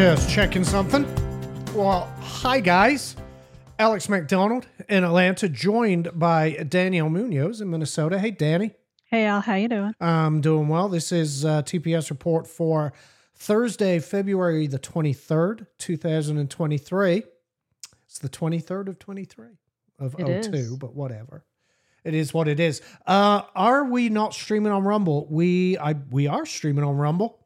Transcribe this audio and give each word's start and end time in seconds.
Just 0.00 0.30
checking 0.30 0.64
something. 0.64 1.04
Well, 1.74 2.10
hi 2.22 2.60
guys. 2.60 3.16
Alex 3.78 4.08
McDonald 4.08 4.66
in 4.88 5.04
Atlanta, 5.04 5.46
joined 5.46 6.08
by 6.18 6.52
Danielle 6.66 7.10
Munoz 7.10 7.60
in 7.60 7.68
Minnesota. 7.68 8.18
Hey, 8.18 8.30
Danny. 8.30 8.70
Hey 9.04 9.26
Al, 9.26 9.42
how 9.42 9.56
you 9.56 9.68
doing? 9.68 9.92
I'm 10.00 10.40
doing 10.40 10.68
well. 10.68 10.88
This 10.88 11.12
is 11.12 11.44
uh, 11.44 11.60
TPS 11.60 12.08
report 12.08 12.46
for 12.46 12.94
Thursday, 13.34 13.98
February 13.98 14.66
the 14.66 14.78
23rd, 14.78 15.66
2023. 15.76 17.22
It's 18.06 18.18
the 18.20 18.30
23rd 18.30 18.88
of 18.88 18.98
23 18.98 19.48
of 19.98 20.14
It 20.18 20.44
02, 20.44 20.54
is. 20.54 20.76
but 20.76 20.94
whatever. 20.94 21.44
It 22.04 22.14
is 22.14 22.32
what 22.32 22.48
it 22.48 22.58
is. 22.58 22.80
Uh, 23.06 23.42
are 23.54 23.84
we 23.84 24.08
not 24.08 24.32
streaming 24.32 24.72
on 24.72 24.82
Rumble? 24.82 25.26
We 25.30 25.76
I 25.76 25.92
we 26.10 26.26
are 26.26 26.46
streaming 26.46 26.84
on 26.84 26.96
Rumble. 26.96 27.39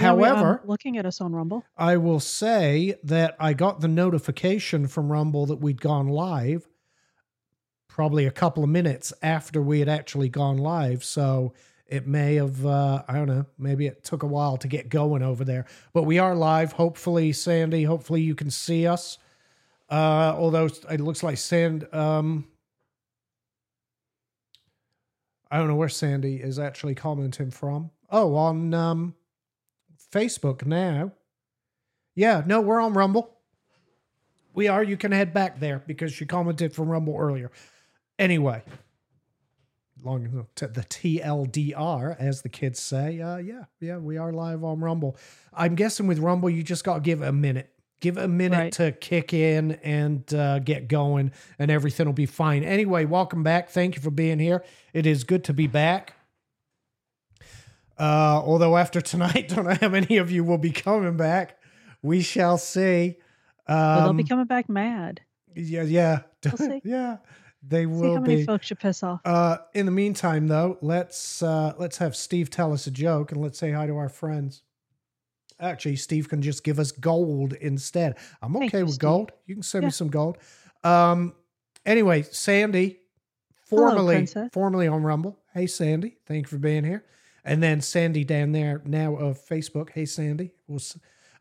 Yeah, 0.00 0.14
we- 0.14 0.24
I'm 0.24 0.36
However, 0.36 0.60
looking 0.64 0.96
at 0.98 1.06
us 1.06 1.20
on 1.20 1.34
Rumble. 1.34 1.64
I 1.76 1.96
will 1.96 2.20
say 2.20 2.94
that 3.04 3.36
I 3.40 3.52
got 3.54 3.80
the 3.80 3.88
notification 3.88 4.86
from 4.86 5.10
Rumble 5.10 5.46
that 5.46 5.56
we'd 5.56 5.80
gone 5.80 6.08
live 6.08 6.68
probably 7.88 8.26
a 8.26 8.30
couple 8.30 8.62
of 8.62 8.70
minutes 8.70 9.12
after 9.22 9.60
we 9.60 9.80
had 9.80 9.88
actually 9.88 10.28
gone 10.28 10.56
live. 10.56 11.02
So 11.02 11.52
it 11.88 12.06
may 12.06 12.36
have, 12.36 12.64
uh, 12.64 13.02
I 13.08 13.14
don't 13.14 13.26
know, 13.26 13.44
maybe 13.58 13.86
it 13.88 14.04
took 14.04 14.22
a 14.22 14.26
while 14.26 14.56
to 14.58 14.68
get 14.68 14.88
going 14.88 15.22
over 15.22 15.44
there. 15.44 15.66
But 15.92 16.04
we 16.04 16.18
are 16.20 16.36
live. 16.36 16.72
Hopefully, 16.72 17.32
Sandy, 17.32 17.82
hopefully 17.82 18.20
you 18.22 18.36
can 18.36 18.50
see 18.52 18.86
us. 18.86 19.18
Uh, 19.90 20.32
although 20.36 20.66
it 20.66 21.00
looks 21.00 21.24
like 21.24 21.38
Sand, 21.38 21.92
um, 21.92 22.46
I 25.50 25.58
don't 25.58 25.66
know 25.66 25.76
where 25.76 25.88
Sandy 25.88 26.36
is 26.36 26.58
actually 26.58 26.94
commenting 26.94 27.50
from. 27.50 27.90
Oh, 28.10 28.36
on 28.36 28.74
um, 28.74 29.14
Facebook 30.12 30.64
now. 30.66 31.12
Yeah, 32.14 32.42
no, 32.46 32.60
we're 32.60 32.80
on 32.80 32.94
Rumble. 32.94 33.34
We 34.54 34.66
are. 34.68 34.82
You 34.82 34.96
can 34.96 35.12
head 35.12 35.32
back 35.32 35.60
there 35.60 35.82
because 35.86 36.12
she 36.12 36.26
commented 36.26 36.72
from 36.72 36.88
Rumble 36.88 37.16
earlier. 37.16 37.50
Anyway, 38.18 38.62
long 40.02 40.46
to 40.56 40.66
the 40.66 40.80
TLDR, 40.82 42.16
as 42.18 42.42
the 42.42 42.48
kids 42.48 42.80
say. 42.80 43.20
Uh, 43.20 43.36
yeah, 43.36 43.64
yeah, 43.80 43.98
we 43.98 44.16
are 44.16 44.32
live 44.32 44.64
on 44.64 44.80
Rumble. 44.80 45.16
I'm 45.52 45.74
guessing 45.76 46.06
with 46.08 46.18
Rumble, 46.18 46.50
you 46.50 46.62
just 46.64 46.82
got 46.82 46.94
to 46.94 47.00
give 47.00 47.22
it 47.22 47.28
a 47.28 47.32
minute. 47.32 47.70
Give 48.00 48.16
it 48.16 48.24
a 48.24 48.28
minute 48.28 48.56
Right. 48.56 48.72
to 48.74 48.92
kick 48.92 49.32
in 49.32 49.72
and 49.82 50.32
uh, 50.34 50.60
get 50.60 50.88
going, 50.88 51.32
and 51.58 51.70
everything 51.70 52.06
will 52.06 52.12
be 52.12 52.26
fine. 52.26 52.62
Anyway, 52.64 53.04
welcome 53.04 53.42
back. 53.42 53.70
Thank 53.70 53.96
you 53.96 54.02
for 54.02 54.10
being 54.12 54.38
here. 54.38 54.64
It 54.92 55.04
is 55.06 55.24
good 55.24 55.42
to 55.44 55.52
be 55.52 55.66
back. 55.66 56.14
Uh, 57.98 58.40
although 58.44 58.76
after 58.76 59.00
tonight, 59.00 59.48
don't 59.54 59.64
know 59.66 59.76
how 59.80 59.88
many 59.88 60.16
of 60.18 60.30
you 60.30 60.44
will 60.44 60.58
be 60.58 60.70
coming 60.70 61.16
back. 61.16 61.58
We 62.02 62.22
shall 62.22 62.58
see. 62.58 63.16
But 63.66 64.00
they'll 64.00 64.10
Um, 64.10 64.16
be 64.16 64.24
coming 64.24 64.46
back 64.46 64.68
mad. 64.68 65.20
yeah, 65.54 65.82
yeah, 65.82 66.20
We'll 66.44 66.56
see. 66.56 66.80
yeah. 66.84 67.18
They 67.60 67.82
See 67.82 67.86
will 67.86 68.14
how 68.14 68.20
many 68.20 68.36
be. 68.36 68.44
folks 68.46 68.70
you 68.70 68.76
piss 68.76 69.02
off. 69.02 69.20
Uh, 69.24 69.58
in 69.74 69.84
the 69.84 69.92
meantime, 69.92 70.46
though, 70.46 70.78
let's 70.80 71.42
uh, 71.42 71.74
let's 71.76 71.98
have 71.98 72.14
Steve 72.14 72.50
tell 72.50 72.72
us 72.72 72.86
a 72.86 72.90
joke 72.90 73.32
and 73.32 73.42
let's 73.42 73.58
say 73.58 73.72
hi 73.72 73.86
to 73.88 73.96
our 73.96 74.08
friends. 74.08 74.62
Actually, 75.60 75.96
Steve 75.96 76.28
can 76.28 76.40
just 76.40 76.62
give 76.62 76.78
us 76.78 76.92
gold 76.92 77.54
instead. 77.54 78.16
I'm 78.40 78.52
Thank 78.54 78.66
okay 78.70 78.78
you, 78.78 78.84
with 78.84 78.94
Steve. 78.94 79.00
gold. 79.00 79.32
You 79.46 79.56
can 79.56 79.64
send 79.64 79.84
me 79.86 79.90
some 79.90 80.08
gold. 80.08 80.38
Um, 80.84 81.34
anyway, 81.84 82.22
Sandy, 82.22 83.00
Hello, 83.68 83.88
formerly 83.88 84.14
princess. 84.14 84.50
formerly 84.52 84.86
on 84.86 85.02
Rumble. 85.02 85.36
Hey, 85.52 85.66
Sandy, 85.66 86.16
thank 86.26 86.44
you 86.46 86.48
for 86.48 86.58
being 86.58 86.84
here. 86.84 87.04
And 87.48 87.62
then 87.62 87.80
Sandy 87.80 88.24
down 88.24 88.52
there 88.52 88.82
now 88.84 89.14
of 89.16 89.40
Facebook. 89.40 89.88
Hey, 89.94 90.04
Sandy. 90.04 90.50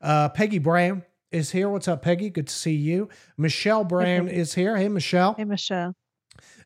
Uh, 0.01 0.29
Peggy 0.29 0.57
Brown 0.57 1.03
is 1.33 1.51
here. 1.51 1.67
What's 1.67 1.89
up, 1.89 2.01
Peggy? 2.01 2.29
Good 2.29 2.47
to 2.47 2.53
see 2.53 2.75
you. 2.75 3.09
Michelle 3.35 3.83
Brown 3.83 4.29
is 4.29 4.53
here. 4.53 4.77
Hey, 4.77 4.87
Michelle. 4.87 5.33
Hey 5.33 5.43
Michelle. 5.43 5.93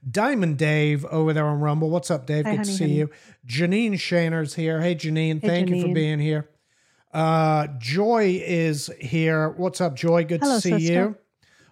Diamond 0.07 0.59
Dave 0.59 1.06
over 1.06 1.34
there 1.34 1.47
on 1.47 1.59
Rumble. 1.59 1.90
What's 1.90 2.12
up, 2.12 2.28
Dave? 2.28 2.46
Hey, 2.46 2.57
Good 2.57 2.66
to 2.66 2.72
see 2.72 2.84
honey. 2.84 2.94
you. 2.97 3.09
Janine 3.47 4.00
Shanner's 4.00 4.53
here. 4.53 4.80
Hey, 4.80 4.94
Janine. 4.94 5.41
Hey, 5.41 5.47
Thank 5.47 5.69
you 5.69 5.81
for 5.81 5.94
being 5.94 6.19
here. 6.19 6.47
Uh, 7.12 7.66
Joy 7.80 8.41
is 8.46 8.91
here. 9.00 9.50
What's 9.50 9.81
up, 9.81 9.96
Joy? 9.96 10.24
Good 10.24 10.41
Hello, 10.41 10.56
to 10.57 10.62
see 10.62 10.69
sister. 10.72 10.94
you. 10.94 11.18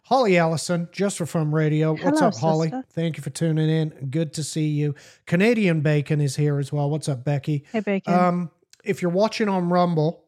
Holly 0.03 0.37
Allison, 0.37 0.89
just 0.91 1.17
for 1.17 1.25
fun 1.25 1.51
radio. 1.51 1.91
What's 1.93 2.19
Hello, 2.19 2.27
up, 2.27 2.35
Holly? 2.35 2.73
Thank 2.91 3.17
you 3.17 3.23
for 3.23 3.29
tuning 3.29 3.69
in. 3.69 3.89
Good 4.09 4.33
to 4.33 4.43
see 4.43 4.67
you. 4.67 4.95
Canadian 5.25 5.81
Bacon 5.81 6.19
is 6.21 6.35
here 6.35 6.59
as 6.59 6.71
well. 6.71 6.89
What's 6.89 7.07
up, 7.07 7.23
Becky? 7.23 7.65
Hey 7.71 7.81
Bacon. 7.81 8.13
Um, 8.13 8.51
if 8.83 9.01
you're 9.01 9.11
watching 9.11 9.49
on 9.49 9.69
Rumble, 9.69 10.25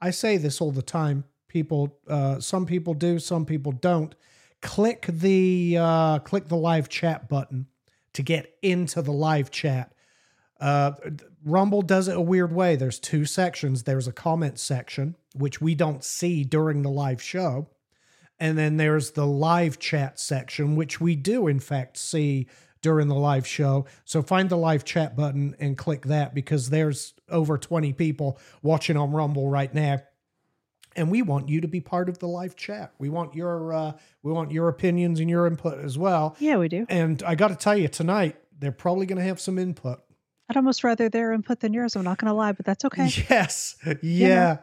I 0.00 0.10
say 0.10 0.36
this 0.36 0.60
all 0.60 0.72
the 0.72 0.82
time. 0.82 1.24
People, 1.48 1.98
uh, 2.08 2.40
some 2.40 2.66
people 2.66 2.94
do, 2.94 3.18
some 3.18 3.44
people 3.44 3.72
don't. 3.72 4.14
Click 4.62 5.06
the 5.08 5.78
uh, 5.80 6.18
click 6.18 6.48
the 6.48 6.56
live 6.56 6.88
chat 6.88 7.28
button 7.28 7.66
to 8.12 8.22
get 8.22 8.54
into 8.62 9.00
the 9.00 9.12
live 9.12 9.50
chat. 9.50 9.92
Uh, 10.60 10.92
Rumble 11.44 11.82
does 11.82 12.08
it 12.08 12.16
a 12.16 12.20
weird 12.20 12.52
way. 12.52 12.76
There's 12.76 12.98
two 12.98 13.24
sections. 13.24 13.84
There's 13.84 14.06
a 14.06 14.12
comment 14.12 14.58
section 14.58 15.16
which 15.34 15.60
we 15.60 15.74
don't 15.74 16.04
see 16.04 16.44
during 16.44 16.82
the 16.82 16.90
live 16.90 17.22
show, 17.22 17.68
and 18.40 18.58
then 18.58 18.78
there's 18.78 19.12
the 19.12 19.26
live 19.26 19.78
chat 19.78 20.18
section 20.18 20.74
which 20.74 21.00
we 21.00 21.14
do 21.14 21.46
in 21.46 21.60
fact 21.60 21.96
see 21.96 22.48
during 22.82 23.08
the 23.08 23.14
live 23.14 23.46
show. 23.46 23.86
So 24.04 24.22
find 24.22 24.48
the 24.48 24.56
live 24.56 24.84
chat 24.84 25.16
button 25.16 25.54
and 25.60 25.76
click 25.76 26.06
that 26.06 26.34
because 26.34 26.70
there's 26.70 27.14
over 27.28 27.58
20 27.58 27.92
people 27.92 28.38
watching 28.62 28.96
on 28.96 29.12
Rumble 29.12 29.48
right 29.48 29.72
now. 29.72 29.98
And 30.96 31.10
we 31.10 31.22
want 31.22 31.48
you 31.48 31.60
to 31.60 31.68
be 31.68 31.80
part 31.80 32.08
of 32.08 32.18
the 32.18 32.26
live 32.26 32.56
chat. 32.56 32.92
We 32.98 33.10
want 33.10 33.34
your 33.34 33.72
uh, 33.72 33.92
we 34.22 34.32
want 34.32 34.50
your 34.50 34.68
opinions 34.68 35.20
and 35.20 35.30
your 35.30 35.46
input 35.46 35.78
as 35.78 35.96
well. 35.96 36.36
yeah, 36.40 36.56
we 36.56 36.68
do. 36.68 36.84
And 36.88 37.22
I 37.22 37.36
got 37.36 37.48
to 37.48 37.56
tell 37.56 37.76
you 37.76 37.86
tonight, 37.86 38.36
they're 38.58 38.72
probably 38.72 39.06
going 39.06 39.18
to 39.18 39.24
have 39.24 39.40
some 39.40 39.58
input. 39.58 40.00
I'd 40.48 40.56
almost 40.56 40.82
rather 40.82 41.08
their 41.08 41.32
input 41.32 41.60
than 41.60 41.72
yours. 41.72 41.94
I'm 41.94 42.02
not 42.02 42.18
gonna 42.18 42.34
lie, 42.34 42.50
but 42.50 42.66
that's 42.66 42.84
okay. 42.86 43.08
Yes. 43.30 43.76
Yeah. 44.02 44.58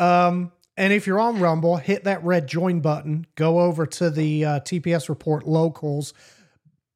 Um, 0.00 0.50
and 0.76 0.92
if 0.92 1.06
you're 1.06 1.20
on 1.20 1.40
Rumble, 1.40 1.76
hit 1.76 2.04
that 2.04 2.24
red 2.24 2.46
join 2.46 2.80
button, 2.80 3.26
go 3.34 3.60
over 3.60 3.86
to 3.86 4.10
the 4.10 4.44
uh, 4.44 4.60
TPS 4.60 5.08
report 5.08 5.46
locals, 5.46 6.14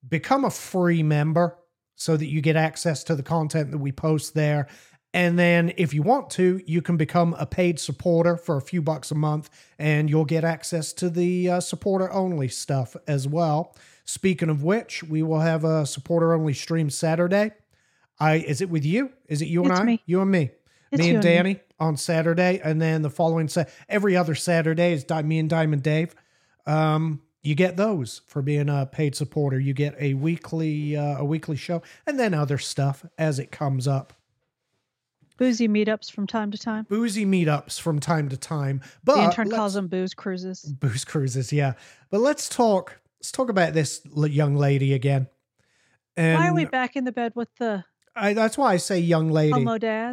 become 0.09 0.45
a 0.45 0.51
free 0.51 1.03
member 1.03 1.59
so 1.95 2.17
that 2.17 2.27
you 2.27 2.41
get 2.41 2.57
access 2.57 3.05
to 3.05 3.15
the 3.15 3.23
content 3.23 3.71
that 3.71 3.79
we 3.79 3.93
post 3.93 4.35
there. 4.35 4.69
And 5.13 5.39
then 5.39 5.73
if 5.79 5.95
you 5.95 6.03
want 6.03 6.29
to, 6.31 6.61
you 6.67 6.83
can 6.83 6.97
become 6.97 7.35
a 7.39 7.47
paid 7.47 7.81
supporter 7.81 8.37
for 8.37 8.57
a 8.57 8.61
few 8.61 8.83
bucks 8.83 9.11
a 9.11 9.15
month 9.15 9.49
and 9.79 10.11
you'll 10.11 10.27
get 10.27 10.45
access 10.45 10.93
to 10.95 11.09
the 11.09 11.51
uh, 11.51 11.61
supporter 11.61 12.13
only 12.13 12.49
stuff 12.49 12.97
as 13.09 13.27
well. 13.27 13.75
Speaking 14.05 14.51
of 14.51 14.63
which, 14.63 15.03
we 15.03 15.23
will 15.23 15.41
have 15.41 15.65
a 15.65 15.87
supporter 15.87 16.35
only 16.35 16.53
stream 16.53 16.91
Saturday. 16.91 17.53
I 18.21 18.37
is 18.37 18.61
it 18.61 18.71
with 18.71 18.85
you? 18.85 19.11
Is 19.27 19.43
it 19.43 19.49
you 19.49 19.65
and 19.65 19.73
I? 19.73 19.85
me. 19.85 20.03
You 20.07 20.21
and 20.21 20.31
me. 20.31 20.51
It's 20.93 21.01
me 21.01 21.15
and. 21.15 21.23
Danny 21.23 21.61
on 21.79 21.97
Saturday, 21.97 22.61
and 22.63 22.81
then 22.81 23.03
the 23.03 23.11
following 23.11 23.49
sa- 23.49 23.65
every 23.89 24.17
other 24.17 24.35
Saturday 24.35 24.93
is 24.93 25.05
Di- 25.05 25.23
me 25.23 25.39
and 25.39 25.51
Diamond 25.51 25.83
Dave. 25.83 26.15
Um, 26.67 27.21
you 27.43 27.55
get 27.55 27.77
those 27.77 28.23
for 28.27 28.43
being 28.43 28.69
a 28.69 28.87
paid 28.87 29.15
supporter. 29.15 29.59
You 29.61 29.73
get 29.73 29.95
a 30.01 30.15
weekly 30.15 30.97
uh, 30.97 31.19
a 31.19 31.25
weekly 31.25 31.57
show, 31.57 31.83
and 32.07 32.19
then 32.19 32.35
other 32.35 32.59
stuff 32.59 33.05
as 33.19 33.39
it 33.39 33.51
comes 33.51 33.87
up. 33.87 34.13
Boozy 35.39 35.69
meetups 35.69 36.11
from 36.11 36.27
time 36.27 36.51
to 36.51 36.59
time. 36.59 36.87
Boozy 36.89 37.27
meetups 37.27 37.79
from 37.79 38.01
time 38.01 38.29
to 38.31 38.37
time, 38.37 38.81
but 39.05 39.17
the 39.17 39.25
intern 39.25 39.51
calls 39.51 39.75
them 39.75 39.87
booze 39.87 40.15
cruises. 40.15 40.63
booze 40.65 41.05
cruises. 41.05 41.53
Yeah, 41.53 41.75
but 42.11 42.21
let's 42.21 42.49
talk. 42.49 42.99
Let's 43.21 43.33
talk 43.33 43.49
about 43.51 43.75
this 43.75 44.01
young 44.15 44.57
lady 44.57 44.95
again. 44.95 45.29
And 46.17 46.39
Why 46.39 46.49
are 46.49 46.55
we 46.55 46.65
back 46.65 46.97
in 46.97 47.05
the 47.05 47.13
bed 47.13 47.33
with 47.35 47.49
the 47.59 47.85
I, 48.17 48.33
that's 48.33 48.57
why 48.57 48.73
I 48.73 48.77
say 48.79 48.99
young 48.99 49.31
lady. 49.31 49.53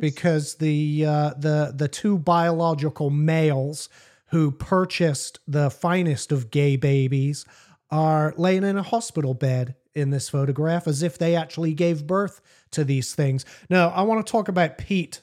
because 0.01 0.55
the 0.55 1.05
uh, 1.05 1.33
the 1.37 1.73
the 1.75 1.87
two 1.87 2.17
biological 2.17 3.09
males 3.09 3.89
who 4.27 4.51
purchased 4.51 5.39
the 5.47 5.69
finest 5.69 6.31
of 6.31 6.51
gay 6.51 6.75
babies 6.75 7.45
are 7.89 8.33
laying 8.35 8.63
in 8.63 8.77
a 8.77 8.83
hospital 8.83 9.33
bed 9.33 9.75
in 9.93 10.09
this 10.09 10.27
photograph 10.27 10.87
as 10.87 11.03
if 11.03 11.17
they 11.17 11.35
actually 11.35 11.73
gave 11.73 12.07
birth 12.07 12.41
to 12.71 12.83
these 12.83 13.13
things. 13.13 13.45
Now, 13.69 13.89
I 13.89 14.01
want 14.01 14.25
to 14.25 14.31
talk 14.31 14.47
about 14.47 14.77
Pete 14.77 15.21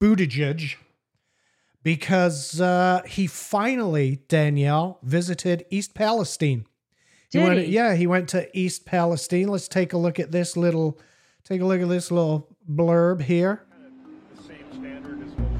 Buttigieg 0.00 0.76
because 1.82 2.60
uh, 2.60 3.02
he 3.06 3.26
finally 3.26 4.20
Danielle 4.28 4.98
visited 5.02 5.66
East 5.70 5.94
Palestine. 5.94 6.66
Did 7.30 7.42
went, 7.42 7.58
he? 7.60 7.66
Yeah, 7.66 7.94
he 7.94 8.06
went 8.06 8.28
to 8.30 8.56
East 8.56 8.86
Palestine. 8.86 9.48
Let's 9.48 9.68
take 9.68 9.92
a 9.92 9.98
look 9.98 10.18
at 10.18 10.30
this 10.30 10.56
little 10.56 11.00
take 11.50 11.62
a 11.62 11.64
look 11.64 11.80
at 11.80 11.88
this 11.88 12.12
little 12.12 12.46
blurb 12.72 13.20
here. 13.20 13.66
the 14.36 14.42
same 14.44 14.72
standard 14.72 15.20
as 15.20 15.32
what 15.32 15.52
the 15.52 15.58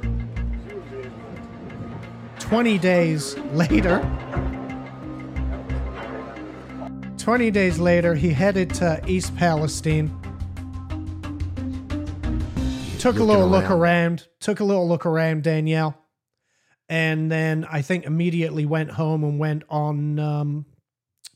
permanent 0.00 0.68
group 0.68 0.84
or 0.90 1.02
something. 1.02 2.38
20 2.38 2.78
days 2.78 3.36
later 3.52 4.00
20 7.18 7.50
days 7.50 7.78
later 7.78 8.14
he 8.14 8.30
headed 8.30 8.72
to 8.72 8.98
east 9.06 9.36
palestine 9.36 10.08
took 12.98 13.16
a 13.16 13.18
Looking 13.18 13.26
little 13.26 13.48
look 13.48 13.64
around. 13.64 13.80
around, 13.80 14.28
took 14.40 14.60
a 14.60 14.64
little 14.64 14.88
look 14.88 15.04
around 15.04 15.42
Danielle, 15.44 15.96
and 16.88 17.30
then 17.30 17.66
I 17.70 17.82
think 17.82 18.06
immediately 18.06 18.64
went 18.64 18.92
home 18.92 19.22
and 19.22 19.38
went 19.38 19.62
on 19.68 20.18
um, 20.18 20.66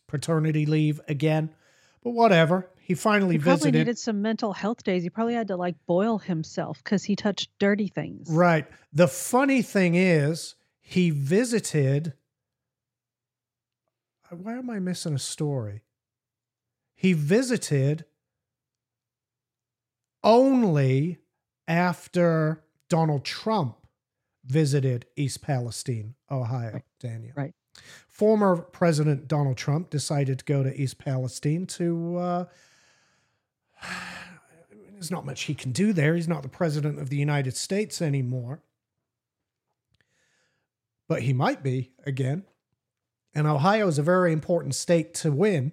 paternity 0.08 0.66
leave 0.66 1.00
again. 1.06 1.54
But 2.02 2.10
whatever. 2.12 2.71
He 2.84 2.94
finally 2.94 3.37
visited. 3.37 3.40
He 3.40 3.44
probably 3.44 3.70
visited. 3.70 3.79
needed 3.79 3.99
some 3.99 4.23
mental 4.23 4.52
health 4.52 4.82
days. 4.82 5.02
He 5.02 5.11
probably 5.11 5.34
had 5.34 5.49
to 5.49 5.56
like 5.56 5.76
boil 5.87 6.19
himself 6.19 6.82
because 6.82 7.05
he 7.05 7.14
touched 7.17 7.50
dirty 7.58 7.88
things. 7.88 8.29
Right. 8.31 8.67
The 8.93 9.08
funny 9.08 9.62
thing 9.62 9.94
is, 9.94 10.56
he 10.81 11.11
visited. 11.11 12.12
uh, 14.31 14.37
Why 14.37 14.55
am 14.55 14.69
I 14.69 14.79
missing 14.81 15.14
a 15.14 15.19
story? 15.19 15.82
He 16.94 17.12
visited 17.12 18.05
only 20.25 21.19
after 21.67 22.62
Donald 22.88 23.25
Trump 23.25 23.76
visited 24.44 25.06
East 25.17 25.43
Palestine, 25.43 26.14
Ohio, 26.31 26.73
Right. 26.75 26.82
Daniel. 27.00 27.32
Right. 27.37 27.55
Former 28.08 28.56
President 28.56 29.29
Donald 29.29 29.56
Trump 29.56 29.88
decided 29.88 30.40
to 30.40 30.44
go 30.44 30.62
to 30.62 30.81
East 30.81 30.99
Palestine 30.99 31.67
to. 31.67 32.17
Uh, 32.19 32.44
there's 34.93 35.11
not 35.11 35.26
much 35.26 35.43
he 35.43 35.55
can 35.55 35.73
do 35.73 35.93
there. 35.93 36.14
He's 36.14 36.29
not 36.29 36.43
the 36.43 36.49
president 36.49 36.99
of 36.99 37.11
the 37.11 37.17
United 37.17 37.56
States 37.56 38.00
anymore. 38.00 38.62
But 41.08 41.23
he 41.23 41.32
might 41.32 41.62
be 41.62 41.93
again. 42.06 42.44
And 43.34 43.46
Ohio 43.46 43.88
is 43.88 43.99
a 43.99 44.02
very 44.02 44.32
important 44.32 44.75
state 44.75 45.14
to 45.14 45.32
win 45.32 45.73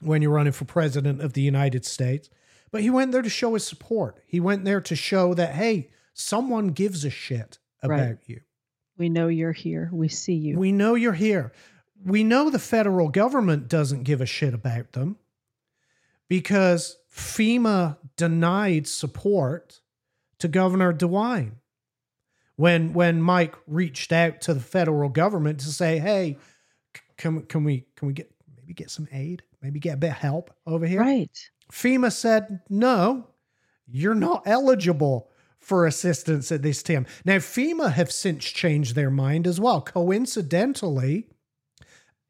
when 0.00 0.22
you're 0.22 0.30
running 0.32 0.52
for 0.52 0.64
president 0.64 1.20
of 1.20 1.32
the 1.32 1.40
United 1.42 1.84
States. 1.84 2.28
But 2.70 2.82
he 2.82 2.90
went 2.90 3.12
there 3.12 3.22
to 3.22 3.28
show 3.28 3.54
his 3.54 3.66
support. 3.66 4.22
He 4.26 4.40
went 4.40 4.64
there 4.64 4.80
to 4.80 4.96
show 4.96 5.34
that, 5.34 5.54
hey, 5.54 5.90
someone 6.14 6.68
gives 6.68 7.04
a 7.04 7.10
shit 7.10 7.58
about 7.82 8.00
Right. 8.00 8.18
you. 8.26 8.40
We 8.96 9.08
know 9.08 9.28
you're 9.28 9.52
here. 9.52 9.90
We 9.92 10.08
see 10.08 10.34
you. 10.34 10.58
We 10.58 10.72
know 10.72 10.94
you're 10.94 11.12
here. 11.12 11.52
We 12.04 12.24
know 12.24 12.50
the 12.50 12.58
federal 12.58 13.08
government 13.08 13.68
doesn't 13.68 14.02
give 14.04 14.20
a 14.20 14.26
shit 14.26 14.54
about 14.54 14.92
them 14.92 15.18
because 16.32 16.96
FEMA 17.14 17.98
denied 18.16 18.88
support 18.88 19.82
to 20.38 20.48
Governor 20.48 20.90
DeWine 20.94 21.56
when 22.56 22.94
when 22.94 23.20
Mike 23.20 23.54
reached 23.66 24.12
out 24.12 24.40
to 24.40 24.54
the 24.54 24.60
federal 24.60 25.10
government 25.10 25.60
to 25.60 25.66
say, 25.66 25.98
"Hey, 25.98 26.38
can 27.18 27.42
can 27.42 27.64
we 27.64 27.84
can 27.96 28.08
we 28.08 28.14
get 28.14 28.32
maybe 28.56 28.72
get 28.72 28.90
some 28.90 29.06
aid, 29.12 29.42
maybe 29.60 29.78
get 29.78 29.92
a 29.92 29.98
bit 29.98 30.12
of 30.12 30.16
help 30.16 30.50
over 30.66 30.86
here?" 30.86 31.02
right. 31.02 31.50
FEMA 31.70 32.10
said, 32.10 32.60
no, 32.70 33.26
you're 33.86 34.14
not 34.14 34.42
eligible 34.46 35.30
for 35.58 35.86
assistance 35.86 36.50
at 36.50 36.62
this 36.62 36.82
time. 36.82 37.04
Now, 37.26 37.36
FEMA 37.36 37.92
have 37.92 38.10
since 38.10 38.44
changed 38.44 38.94
their 38.94 39.10
mind 39.10 39.46
as 39.46 39.60
well. 39.60 39.82
Coincidentally, 39.82 41.28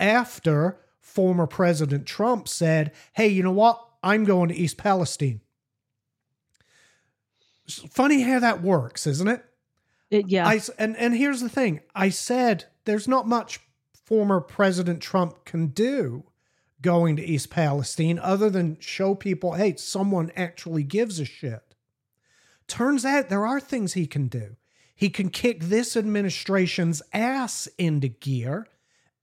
after 0.00 0.80
former 0.98 1.46
President 1.46 2.06
Trump 2.06 2.48
said, 2.48 2.92
hey, 3.12 3.28
you 3.28 3.44
know 3.44 3.52
what? 3.52 3.80
I'm 4.02 4.24
going 4.24 4.48
to 4.48 4.54
East 4.54 4.76
Palestine. 4.76 5.40
It's 7.64 7.78
funny 7.78 8.22
how 8.22 8.40
that 8.40 8.62
works, 8.62 9.06
isn't 9.06 9.28
it? 9.28 9.44
It, 10.10 10.28
yeah. 10.28 10.46
I 10.46 10.60
and 10.78 10.96
and 10.96 11.14
here's 11.14 11.40
the 11.40 11.48
thing. 11.48 11.80
I 11.94 12.10
said 12.10 12.66
there's 12.84 13.08
not 13.08 13.26
much 13.26 13.60
former 14.04 14.40
President 14.40 15.00
Trump 15.00 15.44
can 15.44 15.68
do 15.68 16.24
going 16.82 17.16
to 17.16 17.24
East 17.24 17.48
Palestine 17.48 18.18
other 18.18 18.50
than 18.50 18.78
show 18.80 19.14
people, 19.14 19.52
hey, 19.52 19.76
someone 19.76 20.32
actually 20.36 20.82
gives 20.82 21.20
a 21.20 21.24
shit. 21.24 21.62
Turns 22.66 23.04
out 23.04 23.28
there 23.28 23.46
are 23.46 23.60
things 23.60 23.94
he 23.94 24.06
can 24.06 24.26
do. 24.26 24.56
He 24.94 25.08
can 25.08 25.30
kick 25.30 25.60
this 25.60 25.96
administration's 25.96 27.00
ass 27.12 27.68
into 27.78 28.08
gear 28.08 28.66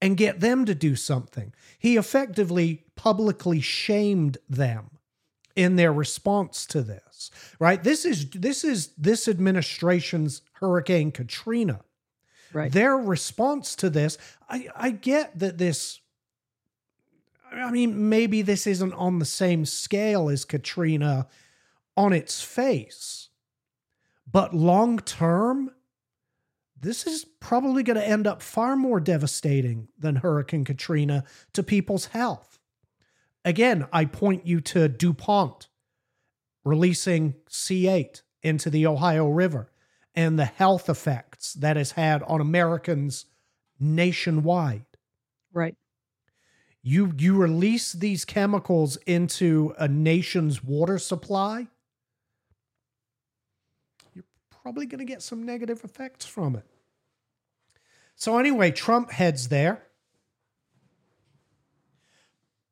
and 0.02 0.18
get 0.18 0.40
them 0.40 0.66
to 0.66 0.76
do 0.76 0.96
something. 0.96 1.54
He 1.78 1.98
effectively 1.98 2.86
publicly 2.96 3.62
shamed 3.62 4.38
them 4.50 4.92
in 5.56 5.76
their 5.76 5.92
response 5.92 6.66
to 6.68 6.82
this. 6.82 7.32
Right? 7.60 7.84
This 7.84 8.06
is 8.06 8.30
this 8.30 8.64
is 8.64 8.94
this 8.98 9.28
administration's 9.28 10.42
Hurricane 10.54 11.12
Katrina. 11.12 11.82
right. 12.54 12.72
Their 12.72 12.96
response 12.96 13.76
to 13.78 13.90
this, 13.90 14.18
I, 14.50 14.68
I 14.76 14.92
get 14.92 15.38
that 15.40 15.58
this, 15.58 16.00
I 17.52 17.72
mean, 17.72 18.10
maybe 18.10 18.42
this 18.42 18.68
isn't 18.68 18.94
on 18.94 19.20
the 19.20 19.26
same 19.26 19.66
scale 19.66 20.30
as 20.30 20.46
Katrina 20.46 21.28
on 21.98 22.14
its 22.14 22.42
face, 22.42 23.30
but 24.32 24.54
long 24.54 25.00
term, 25.00 25.72
this 26.82 27.06
is 27.06 27.26
probably 27.40 27.84
going 27.84 28.00
to 28.00 28.08
end 28.08 28.28
up 28.28 28.42
far 28.42 28.76
more 28.76 29.00
devastating 29.00 29.90
than 29.98 30.18
Hurricane 30.18 30.66
Katrina 30.66 31.24
to 31.54 31.64
people's 31.64 32.08
health. 32.08 32.60
Again, 33.46 33.88
I 33.92 34.06
point 34.06 34.46
you 34.46 34.62
to 34.62 34.88
DuPont 34.88 35.68
releasing 36.64 37.36
C8 37.50 38.22
into 38.44 38.70
the 38.70 38.86
Ohio 38.86 39.28
River 39.28 39.72
and 40.16 40.38
the 40.38 40.46
health 40.46 40.90
effects 40.90 41.54
that 41.54 41.78
has 41.78 41.92
had 41.92 42.24
on 42.24 42.42
Americans 42.42 43.26
nationwide. 43.80 44.86
right. 45.54 45.76
You 46.82 47.14
you 47.18 47.36
release 47.36 47.92
these 47.92 48.24
chemicals 48.24 48.98
into 49.06 49.74
a 49.78 49.88
nation's 49.88 50.64
water 50.64 50.98
supply, 50.98 51.68
probably 54.62 54.86
going 54.86 55.00
to 55.00 55.06
get 55.06 55.22
some 55.22 55.44
negative 55.44 55.84
effects 55.84 56.26
from 56.26 56.56
it. 56.56 56.66
So 58.16 58.38
anyway, 58.38 58.72
Trump 58.72 59.12
heads 59.12 59.48
there. 59.50 59.84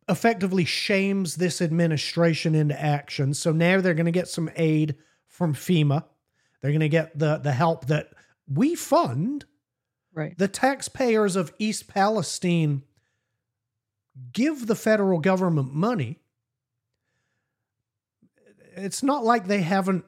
Effectively 0.10 0.66
shames 0.66 1.36
this 1.36 1.62
administration 1.62 2.56
into 2.56 2.80
action. 2.82 3.34
So 3.34 3.52
now 3.52 3.82
they're 3.82 3.94
going 3.94 4.06
to 4.06 4.12
get 4.12 4.28
some 4.28 4.50
aid 4.56 4.96
from 5.28 5.54
FEMA. 5.54 6.04
They're 6.62 6.72
going 6.72 6.80
to 6.80 6.90
get 6.90 7.18
the 7.18 7.38
the 7.38 7.52
help 7.52 7.88
that 7.88 8.10
we 8.48 8.76
fund 8.76 9.46
Right. 10.14 10.36
the 10.36 10.48
taxpayers 10.48 11.36
of 11.36 11.54
East 11.60 11.88
Palestine 11.88 12.84
give 14.34 14.66
the 14.66 14.76
federal 14.76 15.20
government 15.20 15.74
money. 15.76 16.20
It's 18.76 19.04
not 19.04 19.24
like 19.24 19.46
they 19.46 19.62
haven't 19.62 20.06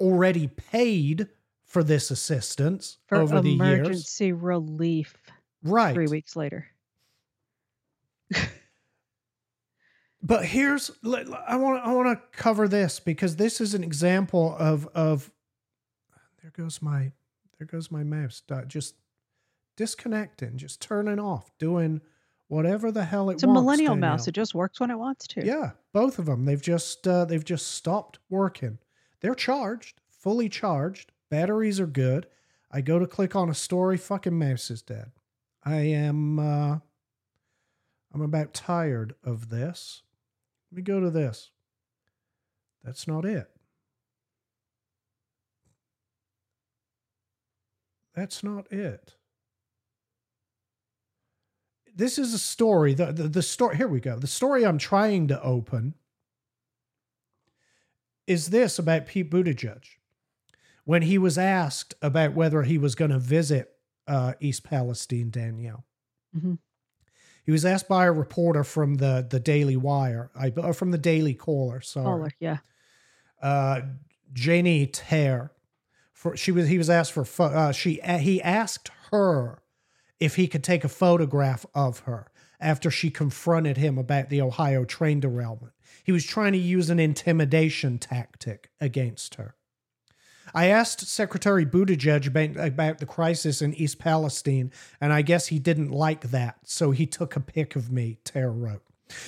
already 0.00 0.48
paid 0.48 1.28
for 1.64 1.84
this 1.84 2.10
assistance 2.10 2.98
For 3.06 3.18
over 3.18 3.40
the 3.40 3.50
years. 3.50 3.60
emergency 3.60 4.32
relief 4.32 5.14
Right. 5.62 5.94
three 5.94 6.06
weeks 6.08 6.34
later. 6.36 6.66
But 10.22 10.44
here's 10.44 10.90
I 11.48 11.56
want 11.56 11.82
I 11.84 11.94
want 11.94 12.08
to 12.08 12.36
cover 12.38 12.68
this 12.68 13.00
because 13.00 13.36
this 13.36 13.58
is 13.60 13.72
an 13.72 13.82
example 13.82 14.54
of 14.58 14.86
of 14.88 15.30
there 16.42 16.50
goes 16.50 16.82
my 16.82 17.12
there 17.58 17.66
goes 17.66 17.90
my 17.90 18.04
mouse 18.04 18.42
dot- 18.46 18.68
just 18.68 18.96
disconnecting, 19.76 20.58
just 20.58 20.82
turning 20.82 21.18
off, 21.18 21.50
doing 21.58 22.02
whatever 22.48 22.92
the 22.92 23.04
hell 23.04 23.22
it 23.30 23.34
wants. 23.34 23.42
It's 23.44 23.48
a 23.50 23.52
millennial 23.52 23.96
mouse. 23.96 24.28
It 24.28 24.32
just 24.32 24.54
works 24.54 24.78
when 24.78 24.90
it 24.90 24.98
wants 24.98 25.26
to. 25.28 25.44
Yeah, 25.46 25.70
both 25.94 26.18
of 26.18 26.26
them. 26.26 26.44
They've 26.44 26.60
just 26.60 27.08
uh, 27.08 27.24
they've 27.24 27.44
just 27.44 27.68
stopped 27.68 28.18
working. 28.28 28.76
They're 29.20 29.34
charged, 29.34 30.00
fully 30.08 30.48
charged. 30.48 31.12
Batteries 31.30 31.78
are 31.78 31.86
good. 31.86 32.26
I 32.70 32.80
go 32.80 32.98
to 32.98 33.06
click 33.06 33.36
on 33.36 33.50
a 33.50 33.54
story. 33.54 33.96
Fucking 33.96 34.38
mouse 34.38 34.70
is 34.70 34.82
dead. 34.82 35.12
I 35.64 35.76
am. 35.76 36.38
Uh, 36.38 36.78
I'm 38.12 38.22
about 38.22 38.54
tired 38.54 39.14
of 39.22 39.50
this. 39.50 40.02
Let 40.70 40.76
me 40.76 40.82
go 40.82 41.00
to 41.00 41.10
this. 41.10 41.50
That's 42.82 43.06
not 43.06 43.24
it. 43.24 43.50
That's 48.14 48.42
not 48.42 48.70
it. 48.72 49.14
This 51.94 52.18
is 52.18 52.34
a 52.34 52.38
story. 52.38 52.94
The, 52.94 53.12
the, 53.12 53.28
the 53.28 53.42
story, 53.42 53.76
here 53.76 53.88
we 53.88 54.00
go. 54.00 54.18
The 54.18 54.26
story 54.26 54.64
I'm 54.64 54.78
trying 54.78 55.28
to 55.28 55.42
open 55.42 55.94
is 58.30 58.50
this 58.50 58.78
about 58.78 59.06
Pete 59.06 59.30
Buttigieg. 59.30 59.82
When 60.84 61.02
he 61.02 61.18
was 61.18 61.36
asked 61.36 61.94
about 62.00 62.34
whether 62.34 62.62
he 62.62 62.78
was 62.78 62.94
going 62.94 63.10
to 63.10 63.18
visit 63.18 63.72
uh, 64.06 64.34
East 64.40 64.62
Palestine, 64.64 65.30
Danielle, 65.30 65.84
Mhm. 66.36 66.58
he 67.44 67.50
was 67.52 67.64
asked 67.64 67.88
by 67.88 68.06
a 68.06 68.12
reporter 68.12 68.62
from 68.64 68.94
the, 68.94 69.26
the 69.28 69.40
Daily 69.40 69.76
Wire, 69.76 70.30
I, 70.34 70.50
or 70.56 70.72
from 70.72 70.90
the 70.92 70.98
Daily 70.98 71.34
Caller, 71.34 71.80
sorry 71.80 72.04
Caller, 72.04 72.30
yeah. 72.40 72.58
uh, 73.42 73.80
Janie 74.32 74.86
Taer. 74.86 75.50
For 76.12 76.36
she 76.36 76.52
was 76.52 76.68
he 76.68 76.76
was 76.78 76.90
asked 76.90 77.12
for 77.12 77.24
pho- 77.24 77.44
uh, 77.44 77.72
she 77.72 77.94
he 78.20 78.42
asked 78.42 78.90
her 79.10 79.62
if 80.20 80.36
he 80.36 80.46
could 80.48 80.62
take 80.62 80.84
a 80.84 80.88
photograph 80.88 81.64
of 81.74 82.00
her 82.00 82.30
after 82.60 82.90
she 82.90 83.10
confronted 83.10 83.76
him 83.78 83.96
about 83.96 84.28
the 84.28 84.40
Ohio 84.42 84.84
train 84.84 85.18
derailment. 85.20 85.72
He 86.04 86.12
was 86.12 86.24
trying 86.24 86.52
to 86.52 86.58
use 86.58 86.90
an 86.90 86.98
intimidation 86.98 87.98
tactic 87.98 88.70
against 88.80 89.36
her. 89.36 89.54
I 90.52 90.66
asked 90.66 91.00
Secretary 91.06 91.64
Buttigieg 91.64 92.26
about, 92.26 92.98
the 92.98 93.06
crisis 93.06 93.62
in 93.62 93.72
East 93.74 93.98
Palestine, 94.00 94.72
and 95.00 95.12
I 95.12 95.22
guess 95.22 95.46
he 95.46 95.58
didn't 95.60 95.90
like 95.90 96.30
that, 96.30 96.58
so 96.64 96.90
he 96.90 97.06
took 97.06 97.36
a 97.36 97.40
pic 97.40 97.76
of 97.76 97.92
me. 97.92 98.18
Tara 98.24 98.50
wrote, 98.50 98.82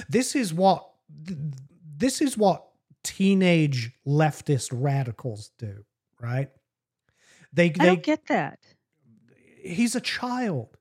"This 0.09 0.35
is 0.35 0.53
what 0.53 0.89
this 1.09 2.21
is 2.21 2.37
what 2.37 2.67
teenage 3.05 3.93
leftist 4.07 4.71
radicals 4.73 5.51
do, 5.59 5.85
right? 6.21 6.51
They 7.53 7.67
I 7.67 7.69
they 7.69 7.87
don't 7.87 8.03
get 8.03 8.27
that. 8.27 8.59
he's 9.63 9.95
a 9.95 10.01
child. 10.01 10.77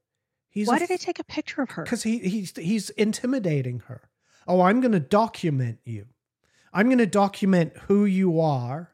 He's 0.50 0.68
Why 0.68 0.78
a 0.78 0.80
did 0.80 0.90
he 0.90 0.98
take 0.98 1.20
a 1.20 1.24
picture 1.24 1.62
of 1.62 1.72
her? 1.72 1.84
because 1.84 2.04
he 2.04 2.18
he's 2.20 2.56
he's 2.58 2.90
intimidating 2.92 3.82
her. 3.88 4.10
Oh, 4.52 4.60
I'm 4.60 4.82
going 4.82 4.92
to 4.92 5.00
document 5.00 5.80
you. 5.86 6.08
I'm 6.74 6.88
going 6.88 6.98
to 6.98 7.06
document 7.06 7.72
who 7.88 8.04
you 8.04 8.42
are. 8.42 8.92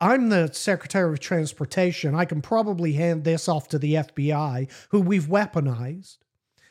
I'm 0.00 0.28
the 0.28 0.50
Secretary 0.52 1.12
of 1.12 1.20
Transportation. 1.20 2.16
I 2.16 2.24
can 2.24 2.42
probably 2.42 2.94
hand 2.94 3.22
this 3.22 3.48
off 3.48 3.68
to 3.68 3.78
the 3.78 3.94
FBI, 3.94 4.68
who 4.90 5.00
we've 5.00 5.26
weaponized, 5.26 6.18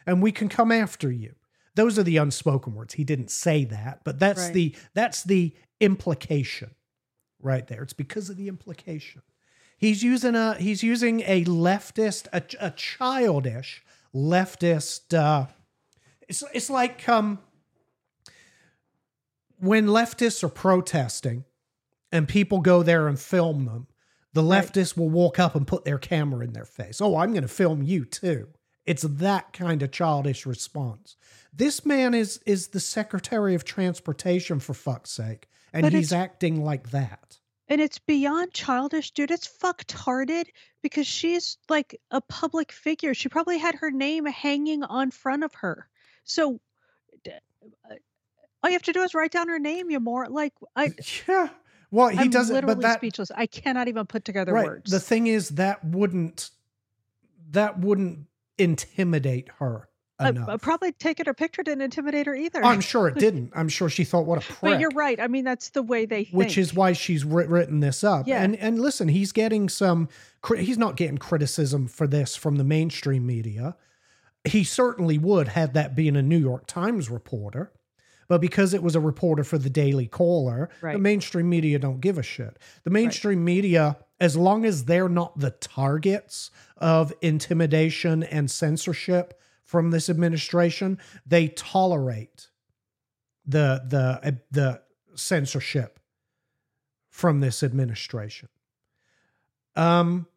and 0.05 0.21
we 0.21 0.33
can 0.33 0.49
come 0.49 0.73
after 0.73 1.09
you. 1.09 1.35
Those 1.75 1.97
are 1.97 2.03
the 2.03 2.17
unspoken 2.17 2.73
words. 2.75 2.95
He 2.95 3.05
didn't 3.05 3.31
say 3.31 3.63
that, 3.63 4.01
but 4.03 4.19
that's 4.19 4.41
Right. 4.45 4.53
the 4.53 4.75
that's 4.93 5.23
the 5.23 5.53
implication 5.79 6.71
right 7.41 7.65
there. 7.67 7.81
It's 7.83 7.93
because 7.93 8.29
of 8.29 8.35
the 8.35 8.49
implication. 8.49 9.21
He's 9.77 10.03
using 10.03 10.35
a 10.35 10.55
he's 10.55 10.83
using 10.83 11.21
a 11.21 11.45
leftist, 11.45 12.27
a, 12.33 12.43
a 12.59 12.71
childish 12.71 13.83
leftist. 14.13 15.13
Uh, 15.17 15.47
it's 16.27 16.43
it's 16.53 16.69
like 16.69 17.07
um, 17.07 17.39
when 19.59 19.87
leftists 19.87 20.43
are 20.43 20.49
protesting, 20.49 21.45
and 22.11 22.27
people 22.27 22.59
go 22.59 22.83
there 22.83 23.07
and 23.07 23.19
film 23.19 23.65
them. 23.65 23.87
The 24.33 24.43
Right. 24.43 24.63
leftists 24.63 24.95
will 24.95 25.09
walk 25.09 25.39
up 25.39 25.55
and 25.55 25.65
put 25.65 25.83
their 25.83 25.97
camera 25.97 26.43
in 26.45 26.53
their 26.53 26.65
face. 26.65 27.01
Oh, 27.01 27.17
I'm 27.17 27.31
going 27.31 27.41
to 27.41 27.47
film 27.47 27.81
you 27.81 28.05
too. 28.05 28.49
It's 28.85 29.03
that 29.03 29.51
kind 29.51 29.81
of 29.81 29.91
childish 29.91 30.45
response. 30.45 31.17
This 31.51 31.85
man 31.85 32.13
is 32.13 32.39
is 32.45 32.67
the 32.67 32.79
Secretary 32.79 33.55
of 33.55 33.65
Transportation 33.65 34.59
for 34.59 34.73
fuck's 34.73 35.11
sake, 35.11 35.49
and 35.73 35.81
But 35.83 35.93
he's 35.93 36.13
acting 36.13 36.63
like 36.63 36.91
that. 36.91 37.39
And 37.67 37.81
it's 37.81 37.99
beyond 37.99 38.53
childish, 38.53 39.11
dude. 39.11 39.31
It's 39.31 39.45
fucked 39.47 39.93
fucktarded 39.93 40.45
because 40.81 41.05
she's 41.05 41.57
like 41.67 41.99
a 42.11 42.21
public 42.21 42.71
figure. 42.71 43.13
She 43.13 43.27
probably 43.27 43.57
had 43.57 43.75
her 43.75 43.91
name 43.91 44.25
hanging 44.25 44.83
on 44.83 45.11
front 45.11 45.43
of 45.43 45.53
her. 45.55 45.89
So 46.23 46.61
uh, 47.25 47.95
all 48.63 48.69
you 48.69 48.75
have 48.75 48.83
to 48.83 48.93
do 48.93 49.01
is 49.01 49.13
write 49.13 49.31
down 49.31 49.47
her 49.49 49.59
name. 49.59 49.89
You 49.89 49.99
more 49.99 50.27
like 50.27 50.53
I. 50.75 50.91
Yeah. 51.27 51.49
Well, 51.89 52.09
he 52.09 52.17
I'm 52.19 52.29
doesn't. 52.29 52.53
literally 52.53 52.75
But 52.75 52.81
that 52.81 52.97
speechless. 52.99 53.31
I 53.33 53.45
cannot 53.45 53.87
even 53.87 54.05
put 54.05 54.25
together 54.25 54.51
right. 54.53 54.65
words. 54.67 54.91
The 54.91 54.99
thing 54.99 55.27
is 55.27 55.49
that 55.51 55.83
wouldn't 55.85 56.49
that 57.51 57.79
wouldn't 57.79 58.25
intimidate 58.57 59.47
her 59.59 59.87
Uh, 60.19 60.25
enough. 60.29 60.49
uh, 60.49 60.57
probably 60.57 60.91
taking 60.91 61.25
her 61.27 61.33
picture 61.33 61.63
didn't 61.63 61.81
intimidate 61.83 62.25
her 62.25 62.35
either. 62.35 62.61
I'm 62.65 62.81
sure 62.81 63.07
it 63.07 63.15
didn't. 63.19 63.53
I'm 63.55 63.69
sure 63.69 63.87
she 63.87 64.03
thought, 64.03 64.25
"What 64.25 64.39
a 64.39 64.41
prick." 64.41 64.59
but 64.61 64.79
you're 64.81 64.89
right. 64.95 65.17
I 65.19 65.27
mean, 65.27 65.45
that's 65.45 65.69
the 65.69 65.83
way 65.83 66.05
they 66.05 66.25
think. 66.25 66.35
which 66.35 66.57
is 66.57 66.73
why 66.73 66.91
she's 66.93 67.23
writ- 67.23 67.47
written 67.49 67.79
this 67.79 68.03
up. 68.03 68.27
Yeah. 68.27 68.41
And 68.43 68.55
and 68.57 68.79
listen, 68.79 69.07
he's 69.07 69.31
getting 69.31 69.69
some. 69.69 70.09
He's 70.57 70.77
not 70.77 70.95
getting 70.97 71.17
criticism 71.17 71.87
for 71.87 72.05
this 72.07 72.35
from 72.35 72.55
the 72.57 72.63
mainstream 72.65 73.25
media. 73.25 73.75
He 74.43 74.63
certainly 74.65 75.17
would 75.17 75.49
had 75.49 75.73
that 75.73 75.95
been 75.95 76.15
a 76.15 76.21
New 76.21 76.37
York 76.37 76.67
Times 76.67 77.09
reporter, 77.09 77.71
but 78.27 78.41
because 78.41 78.73
it 78.73 78.83
was 78.83 78.95
a 78.95 78.99
reporter 78.99 79.43
for 79.43 79.57
the 79.57 79.69
Daily 79.69 80.07
Caller, 80.07 80.69
the 80.93 80.99
mainstream 80.99 81.49
media 81.49 81.79
don't 81.79 82.01
give 82.01 82.17
a 82.17 82.23
shit. 82.23 82.57
The 82.83 82.89
mainstream 82.89 83.43
media, 83.43 83.97
as 84.19 84.35
long 84.35 84.65
as 84.65 84.85
they're 84.85 85.09
not 85.09 85.39
the 85.39 85.51
targets 85.51 86.51
of 86.77 87.13
intimidation 87.21 88.23
and 88.23 88.51
censorship 88.51 89.39
from 89.63 89.91
this 89.91 90.09
administration, 90.09 90.97
they 91.25 91.47
tolerate 91.49 92.47
the 93.45 93.81
the 93.87 94.19
uh, 94.23 94.31
the 94.51 94.81
censorship 95.15 95.99
from 97.09 97.39
this 97.39 97.63
administration. 97.63 98.49
Um 99.75 100.27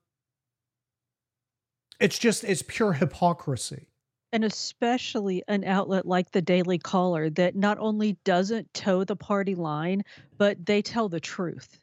it's 2.01 2.19
just 2.19 2.45
it's 2.45 2.63
pure 2.63 2.95
hypocrisy. 2.95 3.90
And 4.33 4.45
especially 4.45 5.43
an 5.49 5.65
outlet 5.65 6.07
like 6.07 6.31
the 6.31 6.43
Daily 6.43 6.79
Caller 6.79 7.31
that 7.31 7.57
not 7.57 7.79
only 7.79 8.17
doesn't 8.25 8.73
toe 8.75 9.05
the 9.05 9.17
party 9.17 9.55
line, 9.55 10.05
but 10.39 10.65
they 10.65 10.83
tell 10.83 11.09
the 11.09 11.21
truth. 11.21 11.79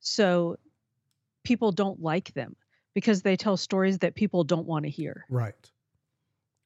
So 0.00 0.56
people 1.44 1.72
don't 1.72 2.00
like 2.00 2.32
them 2.34 2.56
because 2.94 3.22
they 3.22 3.36
tell 3.36 3.56
stories 3.56 3.98
that 3.98 4.14
people 4.14 4.44
don't 4.44 4.66
want 4.66 4.84
to 4.84 4.90
hear. 4.90 5.24
Right. 5.28 5.70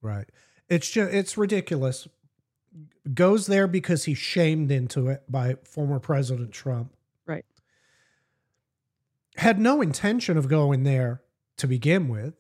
Right. 0.01 0.29
It's 0.69 0.89
just 0.89 1.13
it's 1.13 1.37
ridiculous. 1.37 2.09
Goes 3.13 3.47
there 3.47 3.67
because 3.67 4.05
he's 4.05 4.19
shamed 4.19 4.71
into 4.71 5.09
it 5.09 5.23
by 5.29 5.57
former 5.65 5.99
President 5.99 6.53
Trump. 6.53 6.93
Right. 7.27 7.45
Had 9.37 9.59
no 9.59 9.81
intention 9.81 10.37
of 10.37 10.49
going 10.49 10.85
there 10.85 11.23
to 11.59 11.67
begin 11.67 12.09
with. 12.09 12.35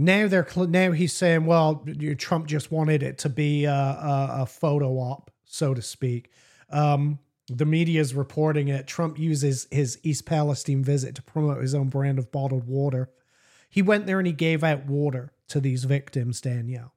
Now 0.00 0.28
they're 0.28 0.48
cl- 0.48 0.68
now 0.68 0.92
he's 0.92 1.12
saying, 1.12 1.44
well, 1.44 1.84
you- 1.86 2.14
Trump 2.14 2.46
just 2.46 2.70
wanted 2.70 3.02
it 3.02 3.18
to 3.18 3.28
be 3.28 3.64
a, 3.64 3.72
a, 3.72 4.28
a 4.42 4.46
photo 4.46 4.92
op, 4.98 5.30
so 5.44 5.74
to 5.74 5.82
speak. 5.82 6.30
Um, 6.70 7.18
the 7.48 7.66
media 7.66 8.00
is 8.00 8.14
reporting 8.14 8.68
it. 8.68 8.86
Trump 8.86 9.18
uses 9.18 9.66
his 9.70 9.98
East 10.04 10.24
Palestine 10.24 10.84
visit 10.84 11.14
to 11.16 11.22
promote 11.22 11.60
his 11.62 11.74
own 11.74 11.88
brand 11.88 12.18
of 12.18 12.30
bottled 12.30 12.68
water. 12.68 13.10
He 13.68 13.82
went 13.82 14.06
there 14.06 14.18
and 14.18 14.26
he 14.26 14.32
gave 14.32 14.62
out 14.62 14.86
water 14.86 15.32
to 15.48 15.58
these 15.60 15.84
victims, 15.84 16.40
Danielle. 16.40 16.94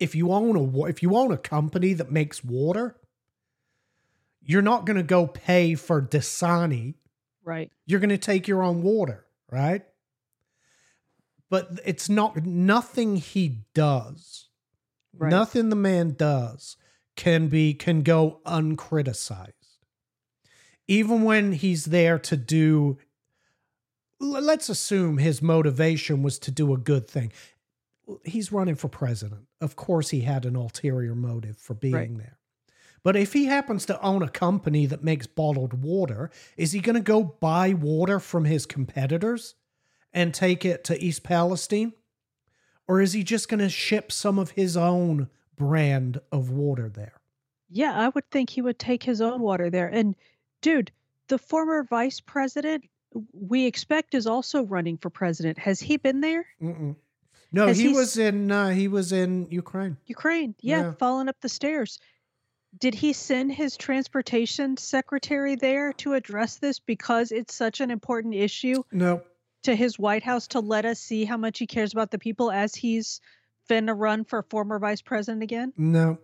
If 0.00 0.14
you 0.14 0.32
own 0.32 0.56
a 0.56 0.84
if 0.86 1.02
you 1.02 1.16
own 1.16 1.30
a 1.32 1.38
company 1.38 1.92
that 1.92 2.10
makes 2.10 2.42
water, 2.42 2.96
you're 4.42 4.62
not 4.62 4.86
going 4.86 4.96
to 4.96 5.02
go 5.02 5.26
pay 5.26 5.74
for 5.74 6.00
Dasani. 6.00 6.94
Right. 7.44 7.70
You're 7.86 8.00
going 8.00 8.10
to 8.10 8.18
take 8.18 8.48
your 8.48 8.62
own 8.62 8.82
water, 8.82 9.26
right? 9.50 9.82
But 11.50 11.80
it's 11.84 12.08
not 12.08 12.44
nothing 12.44 13.16
he 13.16 13.60
does. 13.74 14.48
Right. 15.16 15.30
Nothing 15.30 15.68
the 15.68 15.76
man 15.76 16.14
does 16.14 16.76
can 17.16 17.48
be 17.48 17.74
can 17.74 18.02
go 18.02 18.40
uncriticized. 18.46 19.52
Even 20.86 21.22
when 21.22 21.52
he's 21.52 21.86
there 21.86 22.18
to 22.18 22.36
do 22.36 22.98
let's 24.20 24.68
assume 24.68 25.18
his 25.18 25.40
motivation 25.40 26.22
was 26.22 26.38
to 26.40 26.50
do 26.50 26.72
a 26.74 26.78
good 26.78 27.06
thing. 27.08 27.32
He's 28.24 28.50
running 28.50 28.74
for 28.74 28.88
president. 28.88 29.46
Of 29.60 29.76
course 29.76 30.10
he 30.10 30.20
had 30.20 30.44
an 30.44 30.56
ulterior 30.56 31.14
motive 31.14 31.56
for 31.56 31.74
being 31.74 31.94
Right. 31.94 32.18
there. 32.18 32.38
But 33.04 33.16
if 33.16 33.32
he 33.32 33.44
happens 33.44 33.86
to 33.86 34.00
own 34.02 34.22
a 34.22 34.28
company 34.28 34.86
that 34.86 35.04
makes 35.04 35.26
bottled 35.26 35.84
water, 35.84 36.30
is 36.56 36.72
he 36.72 36.80
going 36.80 36.96
to 36.96 37.00
go 37.00 37.22
buy 37.22 37.72
water 37.72 38.18
from 38.18 38.44
his 38.44 38.66
competitors 38.66 39.54
and 40.12 40.32
take 40.34 40.64
it 40.64 40.84
to 40.84 41.02
East 41.02 41.22
Palestine? 41.22 41.92
Or 42.86 43.00
is 43.00 43.12
he 43.12 43.22
just 43.22 43.48
going 43.48 43.60
to 43.60 43.68
ship 43.68 44.10
some 44.10 44.38
of 44.38 44.52
his 44.52 44.76
own 44.76 45.28
brand 45.56 46.20
of 46.32 46.50
water 46.50 46.88
there? 46.88 47.20
Yeah, 47.70 47.92
I 47.98 48.08
would 48.08 48.30
think 48.30 48.48
he 48.50 48.62
would 48.62 48.78
take 48.78 49.02
his 49.02 49.20
own 49.20 49.42
water 49.42 49.68
there. 49.68 49.88
And 49.88 50.14
dude, 50.62 50.90
the 51.28 51.38
former 51.38 51.82
vice 51.84 52.20
president 52.20 52.84
we 53.32 53.66
expect 53.66 54.14
is 54.14 54.26
also 54.26 54.62
running 54.64 54.96
for 54.96 55.10
president. 55.10 55.58
Has 55.58 55.80
he 55.80 55.96
been 55.98 56.20
there? 56.20 56.46
Mm-mm. 56.62 56.96
No, 57.52 57.66
Has 57.66 57.78
he 57.78 57.88
he 57.88 57.94
was 57.94 58.16
in 58.18 58.50
uh, 58.50 58.68
he 58.70 58.88
was 58.88 59.12
in 59.12 59.48
Ukraine. 59.50 59.96
Ukraine. 60.06 60.54
Yeah, 60.60 60.80
Yeah. 60.80 60.92
falling 60.92 61.28
up 61.28 61.36
the 61.40 61.48
stairs. 61.48 61.98
Did 62.78 62.94
he 62.94 63.14
send 63.14 63.52
his 63.52 63.76
transportation 63.78 64.76
secretary 64.76 65.56
there 65.56 65.94
to 65.94 66.12
address 66.12 66.56
this 66.56 66.78
because 66.78 67.32
it's 67.32 67.54
such 67.54 67.80
an 67.80 67.90
important 67.90 68.34
issue 68.34 68.82
No, 68.92 69.22
to 69.62 69.74
his 69.74 69.98
White 69.98 70.22
House 70.22 70.46
to 70.48 70.60
let 70.60 70.84
us 70.84 71.00
see 71.00 71.24
how 71.24 71.36
much 71.36 71.58
he 71.58 71.66
cares 71.66 71.92
about 71.92 72.10
the 72.10 72.18
people 72.18 72.50
as 72.50 72.74
he's 72.74 73.20
finna 73.68 73.94
run 73.96 74.24
for 74.24 74.42
former 74.42 74.78
vice 74.78 75.02
president 75.02 75.42
again? 75.42 75.72
no, 75.76 76.18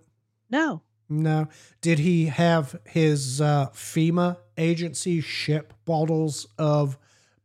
No. 0.51 0.83
no. 1.09 1.49
Did 1.81 1.99
he 1.99 2.27
have 2.27 2.77
his 2.87 3.41
uh, 3.41 3.69
FEMA 3.75 4.39
agency 4.57 5.21
ship 5.21 5.75
bottles 5.85 6.47
of 6.59 6.97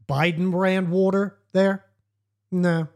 Biden 0.07 0.51
brand 0.51 0.89
water 0.89 1.37
there? 1.51 1.85
No. 2.51 2.87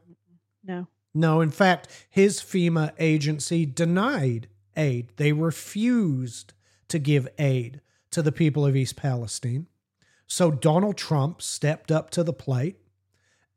No. 0.64 0.88
No, 1.14 1.42
in 1.42 1.52
fact, 1.52 1.88
his 2.10 2.40
FEMA 2.40 2.92
agency 2.98 3.66
denied 3.66 4.48
aid. 4.78 5.10
They 5.18 5.32
refused 5.34 6.54
to 6.88 6.98
give 7.00 7.28
aid 7.38 7.82
to 8.12 8.22
the 8.22 8.32
people 8.32 8.66
of 8.66 8.76
East 8.76 8.96
Palestine. 8.96 9.68
So 10.26 10.50
Donald 10.52 10.98
Trump 10.98 11.42
stepped 11.42 11.92
up 11.92 12.10
to 12.12 12.24
the 12.24 12.34
plate 12.34 12.78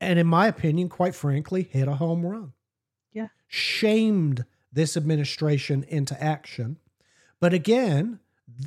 and, 0.00 0.18
in 0.18 0.26
my 0.26 0.46
opinion, 0.46 0.88
quite 0.88 1.14
frankly, 1.14 1.62
hit 1.62 1.88
a 1.88 1.94
home 1.94 2.24
run. 2.24 2.52
Yeah. 3.12 3.28
Shamed 3.46 4.44
this 4.72 4.96
administration 4.96 5.84
into 5.88 6.20
action. 6.22 6.78
But 7.40 7.54
again, 7.54 8.20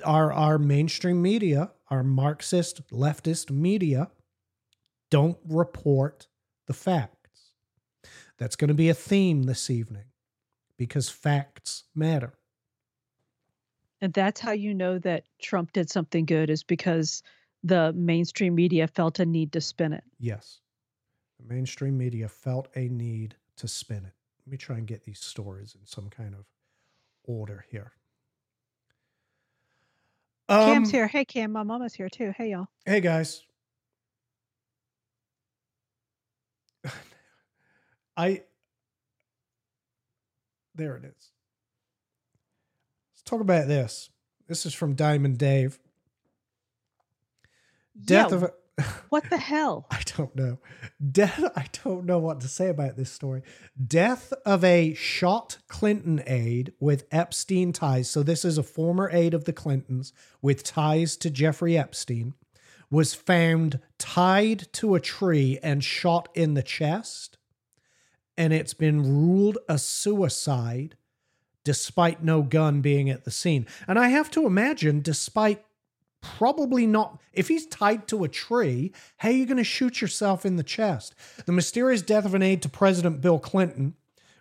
our 0.04 0.32
our 0.32 0.58
mainstream 0.58 1.22
media, 1.22 1.72
our 1.90 2.04
Marxist 2.04 2.88
leftist 2.92 3.52
media, 3.52 4.10
don't 5.10 5.38
report 5.48 6.28
the 6.68 6.74
facts. 6.74 7.52
That's 8.38 8.56
going 8.56 8.70
to 8.70 8.74
be 8.74 8.90
a 8.90 8.94
theme 8.94 9.44
this 9.44 9.70
evening 9.70 10.06
because 10.78 11.10
facts 11.10 11.84
matter. 11.94 12.34
And 14.02 14.14
that's 14.14 14.40
how 14.40 14.52
you 14.52 14.74
know 14.74 14.98
that 15.00 15.26
Trump 15.42 15.74
did 15.74 15.90
something 15.90 16.26
good 16.26 16.50
is 16.50 16.64
because 16.64 17.22
the 17.64 17.92
mainstream 17.94 18.56
media 18.56 18.88
felt 18.88 19.20
a 19.20 19.26
need 19.26 19.52
to 19.54 19.62
spin 19.62 19.92
it. 19.92 20.04
Yes. 20.20 20.62
The 21.40 21.54
mainstream 21.54 21.98
media 21.98 22.28
felt 22.28 22.68
a 22.76 22.90
need 22.90 23.36
to 23.58 23.68
spin 23.68 24.06
it. 24.06 24.14
Let 24.46 24.52
me 24.52 24.58
try 24.58 24.78
and 24.78 24.88
get 24.88 25.04
these 25.04 25.20
stories 25.20 25.76
in 25.80 25.86
some 25.86 26.10
kind 26.10 26.34
of 26.36 26.46
order 27.24 27.66
here. 27.70 27.94
Cam's 30.50 30.90
Um, 30.90 30.92
here. 30.92 31.08
Hey, 31.08 31.26
Cam. 31.26 31.52
My 31.52 31.64
mama's 31.64 31.94
here 31.94 32.10
too. 32.10 32.34
Hey, 32.36 32.52
y'all. 32.52 32.68
Hey 32.86 33.02
guys. 33.02 33.44
I 38.18 38.44
there 40.74 40.96
it 40.96 41.04
is. 41.04 41.32
Let's 43.14 43.22
talk 43.26 43.42
about 43.42 43.68
this. 43.68 44.10
This 44.48 44.66
is 44.66 44.74
from 44.74 44.96
Diamond 44.96 45.38
Dave. 45.38 45.78
Death 48.04 48.30
yeah, 48.30 48.36
of 48.36 48.44
a 48.44 48.54
what 49.10 49.30
the 49.30 49.38
hell? 49.38 49.86
I 49.92 50.02
don't 50.18 50.36
know. 50.36 50.60
Death 51.12 51.44
I 51.56 51.66
don't 51.84 52.06
know 52.06 52.20
what 52.20 52.42
to 52.42 52.48
say 52.48 52.70
about 52.70 52.98
this 52.98 53.12
story. 53.12 53.42
Death 53.88 54.34
of 54.46 54.64
a 54.64 54.94
shot 54.94 55.58
Clinton 55.68 56.22
aide 56.26 56.74
with 56.80 57.06
Epstein 57.12 57.74
ties. 57.74 58.10
So 58.10 58.24
this 58.24 58.44
is 58.44 58.58
a 58.58 58.64
former 58.64 59.10
aide 59.12 59.34
of 59.34 59.46
the 59.46 59.54
Clintons 59.54 60.14
with 60.42 60.64
ties 60.64 61.18
to 61.18 61.30
Jeffrey 61.30 61.78
Epstein 61.78 62.34
was 62.92 63.14
found 63.14 63.80
tied 63.98 64.72
to 64.74 64.96
a 64.96 65.00
tree 65.00 65.60
and 65.62 65.84
shot 65.84 66.28
in 66.34 66.56
the 66.56 66.64
chest 66.64 67.38
and 68.40 68.54
it's 68.54 68.74
been 68.74 69.04
ruled 69.04 69.58
a 69.68 69.78
suicide 69.78 70.96
despite 71.66 72.24
no 72.24 72.42
gun 72.42 72.80
being 72.80 73.10
at 73.10 73.26
the 73.26 73.32
scene. 73.32 73.68
And 73.86 74.00
I 74.00 74.08
have 74.08 74.32
to 74.32 74.48
imagine 74.48 75.02
despite 75.02 75.62
probably 76.22 76.86
not. 76.86 77.20
If 77.34 77.48
he's 77.48 77.66
tied 77.66 78.08
to 78.10 78.24
a 78.24 78.30
tree, 78.30 78.92
how 79.18 79.30
are 79.30 79.34
you 79.34 79.46
going 79.46 79.58
to 79.58 79.64
shoot 79.64 80.02
yourself 80.02 80.46
in 80.46 80.56
the 80.56 80.64
chest? 80.64 81.16
The 81.46 81.52
mysterious 81.52 82.02
death 82.02 82.26
of 82.26 82.34
an 82.34 82.42
aide 82.42 82.62
to 82.64 82.70
President 82.70 83.22
Bill 83.22 83.40
Clinton 83.40 83.96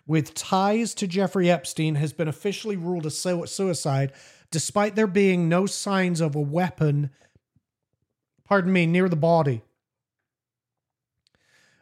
with 0.05 0.33
ties 0.33 0.93
to 0.95 1.07
Jeffrey 1.07 1.51
Epstein 1.51 1.95
has 1.95 2.13
been 2.13 2.27
officially 2.27 2.75
ruled 2.75 3.05
a 3.05 3.11
suicide, 3.11 4.11
despite 4.49 4.95
there 4.95 5.07
being 5.07 5.47
no 5.47 5.67
signs 5.67 6.19
of 6.19 6.35
a 6.35 6.41
weapon, 6.41 7.11
pardon 8.43 8.73
me, 8.73 8.87
near 8.87 9.07
the 9.07 9.15
body. 9.15 9.61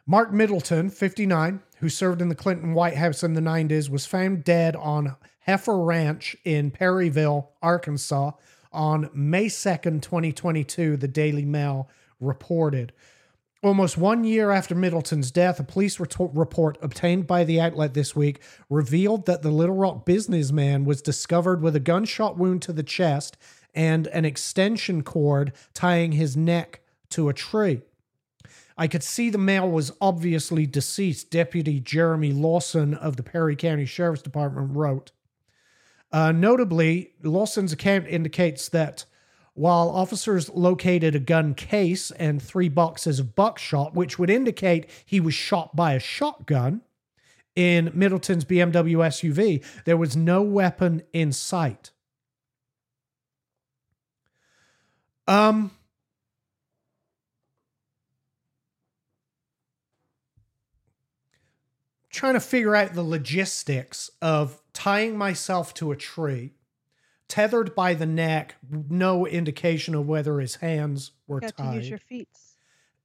Mark 0.06 0.32
Middleton, 0.32 0.90
59, 0.90 1.60
who 1.78 1.88
served 1.88 2.20
in 2.20 2.28
the 2.28 2.34
Clinton 2.34 2.74
White 2.74 2.96
House 2.96 3.22
in 3.22 3.34
the 3.34 3.40
90s, 3.40 3.88
was 3.88 4.06
found 4.06 4.44
dead 4.44 4.76
on 4.76 5.16
Heifer 5.40 5.82
Ranch 5.82 6.36
in 6.44 6.70
Perryville, 6.70 7.50
Arkansas 7.62 8.32
on 8.72 9.10
May 9.14 9.46
2nd, 9.46 10.02
2022, 10.02 10.96
the 10.96 11.08
Daily 11.08 11.44
Mail 11.44 11.88
reported. 12.20 12.92
Almost 13.60 13.98
one 13.98 14.22
year 14.22 14.52
after 14.52 14.76
Middleton's 14.76 15.32
death, 15.32 15.58
a 15.58 15.64
police 15.64 15.98
report 15.98 16.78
obtained 16.80 17.26
by 17.26 17.42
the 17.42 17.60
outlet 17.60 17.92
this 17.92 18.14
week 18.14 18.40
revealed 18.70 19.26
that 19.26 19.42
the 19.42 19.50
Little 19.50 19.74
Rock 19.74 20.06
businessman 20.06 20.84
was 20.84 21.02
discovered 21.02 21.60
with 21.60 21.74
a 21.74 21.80
gunshot 21.80 22.38
wound 22.38 22.62
to 22.62 22.72
the 22.72 22.84
chest 22.84 23.36
and 23.74 24.06
an 24.08 24.24
extension 24.24 25.02
cord 25.02 25.52
tying 25.74 26.12
his 26.12 26.36
neck 26.36 26.82
to 27.10 27.28
a 27.28 27.34
tree. 27.34 27.82
I 28.76 28.86
could 28.86 29.02
see 29.02 29.28
the 29.28 29.38
male 29.38 29.68
was 29.68 29.90
obviously 30.00 30.64
deceased, 30.64 31.32
Deputy 31.32 31.80
Jeremy 31.80 32.32
Lawson 32.32 32.94
of 32.94 33.16
the 33.16 33.24
Perry 33.24 33.56
County 33.56 33.86
Sheriff's 33.86 34.22
Department 34.22 34.70
wrote. 34.76 35.10
Uh, 36.10 36.32
notably, 36.32 37.12
Lawson's 37.22 37.72
account 37.72 38.06
indicates 38.08 38.68
that 38.70 39.04
while 39.54 39.90
officers 39.90 40.48
located 40.50 41.14
a 41.14 41.20
gun 41.20 41.52
case 41.52 42.10
and 42.12 42.40
three 42.40 42.68
boxes 42.68 43.18
of 43.18 43.34
buckshot, 43.34 43.94
which 43.94 44.18
would 44.18 44.30
indicate 44.30 44.88
he 45.04 45.20
was 45.20 45.34
shot 45.34 45.74
by 45.74 45.94
a 45.94 45.98
shotgun 46.00 46.80
in 47.56 47.90
Middleton's 47.92 48.44
BMW 48.44 48.96
SUV, 48.98 49.64
there 49.84 49.96
was 49.96 50.16
no 50.16 50.42
weapon 50.42 51.02
in 51.12 51.32
sight. 51.32 51.90
Um, 55.26 55.72
trying 62.18 62.34
to 62.34 62.40
figure 62.40 62.74
out 62.74 62.94
the 62.94 63.02
logistics 63.02 64.10
of 64.20 64.60
tying 64.72 65.16
myself 65.16 65.72
to 65.74 65.92
a 65.92 65.96
tree, 65.96 66.52
tethered 67.28 67.74
by 67.74 67.94
the 67.94 68.06
neck, 68.06 68.56
no 68.70 69.26
indication 69.26 69.94
of 69.94 70.06
whether 70.06 70.40
his 70.40 70.56
hands 70.56 71.12
were 71.26 71.40
Got 71.40 71.56
tied. 71.56 71.70
to 71.70 71.76
use 71.76 71.88
your 71.88 71.98
feet. 71.98 72.28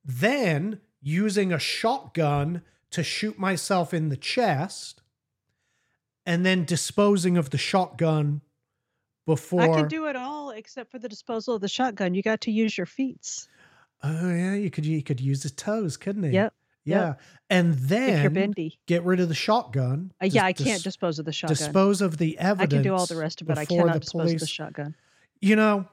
then 0.03 0.81
using 1.01 1.51
a 1.53 1.59
shotgun 1.59 2.61
to 2.91 3.03
shoot 3.03 3.37
myself 3.37 3.93
in 3.93 4.09
the 4.09 4.17
chest, 4.17 5.01
and 6.25 6.45
then 6.45 6.63
disposing 6.65 7.37
of 7.37 7.49
the 7.49 7.57
shotgun 7.57 8.41
before. 9.25 9.61
I 9.61 9.67
can 9.67 9.87
do 9.87 10.05
it 10.07 10.15
all 10.15 10.49
except 10.51 10.89
for 10.91 10.99
the 10.99 11.09
disposal 11.09 11.55
of 11.55 11.61
the 11.61 11.67
shotgun. 11.67 12.13
You 12.13 12.21
got 12.23 12.41
to 12.41 12.51
use 12.51 12.77
your 12.77 12.85
feet. 12.87 13.47
oh 14.03 14.29
yeah, 14.33 14.53
you 14.55 14.69
could 14.71 14.85
you 14.85 15.03
could 15.03 15.19
use 15.19 15.43
his 15.43 15.51
toes, 15.51 15.97
couldn't 15.97 16.23
he? 16.23 16.29
Yep. 16.31 16.53
Yeah, 16.85 17.15
and 17.49 17.73
If 17.75 17.89
you're 17.89 18.29
then 18.29 18.53
get 18.87 19.03
rid 19.03 19.19
of 19.19 19.29
the 19.29 19.35
shotgun. 19.35 20.11
Uh, 20.21 20.25
yeah, 20.25 20.43
I 20.43 20.53
can't 20.53 20.83
dispose 20.83 21.17
of 21.19 21.25
the 21.25 21.31
shotgun. 21.31 21.55
dispose 21.55 22.01
of 22.01 22.17
the 22.17 22.37
evidence. 22.37 22.73
I 22.73 22.75
can 22.75 22.83
do 22.83 22.93
all 22.93 23.05
the 23.05 23.15
rest 23.15 23.41
of 23.41 23.49
it. 23.49 23.57
I 23.57 23.65
cannot 23.65 24.01
dispose 24.01 24.33
of 24.33 24.39
the 24.39 24.47
shotgun. 24.47 24.95
You 25.39 25.55
know, 25.55 25.87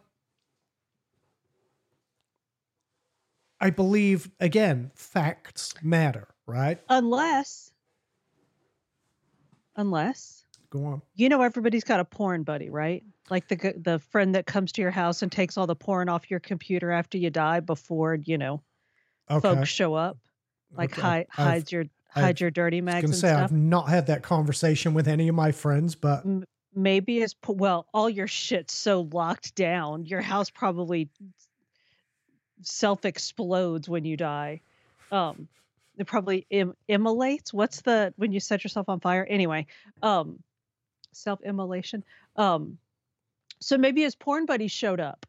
I 3.60 3.70
believe 3.70 4.30
again, 4.40 4.90
facts 4.94 5.74
matter, 5.82 6.28
right? 6.46 6.80
Unless, 6.88 7.72
unless 9.76 10.44
Go 10.70 10.84
on. 10.86 11.02
you 11.14 11.28
know 11.28 11.42
everybody's 11.42 11.84
got 11.84 12.00
a 12.00 12.04
porn 12.04 12.42
buddy, 12.42 12.70
right? 12.70 13.02
Like 13.28 13.48
the 13.48 13.74
the 13.76 13.98
friend 13.98 14.34
that 14.34 14.46
comes 14.46 14.72
to 14.72 14.82
your 14.82 14.90
house 14.90 15.22
and 15.22 15.30
takes 15.30 15.56
all 15.58 15.66
the 15.66 15.76
porn 15.76 16.08
off 16.08 16.30
your 16.30 16.40
computer 16.40 16.90
after 16.90 17.18
you 17.18 17.30
die 17.30 17.60
before 17.60 18.14
you 18.14 18.38
know 18.38 18.62
Okay. 19.30 19.40
folks 19.48 19.68
show 19.68 19.94
up. 19.94 20.18
Like 20.76 20.92
Okay. 20.98 21.26
hi, 21.30 21.54
I've- 21.56 21.64
your 21.70 21.82
I've- 22.14 22.20
hide 22.26 22.40
your 22.40 22.50
dirty 22.50 22.78
I 22.78 22.80
was 22.80 22.84
mags 22.84 23.02
gonna 23.02 23.12
and 23.12 23.14
say 23.20 23.28
stuff. 23.28 23.42
I've 23.44 23.52
not 23.52 23.88
had 23.88 24.06
that 24.08 24.22
conversation 24.22 24.94
with 24.94 25.06
any 25.08 25.28
of 25.28 25.34
my 25.34 25.52
friends, 25.52 25.94
but 25.94 26.24
Maybe 26.72 27.18
it's 27.20 27.34
well, 27.48 27.86
all 27.92 28.08
your 28.08 28.28
shit's 28.28 28.72
so 28.74 29.08
locked 29.12 29.56
down. 29.56 30.06
Your 30.06 30.20
house 30.20 30.50
probably 30.50 31.08
self 32.62 33.04
explodes 33.04 33.88
when 33.88 34.04
you 34.04 34.16
die. 34.16 34.60
Um, 35.10 35.48
it 35.96 36.06
probably 36.06 36.46
Im- 36.50 36.76
immolates. 36.88 37.52
What's 37.52 37.80
the 37.82 38.14
when 38.16 38.30
you 38.32 38.38
set 38.40 38.62
yourself 38.62 38.88
on 38.88 39.00
fire? 39.00 39.26
Anyway, 39.28 39.66
um, 40.02 40.40
self 41.12 41.40
immolation. 41.42 42.04
Um, 42.36 42.78
so 43.60 43.76
maybe 43.76 44.02
his 44.02 44.14
porn 44.14 44.46
buddy 44.46 44.68
showed 44.68 45.00
up. 45.00 45.26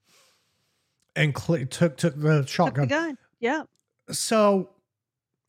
and 1.16 1.38
cl- 1.38 1.66
took 1.66 1.98
took 1.98 2.16
the 2.16 2.38
Took 2.38 2.46
the 2.46 2.48
shotgun. 2.48 2.88
gun. 2.88 3.18
Yeah. 3.42 3.64
So, 4.12 4.70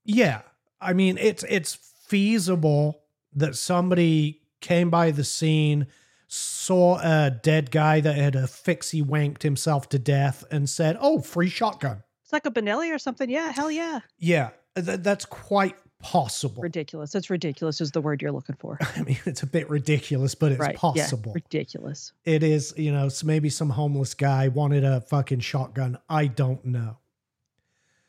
yeah, 0.05 0.43
I 0.81 0.93
mean 0.93 1.19
it's 1.19 1.45
it's 1.49 1.75
feasible 1.75 3.03
that 3.35 3.57
somebody 3.57 4.43
came 4.61 4.91
by 4.91 5.11
the 5.11 5.25
scene, 5.25 5.87
saw 6.29 6.99
a 7.03 7.31
dead 7.31 7.71
guy 7.71 8.01
that 8.01 8.17
had 8.17 8.35
a 8.35 8.47
fixie 8.47 9.03
wanked 9.03 9.43
himself 9.43 9.89
to 9.91 9.99
death, 9.99 10.45
and 10.51 10.69
said, 10.69 10.97
"Oh, 11.01 11.21
free 11.21 11.49
shotgun." 11.49 12.03
It's 12.23 12.33
like 12.33 12.47
a 12.47 12.51
Benelli 12.51 12.95
or 12.95 12.99
something. 12.99 13.29
Yeah. 13.29 13.53
Hell 13.53 13.71
yeah. 13.71 14.01
Yeah, 14.19 14.51
th- 14.75 15.01
that's 15.01 15.25
quite 15.25 15.77
possible. 16.03 16.63
Ridiculous. 16.63 17.15
It's 17.15 17.31
ridiculous 17.31 17.81
is 17.81 17.93
the 17.93 18.01
word 18.01 18.21
you're 18.21 18.33
looking 18.33 18.57
for. 18.57 18.79
I 18.97 19.03
mean, 19.03 19.19
it's 19.25 19.43
a 19.43 19.47
bit 19.47 19.71
ridiculous, 19.71 20.35
but 20.35 20.53
it's 20.53 20.61
right. 20.61 20.77
possible. 20.77 21.33
Yeah. 21.35 21.43
Ridiculous. 21.45 22.13
It 22.25 22.43
is, 22.43 22.75
you 22.77 22.93
know, 22.93 23.09
so 23.09 23.27
maybe 23.27 23.49
some 23.49 23.71
homeless 23.71 24.15
guy 24.15 24.49
wanted 24.49 24.85
a 24.85 25.01
fucking 25.01 25.41
shotgun. 25.41 25.99
I 26.09 26.27
don't 26.27 26.65
know. 26.65 26.99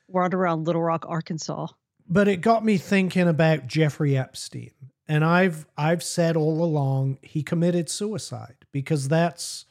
We're 0.07 0.27
around 0.27 0.65
Little 0.65 0.83
Rock, 0.83 1.05
Arkansas. 1.07 1.67
But 2.07 2.27
it 2.27 2.37
got 2.37 2.65
me 2.65 2.77
thinking 2.77 3.27
about 3.27 3.67
Jeffrey 3.67 4.17
Epstein. 4.17 4.71
And 5.07 5.23
I've 5.23 5.65
I've 5.77 6.03
said 6.03 6.37
all 6.37 6.63
along 6.63 7.17
he 7.21 7.43
committed 7.43 7.89
suicide 7.89 8.55
because 8.71 9.09
that's 9.09 9.65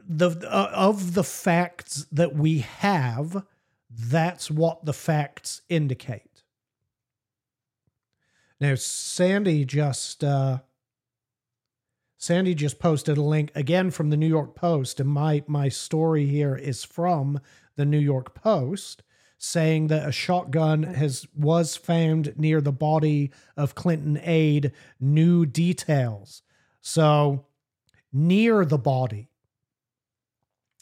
the 0.00 0.30
uh, 0.50 0.70
of 0.74 1.14
the 1.14 1.24
facts 1.24 2.06
that 2.10 2.34
we 2.34 2.58
have 2.58 3.44
that's 3.88 4.50
what 4.50 4.84
the 4.84 4.92
facts 4.92 5.62
indicate. 5.68 6.42
Now 8.60 8.74
Sandy 8.74 9.64
just 9.64 10.24
uh 10.24 10.58
Sandy 12.16 12.54
just 12.54 12.78
posted 12.78 13.18
a 13.18 13.22
link 13.22 13.50
again 13.54 13.90
from 13.90 14.10
the 14.10 14.16
New 14.16 14.28
York 14.28 14.54
Post, 14.54 15.00
and 15.00 15.08
my 15.08 15.42
my 15.46 15.68
story 15.68 16.26
here 16.26 16.56
is 16.56 16.84
from 16.84 17.40
the 17.76 17.84
New 17.84 17.98
York 17.98 18.34
Post 18.34 19.02
saying 19.44 19.88
that 19.88 20.08
a 20.08 20.12
shotgun 20.12 20.84
has 20.84 21.26
was 21.34 21.74
found 21.74 22.32
near 22.36 22.60
the 22.60 22.70
body 22.70 23.32
of 23.56 23.74
Clinton 23.74 24.20
aide. 24.22 24.70
New 25.00 25.44
details. 25.44 26.42
So 26.80 27.46
near 28.12 28.64
the 28.64 28.78
body. 28.78 29.30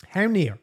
How 0.08 0.26
near? 0.26 0.58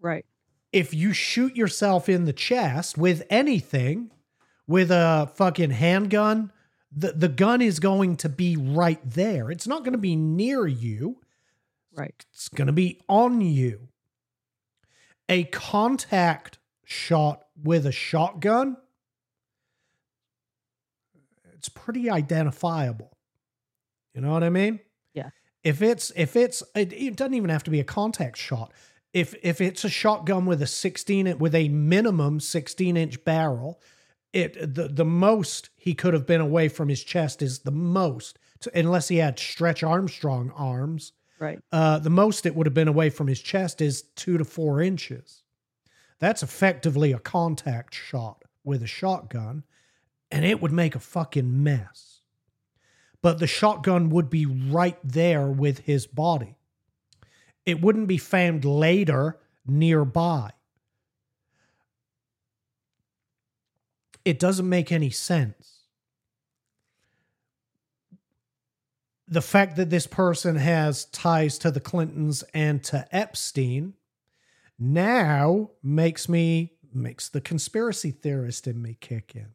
Right. 0.00 0.24
If 0.72 0.94
you 0.94 1.12
shoot 1.12 1.56
yourself 1.56 2.08
in 2.08 2.26
the 2.26 2.32
chest 2.32 2.96
with 2.96 3.24
anything, 3.28 4.12
with 4.68 4.92
a 4.92 5.28
fucking 5.34 5.70
handgun, 5.70 6.52
the, 6.92 7.10
the 7.12 7.28
gun 7.28 7.60
is 7.60 7.80
going 7.80 8.16
to 8.18 8.28
be 8.28 8.56
right 8.56 9.00
there. 9.04 9.50
It's 9.50 9.66
not 9.66 9.80
going 9.80 9.92
to 9.92 9.98
be 9.98 10.14
near 10.14 10.64
you. 10.66 11.18
Right. 11.92 12.24
It's 12.32 12.48
going 12.48 12.68
to 12.68 12.72
be 12.72 13.00
on 13.08 13.40
you. 13.40 13.88
A 15.28 15.44
contact 15.44 16.55
shot 16.86 17.44
with 17.60 17.84
a 17.84 17.92
shotgun, 17.92 18.76
it's 21.52 21.68
pretty 21.68 22.08
identifiable. 22.08 23.10
You 24.14 24.20
know 24.20 24.32
what 24.32 24.44
I 24.44 24.50
mean? 24.50 24.78
Yeah. 25.12 25.30
If 25.64 25.82
it's 25.82 26.12
if 26.14 26.36
it's 26.36 26.62
it, 26.76 26.92
it 26.92 27.16
doesn't 27.16 27.34
even 27.34 27.50
have 27.50 27.64
to 27.64 27.72
be 27.72 27.80
a 27.80 27.84
contact 27.84 28.38
shot. 28.38 28.72
If 29.12 29.34
if 29.42 29.60
it's 29.60 29.84
a 29.84 29.88
shotgun 29.88 30.46
with 30.46 30.62
a 30.62 30.66
16 30.66 31.38
with 31.38 31.56
a 31.56 31.68
minimum 31.68 32.38
16 32.38 32.96
inch 32.96 33.24
barrel, 33.24 33.80
it 34.32 34.74
the 34.74 34.86
the 34.86 35.04
most 35.04 35.70
he 35.76 35.92
could 35.92 36.14
have 36.14 36.26
been 36.26 36.40
away 36.40 36.68
from 36.68 36.88
his 36.88 37.02
chest 37.02 37.42
is 37.42 37.60
the 37.60 37.72
most 37.72 38.38
to, 38.60 38.78
unless 38.78 39.08
he 39.08 39.16
had 39.16 39.40
Stretch 39.40 39.82
Armstrong 39.82 40.52
arms. 40.54 41.12
Right. 41.40 41.58
Uh, 41.72 41.98
the 41.98 42.10
most 42.10 42.46
it 42.46 42.54
would 42.54 42.66
have 42.66 42.74
been 42.74 42.88
away 42.88 43.10
from 43.10 43.26
his 43.26 43.40
chest 43.40 43.80
is 43.80 44.02
two 44.14 44.38
to 44.38 44.44
four 44.44 44.80
inches. 44.80 45.42
That's 46.18 46.42
effectively 46.42 47.12
a 47.12 47.18
contact 47.18 47.94
shot 47.94 48.44
with 48.64 48.82
a 48.82 48.86
shotgun, 48.86 49.64
and 50.30 50.44
it 50.44 50.60
would 50.60 50.72
make 50.72 50.94
a 50.94 51.00
fucking 51.00 51.62
mess. 51.62 52.20
But 53.22 53.38
the 53.38 53.46
shotgun 53.46 54.10
would 54.10 54.30
be 54.30 54.46
right 54.46 54.98
there 55.04 55.48
with 55.48 55.80
his 55.80 56.06
body. 56.06 56.56
It 57.64 57.80
wouldn't 57.80 58.08
be 58.08 58.18
found 58.18 58.64
later 58.64 59.38
nearby. 59.66 60.52
It 64.24 64.38
doesn't 64.38 64.68
make 64.68 64.90
any 64.90 65.10
sense. 65.10 65.82
The 69.28 69.42
fact 69.42 69.76
that 69.76 69.90
this 69.90 70.06
person 70.06 70.56
has 70.56 71.06
ties 71.06 71.58
to 71.58 71.72
the 71.72 71.80
Clintons 71.80 72.44
and 72.54 72.82
to 72.84 73.06
Epstein 73.10 73.94
now 74.78 75.70
makes 75.82 76.28
me 76.28 76.72
makes 76.92 77.28
the 77.28 77.40
conspiracy 77.40 78.10
theorist 78.10 78.66
in 78.66 78.80
me 78.80 78.96
kick 79.00 79.32
in. 79.34 79.48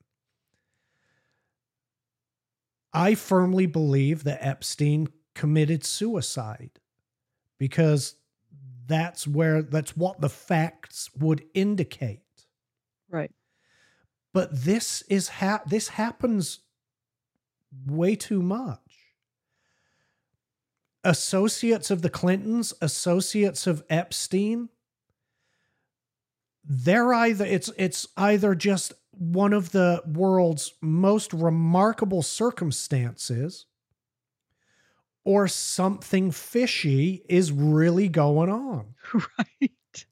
I 2.93 3.15
firmly 3.15 3.65
believe 3.65 4.23
that 4.25 4.45
Epstein 4.45 5.07
committed 5.33 5.83
suicide 5.83 6.71
because 7.57 8.15
that's 8.87 9.27
where 9.27 9.61
that's 9.61 9.95
what 9.95 10.19
the 10.19 10.29
facts 10.29 11.09
would 11.17 11.43
indicate. 11.53 12.19
Right. 13.09 13.31
But 14.33 14.63
this 14.63 15.03
is 15.03 15.29
ha- 15.29 15.63
this 15.65 15.89
happens 15.89 16.59
way 17.85 18.15
too 18.15 18.41
much. 18.41 18.79
Associates 21.03 21.89
of 21.89 22.01
the 22.01 22.09
Clintons, 22.09 22.73
associates 22.81 23.65
of 23.65 23.83
Epstein, 23.89 24.69
they're 26.63 27.13
either 27.13 27.45
it's 27.45 27.71
it's 27.77 28.07
either 28.17 28.55
just 28.55 28.93
one 29.11 29.53
of 29.53 29.71
the 29.71 30.01
world's 30.05 30.73
most 30.81 31.33
remarkable 31.33 32.21
circumstances 32.21 33.65
or 35.23 35.47
something 35.47 36.31
fishy 36.31 37.23
is 37.29 37.51
really 37.51 38.09
going 38.09 38.49
on. 38.49 38.95
Right. 39.37 40.05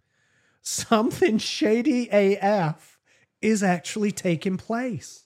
Something 0.62 1.38
shady 1.39 2.09
AF 2.12 2.99
is 3.41 3.63
actually 3.63 4.12
taking 4.12 4.57
place. 4.57 5.25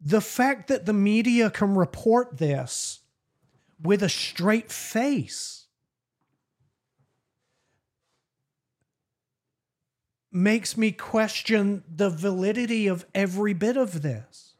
The 0.00 0.20
fact 0.20 0.68
that 0.68 0.86
the 0.86 0.92
media 0.92 1.50
can 1.50 1.74
report 1.74 2.38
this 2.38 3.00
with 3.82 4.02
a 4.02 4.08
straight 4.08 4.70
face 4.72 5.61
makes 10.32 10.76
me 10.76 10.92
question 10.92 11.84
the 11.94 12.10
validity 12.10 12.86
of 12.86 13.04
every 13.14 13.52
bit 13.52 13.76
of 13.76 14.02
this. 14.02 14.54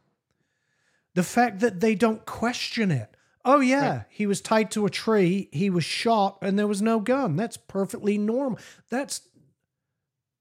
The 1.15 1.23
fact 1.23 1.61
that 1.61 1.81
they 1.81 1.95
don't 1.95 2.25
question 2.27 2.91
it. 2.91 3.15
Oh, 3.45 3.61
yeah, 3.61 3.91
Right. 3.91 4.05
he 4.09 4.27
was 4.27 4.41
tied 4.41 4.71
to 4.73 4.87
a 4.87 4.91
tree, 4.91 5.49
he 5.53 5.69
was 5.69 5.85
shot, 5.85 6.39
and 6.43 6.59
there 6.59 6.69
was 6.69 6.81
no 6.81 7.01
gun. 7.01 7.35
That's 7.37 7.57
perfectly 7.57 8.17
normal. 8.19 8.59
That's 8.89 9.23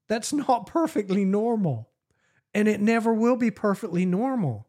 that's 0.08 0.32
not 0.32 0.66
perfectly 0.68 1.24
normal. 1.24 1.88
And 2.54 2.68
it 2.68 2.80
never 2.80 3.12
will 3.14 3.36
be 3.36 3.50
perfectly 3.50 4.04
normal. 4.04 4.68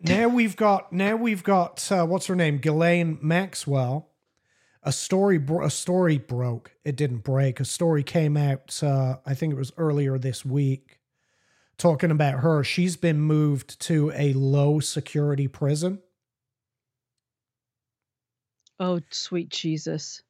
Now 0.00 0.28
we've 0.28 0.56
got 0.56 0.92
now 0.92 1.16
we've 1.16 1.42
got 1.42 1.90
uh, 1.90 2.04
what's 2.04 2.26
her 2.26 2.36
name, 2.36 2.58
Ghislaine 2.58 3.18
Maxwell. 3.22 4.10
A 4.84 4.92
story 4.92 5.38
bro- 5.38 5.64
a 5.64 5.70
story 5.70 6.18
broke. 6.18 6.72
It 6.84 6.96
didn't 6.96 7.18
break. 7.24 7.58
A 7.58 7.64
story 7.64 8.02
came 8.02 8.36
out. 8.36 8.82
Uh, 8.82 9.16
I 9.24 9.34
think 9.34 9.52
it 9.52 9.56
was 9.56 9.72
earlier 9.78 10.18
this 10.18 10.44
week, 10.44 11.00
talking 11.78 12.10
about 12.10 12.40
her. 12.40 12.62
She's 12.62 12.96
been 12.96 13.20
moved 13.20 13.80
to 13.80 14.12
a 14.14 14.34
low 14.34 14.80
security 14.80 15.48
prison. 15.48 16.00
Oh, 18.78 19.00
sweet 19.10 19.48
Jesus. 19.48 20.22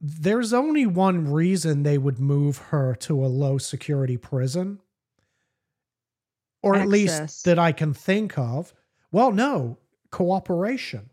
There's 0.00 0.52
only 0.52 0.86
one 0.86 1.30
reason 1.30 1.82
they 1.82 1.98
would 1.98 2.18
move 2.18 2.58
her 2.58 2.94
to 3.00 3.24
a 3.24 3.26
low 3.26 3.58
security 3.58 4.16
prison, 4.16 4.80
or 6.62 6.74
at 6.74 6.82
Access. 6.82 6.90
least 6.90 7.44
that 7.44 7.58
I 7.58 7.72
can 7.72 7.92
think 7.94 8.38
of. 8.38 8.72
Well, 9.12 9.32
no, 9.32 9.78
cooperation. 10.10 11.10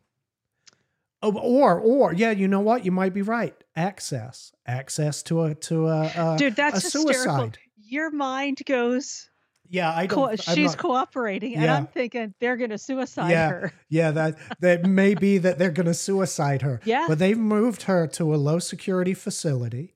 Oh, 1.24 1.38
Or, 1.38 1.80
or, 1.80 2.14
yeah, 2.14 2.32
you 2.32 2.48
know 2.48 2.62
what? 2.62 2.84
You 2.86 2.92
might 2.92 3.14
be 3.14 3.22
right. 3.22 3.56
Access, 3.76 4.52
access 4.66 5.22
to 5.24 5.44
a 5.44 5.56
to 5.56 5.88
a, 5.88 6.12
a 6.16 6.36
Dude, 6.38 6.56
that's 6.56 6.80
a 6.80 6.82
hysterical. 6.82 7.14
suicide. 7.14 7.58
Your 7.78 8.10
mind 8.12 8.60
goes, 8.66 9.30
Yeah, 9.70 9.94
I 9.94 10.06
don't. 10.08 10.30
I'm 10.32 10.38
she's 10.56 10.72
not- 10.72 10.78
cooperating, 10.78 11.56
and 11.56 11.70
I'm 11.70 11.88
thinking 11.88 12.34
they're 12.40 12.58
going 12.58 12.70
to 12.72 12.78
suicide 12.78 13.30
Yeah. 13.32 13.50
her. 13.50 13.74
Yeah, 13.90 14.12
that 14.12 14.38
that 14.62 14.86
may 14.86 15.14
be 15.16 15.38
that 15.38 15.58
they're 15.60 15.72
going 15.72 15.86
to 15.88 15.94
suicide 15.94 16.62
her. 16.64 16.80
Yeah. 16.86 17.06
but 17.08 17.20
they've 17.20 17.38
moved 17.38 17.84
her 17.84 18.08
to 18.08 18.34
a 18.34 18.38
low 18.38 18.60
security 18.60 19.14
facility, 19.14 19.94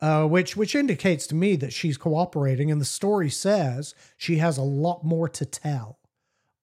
uh, 0.00 0.24
which 0.26 0.56
which 0.56 0.74
indicates 0.74 1.26
to 1.28 1.34
me 1.34 1.56
that 1.56 1.72
she's 1.72 1.96
cooperating. 1.96 2.70
And 2.70 2.80
the 2.80 2.84
story 2.84 3.30
says 3.30 3.94
she 4.16 4.38
has 4.38 4.58
a 4.58 4.62
lot 4.62 5.04
more 5.04 5.28
to 5.28 5.44
tell 5.46 5.98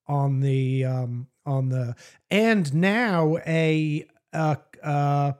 on 0.07 0.39
the 0.39 0.85
um, 0.85 1.27
on 1.45 1.69
the 1.69 1.95
and 2.29 2.73
now 2.73 3.37
a 3.45 4.05
uh, 4.33 4.55
uh, 4.81 5.33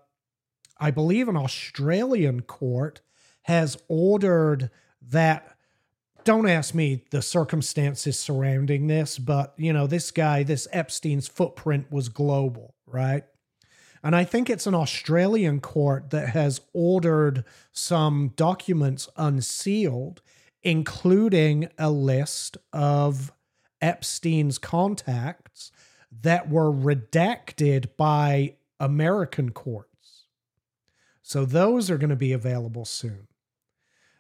I 0.78 0.92
believe 0.92 1.28
an 1.28 1.38
Australian 1.38 2.42
court 2.42 3.02
has 3.44 3.78
ordered 3.88 4.70
that 5.02 5.56
don't 6.24 6.48
ask 6.48 6.74
me 6.74 7.04
the 7.12 7.22
circumstances 7.22 8.18
surrounding 8.18 8.88
this, 8.88 9.20
but 9.20 9.54
you 9.58 9.74
know, 9.74 9.88
this 9.88 10.12
guy, 10.12 10.44
this 10.44 10.68
Epstein's 10.72 11.28
footprint 11.28 11.92
was 11.92 12.10
global, 12.10 12.76
right? 12.86 13.24
And 14.04 14.16
I 14.16 14.26
think 14.26 14.50
it's 14.50 14.68
an 14.68 14.76
Australian 14.76 15.62
court 15.62 16.10
that 16.10 16.30
has 16.30 16.62
ordered 16.74 17.46
some 17.72 18.34
documents 18.36 19.08
unsealed, 19.16 20.22
including 20.62 21.70
a 21.78 21.90
list 21.90 22.58
of 22.74 23.32
Epstein's 23.84 24.58
contacts 24.58 25.72
that 26.22 26.50
were 26.50 26.72
redacted 26.72 27.90
by 27.98 28.56
American 28.80 29.52
courts. 29.52 30.24
So 31.22 31.46
those 31.46 31.92
are 31.92 31.98
going 31.98 32.10
to 32.10 32.16
be 32.16 32.32
available 32.32 32.86
soon. 32.86 33.28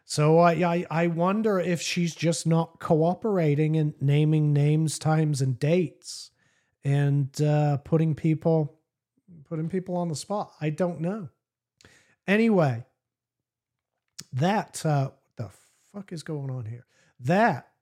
So 0.06 0.38
I, 0.39 0.52
I 0.52 0.86
I 0.91 1.08
wonder 1.08 1.60
if 1.60 1.82
she's 1.82 2.13
just 2.13 2.45
not 2.45 2.80
cooperating 2.80 3.78
and 3.78 3.93
naming 4.02 4.54
names, 4.54 4.99
times, 4.99 5.41
and 5.41 5.58
dates, 5.58 6.32
and 6.84 7.41
uh, 7.41 7.78
putting 7.78 8.13
people 8.13 8.80
putting 9.45 9.69
people 9.69 9.95
on 9.95 10.10
the 10.10 10.15
spot. 10.15 10.52
I 10.60 10.71
don't 10.71 10.99
know. 10.99 11.30
Anyway, 12.28 12.86
that 14.34 14.86
uh, 14.86 15.12
what 15.12 15.38
the 15.38 15.49
fuck 15.93 16.12
is 16.12 16.23
going 16.23 16.52
on 16.52 16.65
here? 16.65 16.86
That 17.21 17.72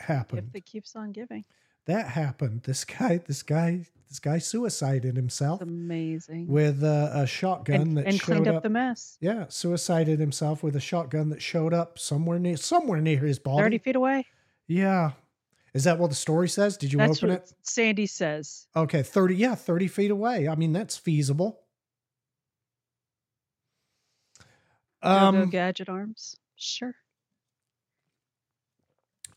happened. 0.00 0.48
If 0.50 0.56
it 0.56 0.66
keeps 0.66 0.94
on 0.96 1.12
giving. 1.12 1.44
that 1.86 2.08
happened. 2.08 2.62
This 2.64 2.84
guy, 2.84 3.18
this 3.26 3.42
guy, 3.42 3.86
this 4.08 4.18
guy 4.18 4.38
suicided 4.38 5.16
himself 5.16 5.60
It's 5.62 5.68
amazing. 5.70 6.46
with 6.48 6.82
a, 6.82 7.10
a 7.14 7.26
shotgun 7.26 7.80
and 7.80 7.96
that 7.98 8.06
and 8.06 8.20
cleaned 8.20 8.48
up, 8.48 8.56
up. 8.56 8.62
the 8.62 8.68
mess. 8.70 9.16
yeah, 9.20 9.46
suicided 9.48 10.18
himself 10.20 10.62
with 10.62 10.76
a 10.76 10.80
shotgun 10.80 11.28
that 11.30 11.42
showed 11.42 11.72
up 11.74 11.98
somewhere 11.98 12.38
near 12.38 12.56
somewhere 12.56 13.00
near 13.00 13.18
his 13.18 13.38
body. 13.38 13.62
30 13.62 13.78
feet 13.78 13.96
away. 13.96 14.26
Yeah. 14.66 15.12
Is 15.74 15.84
that 15.84 15.98
what 15.98 16.08
the 16.08 16.16
story 16.16 16.48
says? 16.48 16.76
Did 16.78 16.92
you 16.92 16.98
That's 16.98 17.18
open 17.22 17.30
it? 17.36 17.52
Sandy 17.62 18.06
says. 18.06 18.66
Okay, 18.74 19.02
30, 19.02 19.36
yeah, 19.36 19.54
30 19.54 19.86
feet 19.88 20.10
away. 20.10 20.48
I 20.48 20.54
mean, 20.54 20.72
that's 20.72 20.96
feasible. 20.96 21.60
Go 25.02 25.08
Um, 25.10 25.50
gadget 25.50 25.88
arms. 25.88 26.36
Sure. 26.56 26.94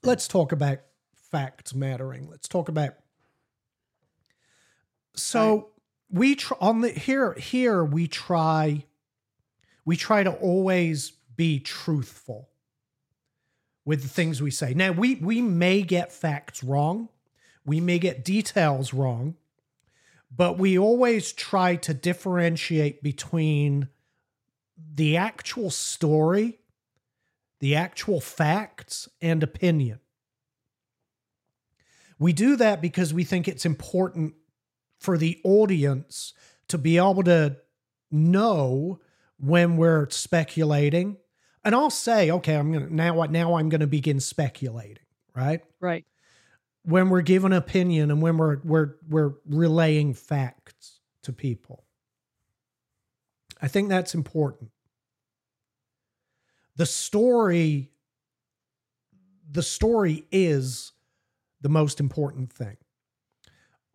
Let's 0.03 0.27
talk 0.27 0.51
about 0.51 0.79
facts 1.13 1.73
mattering. 1.73 2.29
Let's 2.29 2.47
talk 2.47 2.69
about 2.69 2.93
so 5.15 5.69
we 6.09 6.35
try 6.35 6.57
on 6.61 6.81
the 6.81 6.89
here 6.89 7.33
here 7.33 7.83
we 7.83 8.07
try 8.07 8.85
we 9.85 9.97
try 9.97 10.23
to 10.23 10.31
always 10.31 11.11
be 11.35 11.59
truthful 11.59 12.49
with 13.85 14.03
the 14.03 14.07
things 14.07 14.41
we 14.41 14.51
say. 14.51 14.73
Now 14.73 14.91
we 14.91 15.15
we 15.15 15.41
may 15.41 15.81
get 15.81 16.11
facts 16.11 16.63
wrong. 16.63 17.09
We 17.65 17.79
may 17.79 17.99
get 17.99 18.25
details 18.25 18.93
wrong, 18.93 19.35
but 20.35 20.57
we 20.57 20.77
always 20.77 21.31
try 21.31 21.75
to 21.77 21.93
differentiate 21.93 23.03
between 23.03 23.89
the 24.93 25.17
actual 25.17 25.69
story, 25.69 26.59
the 27.61 27.75
actual 27.75 28.19
facts, 28.19 29.07
and 29.21 29.41
opinion. 29.43 29.99
We 32.19 32.33
do 32.33 32.55
that 32.57 32.81
because 32.81 33.13
we 33.13 33.23
think 33.23 33.47
it's 33.47 33.65
important 33.65 34.33
for 34.99 35.17
the 35.17 35.39
audience 35.43 36.33
to 36.67 36.77
be 36.77 36.97
able 36.97 37.23
to 37.23 37.57
know 38.11 38.99
when 39.39 39.77
we're 39.77 40.09
speculating. 40.09 41.17
And 41.63 41.73
I'll 41.73 41.89
say, 41.89 42.29
okay, 42.31 42.55
I'm 42.55 42.71
gonna 42.71 42.89
now 42.89 43.23
now 43.25 43.55
I'm 43.55 43.69
gonna 43.69 43.87
begin 43.87 44.19
speculating, 44.19 45.05
right? 45.35 45.61
Right. 45.79 46.05
when 46.83 47.09
we're 47.09 47.21
giving 47.21 47.53
opinion 47.53 48.11
and 48.11 48.21
when 48.21 48.37
we're 48.37 48.59
we're 48.63 48.95
we're 49.07 49.33
relaying 49.45 50.13
facts 50.15 50.99
to 51.23 51.33
people. 51.33 51.85
I 53.61 53.67
think 53.67 53.89
that's 53.89 54.15
important. 54.15 54.71
The 56.81 56.87
story 56.87 57.91
the 59.47 59.61
story 59.61 60.25
is 60.31 60.93
the 61.61 61.69
most 61.69 61.99
important 61.99 62.51
thing. 62.51 62.77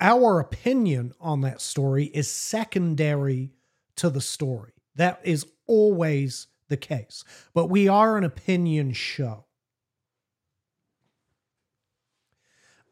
Our 0.01 0.39
opinion 0.39 1.13
on 1.21 1.41
that 1.41 1.61
story 1.61 2.05
is 2.05 2.31
secondary 2.31 3.51
to 3.97 4.09
the 4.09 4.21
story. 4.21 4.71
That 4.95 5.19
is 5.25 5.45
always 5.67 6.47
the 6.69 6.77
case. 6.77 7.25
But 7.53 7.67
we 7.67 7.89
are 7.89 8.17
an 8.17 8.23
opinion 8.23 8.93
show. 8.93 9.47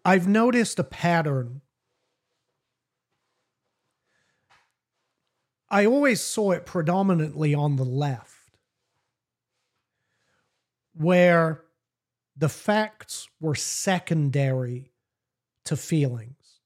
I've 0.04 0.26
noticed 0.26 0.80
a 0.80 0.84
pattern. 0.84 1.60
I 5.70 5.86
always 5.86 6.20
saw 6.20 6.50
it 6.50 6.66
predominantly 6.66 7.54
on 7.54 7.76
the 7.76 7.84
left, 7.84 8.33
where 10.94 11.62
the 12.36 12.48
facts 12.48 13.28
were 13.40 13.54
secondary 13.54 14.90
to 15.64 15.76
feelings. 15.76 16.60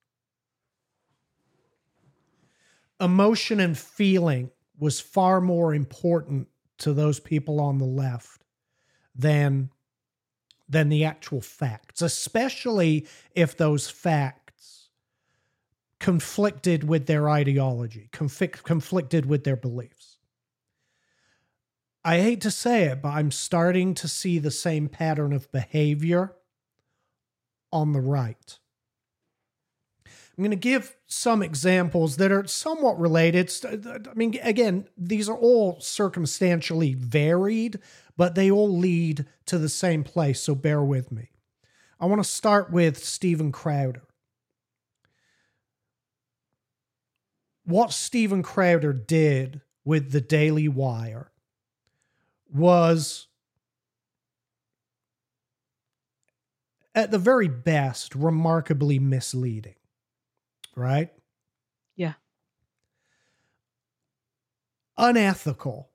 Emotion 3.01 3.61
and 3.61 3.79
feeling 3.79 4.51
was 4.79 5.01
far 5.01 5.41
more 5.41 5.75
important 5.75 6.49
to 6.79 6.93
those 6.93 7.21
people 7.21 7.61
on 7.61 7.79
the 7.79 7.85
left 7.85 8.45
than 9.15 9.71
than 10.69 10.91
the 10.91 11.05
actual 11.05 11.41
facts, 11.41 12.03
especially 12.03 13.07
if 13.35 13.57
those 13.57 13.89
facts 13.89 14.91
conflicted 15.99 16.85
with 16.85 17.07
their 17.07 17.29
ideology, 17.31 18.09
conflict, 18.13 18.63
conflicted 18.65 19.27
with 19.27 19.45
their 19.45 19.57
beliefs. 19.57 20.08
I 22.05 22.21
hate 22.21 22.41
to 22.43 22.51
say 22.51 22.85
it, 22.85 23.03
but 23.03 23.11
I'm 23.11 23.31
starting 23.31 23.95
to 23.95 24.09
see 24.09 24.39
the 24.39 24.51
same 24.51 24.89
pattern 24.89 25.33
of 25.33 25.51
behavior 25.53 26.35
on 27.73 27.93
the 27.93 28.01
right. 28.01 28.59
I'm 30.07 30.45
going 30.45 30.53
to 30.53 30.57
give 30.57 30.97
some 31.07 31.43
examples 31.43 32.17
that 32.19 32.31
are 32.31 32.47
somewhat 32.47 33.01
related. 33.01 33.53
Uh, 33.65 33.99
I 34.09 34.15
mean, 34.15 34.39
again, 34.43 34.87
these 34.97 35.29
are 35.29 35.37
all 35.37 35.81
circumstantially 35.81 36.95
varied, 36.95 37.81
but 38.17 38.37
they 38.37 38.49
all 38.49 38.69
lead 38.79 39.27
to 39.47 39.59
the 39.59 39.69
same 39.69 40.05
place, 40.05 40.41
so 40.41 40.55
bear 40.55 40.83
with 40.83 41.11
me. 41.11 41.31
I 41.99 42.07
want 42.07 42.23
to 42.23 42.29
start 42.29 42.71
with 42.71 43.03
Steven 43.05 43.51
Crowder. 43.51 44.05
What 47.65 47.93
Steven 47.93 48.45
Crowder 48.45 48.93
did 48.93 49.63
with 49.85 50.13
the 50.13 50.21
Daily 50.21 50.69
Wire 50.69 51.33
was, 52.53 53.29
at 56.95 57.11
the 57.11 57.19
very 57.19 57.49
best, 57.49 58.15
remarkably 58.15 58.99
misleading, 58.99 59.77
right? 60.75 61.13
Yeah. 61.97 62.15
Unethical. 64.97 65.91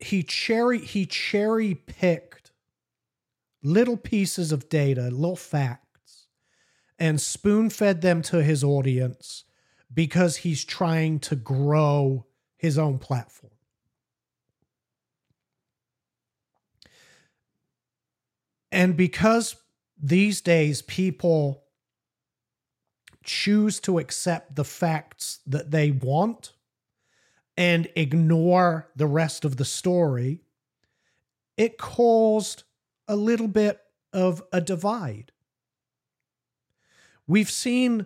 he 0.00 0.22
cherry 0.22 0.78
he 0.78 1.06
cherry 1.06 1.74
picked 1.74 2.50
little 3.62 3.98
pieces 3.98 4.50
of 4.50 4.68
data, 4.70 5.10
little 5.10 5.36
facts, 5.36 6.26
and 6.98 7.20
spoon 7.20 7.68
fed 7.68 8.00
them 8.00 8.22
to 8.22 8.42
his 8.42 8.64
audience 8.64 9.44
because 9.92 10.38
he's 10.38 10.64
trying 10.64 11.18
to 11.18 11.36
grow 11.36 12.24
his 12.60 12.76
own 12.76 12.98
platform. 12.98 13.52
And 18.70 18.98
because 18.98 19.56
these 20.00 20.42
days 20.42 20.82
people 20.82 21.64
choose 23.24 23.80
to 23.80 23.98
accept 23.98 24.56
the 24.56 24.64
facts 24.64 25.40
that 25.46 25.70
they 25.70 25.90
want 25.90 26.52
and 27.56 27.88
ignore 27.96 28.90
the 28.94 29.06
rest 29.06 29.46
of 29.46 29.56
the 29.56 29.64
story, 29.64 30.42
it 31.56 31.78
caused 31.78 32.64
a 33.08 33.16
little 33.16 33.48
bit 33.48 33.80
of 34.12 34.42
a 34.52 34.60
divide. 34.60 35.32
We've 37.26 37.50
seen, 37.50 38.04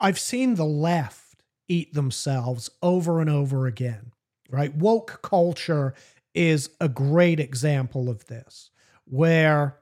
I've 0.00 0.20
seen 0.20 0.54
the 0.54 0.64
left 0.64 1.25
eat 1.68 1.94
themselves 1.94 2.70
over 2.82 3.20
and 3.20 3.30
over 3.30 3.66
again, 3.66 4.12
right? 4.50 4.74
Woke 4.74 5.20
culture 5.22 5.94
is 6.34 6.70
a 6.80 6.88
great 6.88 7.40
example 7.40 8.08
of 8.08 8.26
this, 8.26 8.70
where 9.04 9.78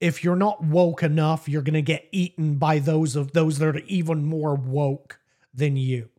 if 0.00 0.24
you're 0.24 0.36
not 0.36 0.62
woke 0.62 1.02
enough, 1.02 1.48
you're 1.48 1.62
going 1.62 1.74
to 1.74 1.82
get 1.82 2.08
eaten 2.12 2.56
by 2.56 2.78
those 2.78 3.16
of 3.16 3.32
those 3.32 3.58
that 3.58 3.76
are 3.76 3.78
even 3.86 4.24
more 4.24 4.54
woke 4.54 5.18
than 5.52 5.76
you 5.76 6.10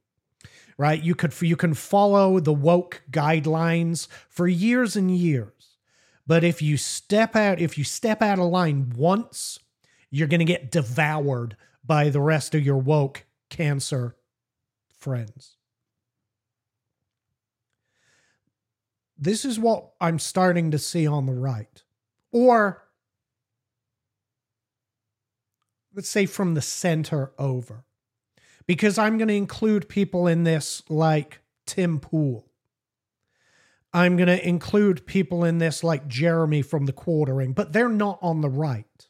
right? 0.78 1.02
You 1.02 1.16
could 1.16 1.40
you 1.42 1.56
can 1.56 1.74
follow 1.74 2.40
the 2.40 2.54
woke 2.54 3.04
guidelines 3.12 4.08
for 4.30 4.48
years 4.48 4.96
and 4.96 5.16
years. 5.16 5.78
But 6.28 6.44
if 6.44 6.62
you 6.62 6.78
step 6.78 7.36
out 7.36 7.60
if 7.60 7.78
you 7.78 7.84
step 7.84 8.22
out 8.22 8.40
of 8.40 8.46
line 8.46 8.94
once, 8.96 9.60
you're 10.10 10.28
going 10.28 10.40
to 10.40 10.46
get 10.46 10.72
devoured 10.72 11.56
by 11.84 12.10
the 12.10 12.22
rest 12.22 12.56
of 12.56 12.66
your 12.66 12.78
woke 12.78 13.26
cancer 13.50 14.16
friends. 15.00 15.58
This 19.18 19.46
is 19.46 19.58
what 19.58 19.92
I'm 20.02 20.20
starting 20.20 20.72
to 20.72 20.78
see 20.78 21.08
on 21.08 21.26
the 21.26 21.34
right. 21.34 21.84
Or 22.32 22.84
let's 25.94 26.10
say 26.10 26.26
from 26.26 26.54
the 26.54 26.62
center 26.62 27.32
over 27.40 27.86
because 28.68 28.98
I'm 28.98 29.18
going 29.18 29.30
to 29.30 29.36
include 29.36 29.88
people 29.88 30.28
in 30.28 30.44
this 30.44 30.84
like 30.90 31.40
Tim 31.66 32.00
Pool. 32.00 32.46
I'm 33.94 34.18
going 34.18 34.28
to 34.28 34.48
include 34.48 35.06
people 35.06 35.46
in 35.46 35.60
this 35.60 35.84
like 35.84 36.08
Jeremy 36.08 36.62
from 36.62 36.86
the 36.86 36.92
quartering, 36.92 37.54
but 37.54 37.72
they're 37.72 37.88
not 37.88 38.20
on 38.22 38.42
the 38.42 38.50
right. 38.50 39.08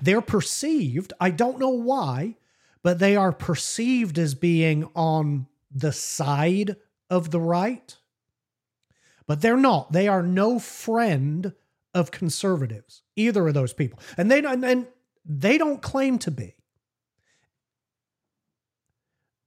They're 0.00 0.20
perceived, 0.20 1.12
I 1.18 1.30
don't 1.30 1.58
know 1.58 1.70
why, 1.70 2.36
but 2.82 2.98
they 2.98 3.16
are 3.16 3.32
perceived 3.32 4.18
as 4.18 4.34
being 4.34 4.90
on 4.94 5.46
the 5.70 5.92
side 5.92 6.76
of 7.08 7.30
the 7.30 7.40
right. 7.40 7.96
but 9.26 9.40
they're 9.40 9.56
not. 9.56 9.92
They 9.92 10.08
are 10.08 10.22
no 10.22 10.58
friend 10.58 11.54
of 11.94 12.10
conservatives, 12.10 13.02
either 13.16 13.48
of 13.48 13.54
those 13.54 13.72
people. 13.72 13.98
And 14.18 14.30
they 14.30 14.40
don't 14.42 14.62
and 14.64 14.86
they 15.24 15.56
don't 15.58 15.80
claim 15.80 16.18
to 16.18 16.30
be. 16.30 16.56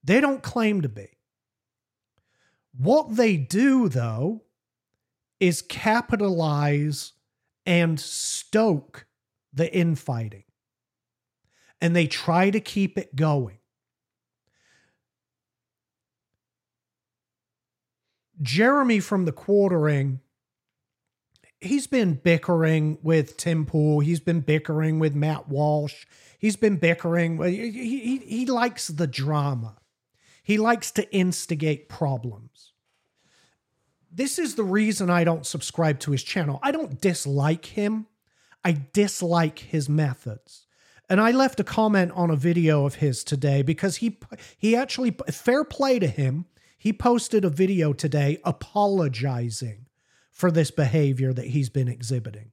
They 0.04 0.21
don't 0.21 0.41
claim 0.41 0.82
to 0.82 0.89
be. 0.89 1.10
What 2.78 3.15
they 3.15 3.38
do, 3.38 3.89
though, 3.89 4.43
is 5.39 5.62
capitalize 5.62 7.13
and 7.65 8.00
stoke 8.00 9.06
the 9.54 9.71
infighting. 9.74 10.44
And 11.81 11.95
they 11.95 12.07
try 12.07 12.49
to 12.49 12.59
keep 12.59 12.97
it 12.97 13.15
going. 13.15 13.57
Jeremy 18.41 18.99
from 18.99 19.25
the 19.25 19.31
quartering, 19.31 20.19
he's 21.61 21.88
been 21.88 22.15
bickering 22.15 22.97
with 23.01 23.38
Tim 23.38 23.65
Pool. 23.65 23.99
He's 24.01 24.19
been 24.19 24.41
bickering 24.41 24.99
with 24.99 25.15
Matt 25.15 25.47
Walsh. 25.47 26.05
He's 26.38 26.55
been 26.55 26.77
bickering. 26.77 27.41
He, 27.43 27.71
he, 27.71 28.17
he 28.17 28.45
likes 28.45 28.88
the 28.88 29.07
drama. 29.07 29.77
He 30.43 30.57
likes 30.57 30.91
to 30.91 31.11
instigate 31.13 31.89
problems. 31.89 32.73
This 34.11 34.38
is 34.39 34.55
the 34.55 34.63
reason 34.63 35.09
I 35.09 35.23
don't 35.23 35.45
subscribe 35.45 35.99
to 36.01 36.11
his 36.11 36.23
channel. 36.23 36.59
I 36.61 36.71
don't 36.71 37.01
dislike 37.01 37.65
him, 37.65 38.07
I 38.63 38.77
dislike 38.93 39.59
his 39.59 39.89
methods. 39.89 40.64
And 41.09 41.21
I 41.21 41.31
left 41.31 41.59
a 41.59 41.63
comment 41.63 42.11
on 42.15 42.31
a 42.31 42.35
video 42.35 42.85
of 42.85 42.95
his 42.95 43.23
today 43.23 43.61
because 43.61 43.97
he 43.97 44.17
he 44.57 44.75
actually 44.75 45.15
fair 45.29 45.63
play 45.63 45.99
to 45.99 46.07
him. 46.07 46.45
He 46.77 46.93
posted 46.93 47.45
a 47.45 47.49
video 47.49 47.93
today 47.93 48.39
apologizing 48.43 49.85
for 50.31 50.51
this 50.51 50.71
behavior 50.71 51.33
that 51.33 51.47
he's 51.47 51.69
been 51.69 51.87
exhibiting. 51.87 52.51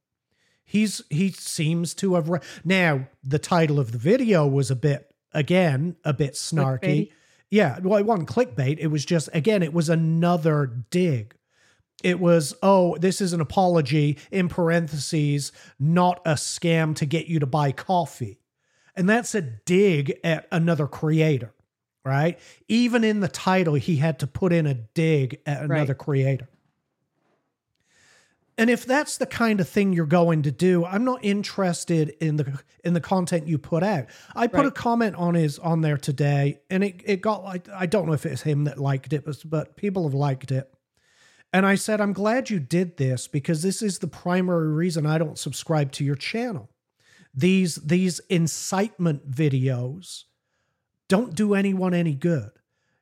He's 0.64 1.02
he 1.10 1.30
seems 1.30 1.94
to 1.94 2.14
have 2.14 2.28
re- 2.28 2.40
now 2.64 3.08
the 3.22 3.38
title 3.38 3.80
of 3.80 3.92
the 3.92 3.98
video 3.98 4.46
was 4.46 4.70
a 4.70 4.76
bit 4.76 5.14
again 5.32 5.96
a 6.04 6.12
bit 6.12 6.34
snarky. 6.34 6.80
Clickbaity. 6.80 7.12
Yeah, 7.50 7.78
well, 7.80 7.98
it 7.98 8.06
wasn't 8.06 8.28
clickbait. 8.28 8.78
It 8.78 8.86
was 8.86 9.04
just 9.04 9.28
again, 9.34 9.62
it 9.62 9.74
was 9.74 9.88
another 9.88 10.84
dig. 10.90 11.34
It 12.02 12.18
was, 12.18 12.54
oh, 12.62 12.96
this 12.96 13.20
is 13.20 13.32
an 13.32 13.40
apology 13.40 14.18
in 14.30 14.48
parentheses, 14.48 15.52
not 15.78 16.20
a 16.24 16.32
scam 16.32 16.96
to 16.96 17.06
get 17.06 17.26
you 17.26 17.38
to 17.38 17.46
buy 17.46 17.70
coffee. 17.70 18.40
And 18.94 19.08
that's 19.08 19.34
a 19.34 19.40
dig 19.40 20.18
at 20.22 20.46
another 20.52 20.86
creator, 20.86 21.52
right? 22.04 22.38
Even 22.68 23.04
in 23.04 23.20
the 23.20 23.28
title, 23.28 23.74
he 23.74 23.96
had 23.96 24.18
to 24.18 24.26
put 24.26 24.52
in 24.52 24.66
a 24.66 24.74
dig 24.74 25.40
at 25.46 25.62
another 25.62 25.92
Right. 25.92 25.98
creator. 25.98 26.48
And 28.58 28.68
if 28.68 28.84
that's 28.84 29.16
the 29.16 29.24
kind 29.26 29.60
of 29.60 29.68
thing 29.68 29.94
you're 29.94 30.04
going 30.04 30.42
to 30.42 30.52
do, 30.52 30.84
I'm 30.84 31.04
not 31.04 31.24
interested 31.24 32.10
in 32.20 32.36
the 32.36 32.60
in 32.84 32.92
the 32.92 33.00
content 33.00 33.48
you 33.48 33.56
put 33.56 33.82
out. 33.82 34.06
I 34.36 34.46
put 34.46 34.66
a 34.66 34.70
comment 34.70 35.16
on 35.16 35.34
his 35.34 35.58
on 35.58 35.80
there 35.80 35.96
today, 35.96 36.60
and 36.68 36.84
it 36.84 37.00
it 37.04 37.20
got 37.22 37.44
like 37.44 37.66
I 37.70 37.86
don't 37.86 38.06
know 38.06 38.12
if 38.12 38.26
it's 38.26 38.42
him 38.42 38.64
that 38.64 38.78
liked 38.78 39.14
it, 39.14 39.26
but 39.46 39.76
people 39.76 40.04
have 40.04 40.14
liked 40.14 40.52
it. 40.52 40.72
And 41.54 41.64
I 41.66 41.74
said, 41.76 42.00
I'm 42.00 42.12
glad 42.12 42.50
you 42.50 42.60
did 42.60 42.98
this 42.98 43.26
because 43.26 43.62
this 43.62 43.82
is 43.82 43.98
the 43.98 44.06
primary 44.06 44.68
reason 44.72 45.06
I 45.06 45.18
don't 45.18 45.38
subscribe 45.38 45.92
to 45.92 46.04
your 46.04 46.16
channel. 46.16 46.68
These 47.34 47.76
these 47.76 48.20
incitement 48.28 49.30
videos 49.30 50.24
don't 51.08 51.34
do 51.34 51.54
anyone 51.54 51.94
any 51.94 52.14
good. 52.14 52.50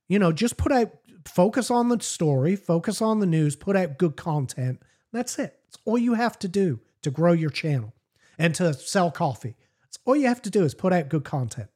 You 0.09 0.19
know, 0.19 0.33
just 0.33 0.57
put 0.57 0.73
out 0.73 0.93
focus 1.27 1.71
on 1.71 1.89
the 1.89 2.01
story, 2.01 2.57
focus 2.57 3.03
on 3.03 3.21
the 3.21 3.27
news, 3.27 3.57
put 3.57 3.77
out 3.77 3.99
good 3.99 4.17
content. 4.17 4.83
That's 5.13 5.39
it. 5.39 5.59
That's 5.67 5.79
all 5.85 5.99
you 5.99 6.15
have 6.15 6.39
to 6.41 6.49
do 6.49 6.81
to 7.03 7.11
grow 7.11 7.33
your 7.33 7.51
channel 7.51 7.95
and 8.39 8.55
to 8.57 8.73
sell 8.75 9.11
coffee. 9.11 9.57
That's 9.83 9.99
all 10.05 10.17
you 10.17 10.29
have 10.29 10.43
to 10.43 10.51
do 10.51 10.65
is 10.65 10.75
put 10.75 10.93
out 10.93 11.09
good 11.09 11.25
content. 11.25 11.69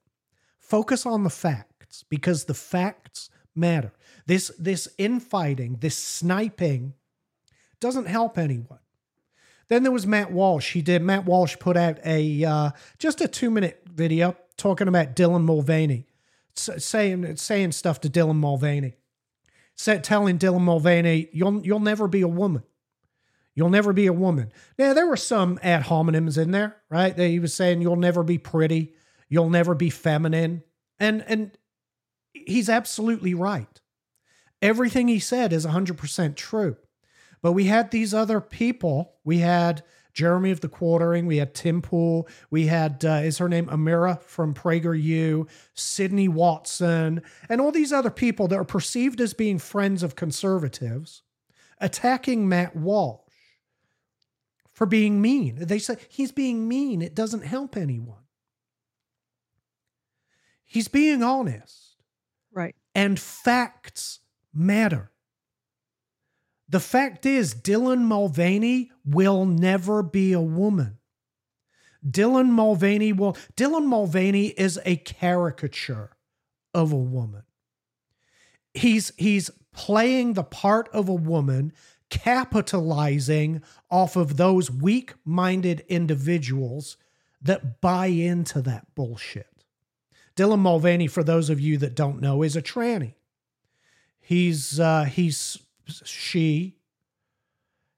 Focus 0.58 1.06
on 1.06 1.24
the 1.24 1.30
facts 1.30 2.04
because 2.08 2.44
the 2.44 2.54
facts 2.54 3.30
matter. 3.54 3.92
This 4.26 4.50
this 4.58 4.88
infighting, 4.98 5.78
this 5.80 5.96
sniping 5.96 6.94
doesn't 7.80 8.06
help 8.06 8.38
anyone. 8.38 8.78
Then 9.68 9.82
there 9.82 9.92
was 9.92 10.06
Matt 10.06 10.30
Walsh. 10.32 10.72
He 10.72 10.82
did. 10.82 11.02
Matt 11.02 11.24
Walsh 11.24 11.56
put 11.58 11.76
out 11.76 11.98
a 12.04 12.44
uh, 12.44 12.70
just 12.98 13.20
a 13.20 13.28
two 13.28 13.50
minute 13.50 13.82
video 13.86 14.36
talking 14.56 14.88
about 14.88 15.16
Dylan 15.16 15.44
Mulvaney, 15.44 16.06
saying 16.54 17.36
saying 17.36 17.72
stuff 17.72 18.00
to 18.02 18.10
Dylan 18.10 18.36
Mulvaney, 18.36 18.94
Sa 19.74 19.96
telling 19.98 20.38
Dylan 20.38 20.62
Mulvaney, 20.62 21.28
"You'll 21.32 21.64
you'll 21.64 21.80
never 21.80 22.08
be 22.08 22.20
a 22.20 22.28
woman. 22.28 22.62
You'll 23.54 23.70
never 23.70 23.92
be 23.92 24.06
a 24.06 24.12
woman." 24.12 24.52
Now 24.78 24.92
there 24.92 25.06
were 25.06 25.16
some 25.16 25.58
ad 25.62 25.84
hominems 25.84 26.36
in 26.36 26.50
there, 26.50 26.76
right? 26.90 27.16
That 27.16 27.28
he 27.28 27.38
was 27.38 27.54
saying, 27.54 27.80
"You'll 27.80 27.96
never 27.96 28.22
be 28.22 28.38
pretty. 28.38 28.94
You'll 29.28 29.50
never 29.50 29.74
be 29.74 29.90
feminine," 29.90 30.62
and 30.98 31.24
and 31.26 31.56
he's 32.32 32.68
absolutely 32.68 33.34
right. 33.34 33.80
Everything 34.62 35.08
he 35.08 35.18
said 35.18 35.52
is 35.52 35.66
100% 35.66 36.36
true. 36.36 36.76
But 37.44 37.52
we 37.52 37.64
had 37.64 37.90
these 37.90 38.14
other 38.14 38.40
people. 38.40 39.16
We 39.22 39.40
had 39.40 39.82
Jeremy 40.14 40.50
of 40.50 40.62
the 40.62 40.68
Quartering. 40.70 41.26
We 41.26 41.36
had 41.36 41.54
Tim 41.54 41.82
Pool. 41.82 42.26
We 42.50 42.68
had, 42.68 43.04
uh, 43.04 43.20
is 43.22 43.36
her 43.36 43.50
name 43.50 43.66
Amira 43.66 44.22
from 44.22 44.54
PragerU, 44.54 45.46
Sydney 45.74 46.26
Watson, 46.26 47.20
and 47.50 47.60
all 47.60 47.70
these 47.70 47.92
other 47.92 48.08
people 48.08 48.48
that 48.48 48.56
are 48.58 48.64
perceived 48.64 49.20
as 49.20 49.34
being 49.34 49.58
friends 49.58 50.02
of 50.02 50.16
conservatives 50.16 51.20
attacking 51.82 52.48
Matt 52.48 52.74
Walsh 52.76 53.20
for 54.72 54.86
being 54.86 55.20
mean. 55.20 55.56
They 55.60 55.78
say 55.78 55.96
he's 56.08 56.32
being 56.32 56.66
mean. 56.66 57.02
It 57.02 57.14
doesn't 57.14 57.44
help 57.44 57.76
anyone. 57.76 58.24
He's 60.64 60.88
being 60.88 61.22
honest 61.22 61.96
Right. 62.50 62.74
and 62.94 63.20
facts 63.20 64.20
matter. 64.54 65.10
The 66.68 66.80
fact 66.80 67.26
is, 67.26 67.54
Dylan 67.54 68.02
Mulvaney 68.02 68.90
will 69.04 69.44
never 69.44 70.02
be 70.02 70.32
a 70.32 70.40
woman. 70.40 70.98
Dylan 72.06 72.48
Mulvaney 72.48 73.12
will, 73.12 73.34
Dylan 73.56 73.86
Mulvaney 73.86 74.48
is 74.48 74.78
a 74.84 74.96
caricature 74.96 76.16
of 76.72 76.92
a 76.92 76.96
woman. 76.96 77.42
He's, 78.72 79.12
he's 79.16 79.50
playing 79.72 80.32
the 80.32 80.42
part 80.42 80.88
of 80.88 81.08
a 81.08 81.14
woman, 81.14 81.72
capitalizing 82.10 83.62
off 83.90 84.16
of 84.16 84.36
those 84.36 84.70
weak 84.70 85.14
minded 85.24 85.84
individuals 85.88 86.96
that 87.42 87.80
buy 87.80 88.06
into 88.06 88.60
that 88.62 88.94
bullshit. 88.94 89.64
Dylan 90.36 90.60
Mulvaney, 90.60 91.06
for 91.06 91.22
those 91.22 91.50
of 91.50 91.60
you 91.60 91.78
that 91.78 91.94
don't 91.94 92.20
know, 92.20 92.42
is 92.42 92.56
a 92.56 92.62
tranny. 92.62 93.14
He's 94.20 94.80
uh, 94.80 95.04
he's 95.04 95.58
she 95.86 96.76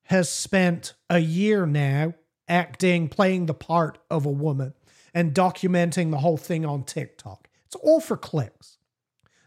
has 0.05 0.29
spent 0.29 0.95
a 1.11 1.19
year 1.19 1.67
now 1.67 2.15
acting, 2.49 3.09
playing 3.09 3.47
the 3.47 3.55
part 3.55 3.99
of 4.11 4.25
a 4.25 4.31
woman, 4.31 4.75
and 5.13 5.35
documenting 5.35 6.11
the 6.11 6.19
whole 6.19 6.37
thing 6.37 6.65
on 6.65 6.85
TikTok. 6.85 7.49
It's 7.67 7.77
all 7.77 8.01
for 8.01 8.17
clicks. 8.17 8.79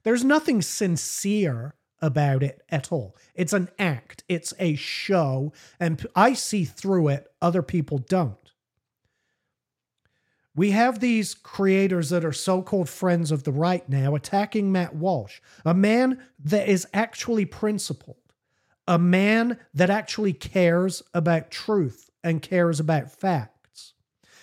There's 0.04 0.24
nothing 0.24 0.62
sincere 0.62 1.76
about 2.02 2.44
it 2.44 2.62
at 2.70 2.92
all. 2.92 3.16
It's 3.36 3.54
an 3.54 3.70
act. 3.78 4.24
It's 4.28 4.54
a 4.60 4.76
show, 4.76 5.54
and 5.80 6.06
I 6.16 6.34
see 6.34 6.66
through 6.66 7.10
it. 7.10 7.32
Other 7.42 7.62
people 7.62 8.00
don't. 8.00 8.38
We 10.56 10.72
have 10.72 11.00
these 11.00 11.36
creators 11.36 12.10
that 12.10 12.26
are 12.26 12.34
so 12.34 12.62
called 12.62 12.90
friends 12.90 13.32
of 13.32 13.44
the 13.44 13.52
right 13.52 13.88
now 13.88 14.16
attacking 14.16 14.72
Matt 14.72 14.96
Walsh, 14.96 15.40
a 15.64 15.74
man 15.74 16.22
that 16.44 16.68
is 16.68 16.88
actually 16.94 17.46
principled, 17.46 18.18
a 18.90 18.98
man 18.98 19.60
that 19.72 19.92
actually 19.92 20.34
cares 20.34 21.04
about 21.14 21.52
truth 21.52 22.10
and 22.24 22.42
cares 22.42 22.80
about 22.80 23.12
facts. 23.12 23.94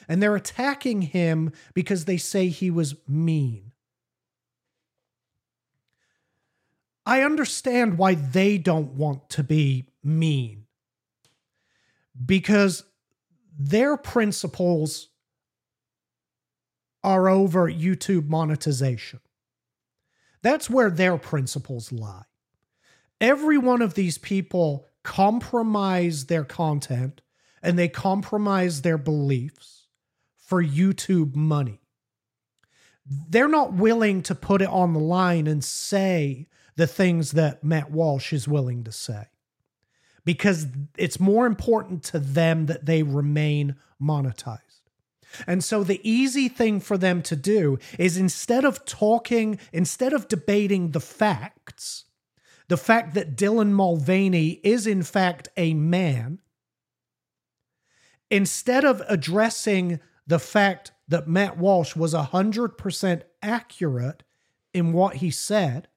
And 0.08 0.22
they're 0.22 0.36
attacking 0.36 1.02
him 1.02 1.50
because 1.74 2.04
they 2.04 2.16
say 2.16 2.46
he 2.46 2.70
was 2.70 2.94
mean. 3.08 3.72
I 7.04 7.22
understand 7.22 7.98
why 7.98 8.14
they 8.14 8.56
don't 8.56 8.92
want 8.92 9.28
to 9.30 9.42
be 9.42 9.88
mean 10.04 10.66
because 12.24 12.84
their 13.58 13.96
principles 13.96 15.08
are 17.02 17.28
over 17.28 17.68
YouTube 17.68 18.28
monetization. 18.28 19.18
That's 20.42 20.70
where 20.70 20.90
their 20.90 21.18
principles 21.18 21.90
lie. 21.90 22.22
Every 23.20 23.58
one 23.58 23.82
of 23.82 23.94
these 23.94 24.18
people 24.18 24.86
compromise 25.02 26.26
their 26.26 26.44
content 26.44 27.22
and 27.62 27.78
they 27.78 27.88
compromise 27.88 28.82
their 28.82 28.98
beliefs 28.98 29.86
for 30.36 30.62
YouTube 30.62 31.34
money. 31.34 31.80
They're 33.06 33.48
not 33.48 33.72
willing 33.72 34.22
to 34.22 34.34
put 34.34 34.62
it 34.62 34.68
on 34.68 34.92
the 34.92 35.00
line 35.00 35.46
and 35.46 35.62
say 35.62 36.48
the 36.76 36.86
things 36.86 37.32
that 37.32 37.64
Matt 37.64 37.90
Walsh 37.90 38.32
is 38.32 38.48
willing 38.48 38.84
to 38.84 38.92
say 38.92 39.28
because 40.24 40.66
it's 40.98 41.20
more 41.20 41.46
important 41.46 42.02
to 42.02 42.18
them 42.18 42.66
that 42.66 42.84
they 42.84 43.02
remain 43.02 43.76
monetized. 44.02 44.60
And 45.46 45.62
so 45.62 45.84
the 45.84 46.00
easy 46.08 46.48
thing 46.48 46.80
for 46.80 46.98
them 46.98 47.22
to 47.22 47.36
do 47.36 47.78
is 47.98 48.16
instead 48.16 48.64
of 48.64 48.84
talking, 48.84 49.58
instead 49.72 50.12
of 50.12 50.28
debating 50.28 50.90
the 50.90 51.00
facts, 51.00 52.05
the 52.68 52.76
fact 52.76 53.14
that 53.14 53.36
Dylan 53.36 53.70
Mulvaney 53.70 54.60
is 54.64 54.86
in 54.86 55.02
fact 55.02 55.48
a 55.56 55.74
man, 55.74 56.40
instead 58.30 58.84
of 58.84 59.02
addressing 59.08 60.00
the 60.26 60.38
fact 60.38 60.92
that 61.08 61.28
Matt 61.28 61.56
Walsh 61.58 61.94
was 61.94 62.12
100% 62.12 63.22
accurate 63.42 64.22
in 64.74 64.92
what 64.92 65.16
he 65.16 65.30
said, 65.30 65.88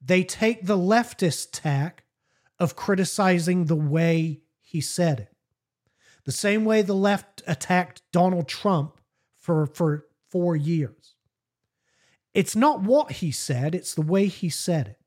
they 0.00 0.22
take 0.22 0.64
the 0.64 0.78
leftist 0.78 1.48
tack 1.52 2.04
of 2.60 2.76
criticizing 2.76 3.64
the 3.64 3.76
way 3.76 4.42
he 4.60 4.80
said 4.80 5.20
it. 5.20 5.34
The 6.24 6.32
same 6.32 6.64
way 6.64 6.82
the 6.82 6.94
left 6.94 7.42
attacked 7.46 8.02
Donald 8.12 8.46
Trump 8.46 9.00
for, 9.40 9.66
for 9.66 10.06
four 10.28 10.54
years. 10.54 11.14
It's 12.34 12.54
not 12.54 12.82
what 12.82 13.12
he 13.12 13.32
said, 13.32 13.74
it's 13.74 13.94
the 13.94 14.02
way 14.02 14.26
he 14.26 14.48
said 14.48 14.86
it 14.86 14.97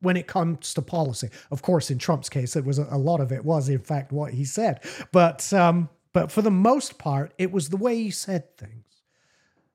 when 0.00 0.16
it 0.16 0.26
comes 0.26 0.74
to 0.74 0.82
policy. 0.82 1.30
Of 1.50 1.62
course, 1.62 1.90
in 1.90 1.98
Trump's 1.98 2.28
case, 2.28 2.56
it 2.56 2.64
was 2.64 2.78
a, 2.78 2.86
a 2.90 2.98
lot 2.98 3.20
of 3.20 3.32
it 3.32 3.44
was 3.44 3.68
in 3.68 3.80
fact 3.80 4.12
what 4.12 4.32
he 4.34 4.44
said, 4.44 4.82
but 5.12 5.52
um, 5.52 5.88
but 6.12 6.32
for 6.32 6.42
the 6.42 6.50
most 6.50 6.98
part, 6.98 7.32
it 7.38 7.52
was 7.52 7.68
the 7.68 7.76
way 7.76 7.96
he 7.96 8.10
said 8.10 8.56
things. 8.56 8.84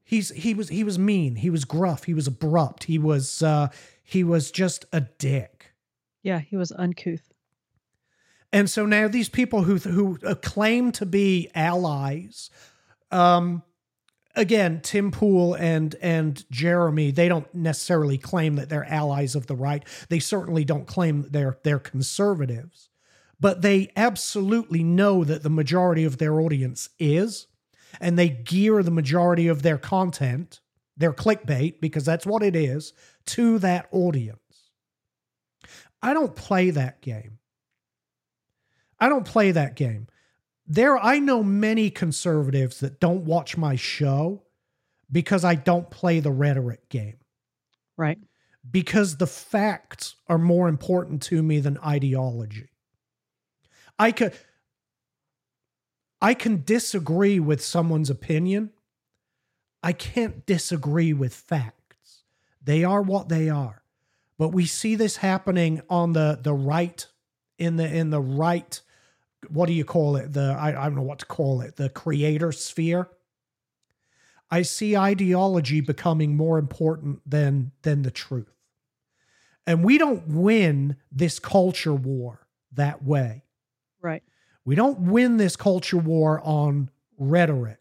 He's 0.03 0.29
he 0.29 0.53
was 0.53 0.69
he 0.69 0.83
was 0.83 0.99
mean, 0.99 1.35
he 1.35 1.49
was 1.49 1.65
gruff, 1.65 2.03
he 2.03 2.13
was 2.13 2.27
abrupt, 2.27 2.85
he 2.85 2.99
was 2.99 3.41
uh, 3.41 3.69
he 4.03 4.23
was 4.23 4.51
just 4.51 4.85
a 4.91 5.01
dick. 5.01 5.73
Yeah, 6.21 6.39
he 6.39 6.57
was 6.57 6.71
uncouth. 6.71 7.31
And 8.53 8.69
so 8.69 8.85
now 8.85 9.07
these 9.07 9.29
people 9.29 9.63
who 9.63 9.77
who 9.77 10.17
claim 10.35 10.91
to 10.93 11.05
be 11.05 11.49
allies, 11.55 12.49
um, 13.11 13.63
again, 14.35 14.81
Tim 14.81 15.11
Pool 15.11 15.53
and 15.55 15.95
and 16.01 16.43
Jeremy, 16.51 17.11
they 17.11 17.27
don't 17.27 17.53
necessarily 17.53 18.17
claim 18.17 18.55
that 18.55 18.69
they're 18.69 18.85
allies 18.85 19.35
of 19.35 19.47
the 19.47 19.55
right. 19.55 19.83
They 20.09 20.19
certainly 20.19 20.63
don't 20.63 20.87
claim 20.87 21.23
that 21.23 21.33
they're 21.33 21.57
they're 21.63 21.79
conservatives, 21.79 22.89
but 23.39 23.61
they 23.61 23.91
absolutely 23.95 24.83
know 24.83 25.23
that 25.23 25.43
the 25.43 25.49
majority 25.49 26.03
of 26.03 26.17
their 26.17 26.39
audience 26.39 26.89
is, 26.99 27.47
and 27.99 28.17
they 28.17 28.29
gear 28.29 28.83
the 28.83 28.91
majority 28.91 29.47
of 29.47 29.61
their 29.61 29.77
content, 29.77 30.59
their 30.97 31.13
clickbait, 31.13 31.79
because 31.81 32.05
that's 32.05 32.25
what 32.25 32.43
it 32.43 32.55
is, 32.55 32.93
to 33.27 33.59
that 33.59 33.87
audience. 33.91 34.39
I 36.01 36.13
don't 36.13 36.35
play 36.35 36.69
that 36.69 37.01
game. 37.01 37.39
I 38.99 39.09
don't 39.09 39.25
play 39.25 39.51
that 39.51 39.75
game. 39.75 40.07
There, 40.67 40.97
I 40.97 41.19
know 41.19 41.43
many 41.43 41.89
conservatives 41.89 42.79
that 42.79 42.99
don't 42.99 43.25
watch 43.25 43.55
my 43.55 43.75
show 43.75 44.43
because 45.11 45.43
I 45.43 45.55
don't 45.55 45.89
play 45.89 46.19
the 46.19 46.31
rhetoric 46.31 46.89
game. 46.89 47.17
Right. 47.97 48.17
Because 48.69 49.17
the 49.17 49.27
facts 49.27 50.15
are 50.27 50.39
more 50.39 50.67
important 50.67 51.21
to 51.23 51.43
me 51.43 51.59
than 51.59 51.77
ideology. 51.77 52.69
I 53.99 54.11
could 54.11 54.33
I 56.21 56.33
can 56.33 56.63
disagree 56.65 57.39
with 57.39 57.63
someone's 57.63 58.09
opinion. 58.09 58.71
I 59.83 59.93
can't 59.93 60.45
disagree 60.45 61.13
with 61.13 61.33
facts. 61.33 62.23
They 62.63 62.83
are 62.83 63.03
what 63.03 63.29
they 63.29 63.49
are. 63.49 63.83
But 64.37 64.49
we 64.49 64.65
see 64.65 64.95
this 64.95 65.17
happening 65.17 65.81
on 65.89 66.13
the 66.13 66.39
the 66.41 66.53
right 66.53 67.05
in 67.59 67.75
the 67.77 67.87
in 67.87 68.09
the 68.09 68.21
right 68.21 68.81
what 69.51 69.67
do 69.67 69.73
you 69.73 69.85
call 69.85 70.15
it? 70.15 70.33
The 70.33 70.55
I, 70.59 70.69
I 70.69 70.85
don't 70.85 70.95
know 70.95 71.01
what 71.01 71.19
to 71.19 71.25
call 71.25 71.61
it, 71.61 71.75
the 71.75 71.89
creator 71.89 72.51
sphere. 72.51 73.07
I 74.51 74.61
see 74.61 74.95
ideology 74.95 75.81
becoming 75.81 76.35
more 76.37 76.57
important 76.57 77.21
than 77.29 77.71
than 77.81 78.03
the 78.03 78.11
truth. 78.11 78.51
And 79.67 79.83
we 79.83 79.97
don't 79.97 80.27
win 80.27 80.97
this 81.11 81.39
culture 81.39 81.95
war 81.95 82.47
that 82.73 83.03
way. 83.03 83.43
Right. 84.01 84.23
We 84.63 84.75
don't 84.75 84.99
win 84.99 85.37
this 85.37 85.55
culture 85.55 85.97
war 85.97 86.39
on 86.43 86.89
rhetoric. 87.17 87.79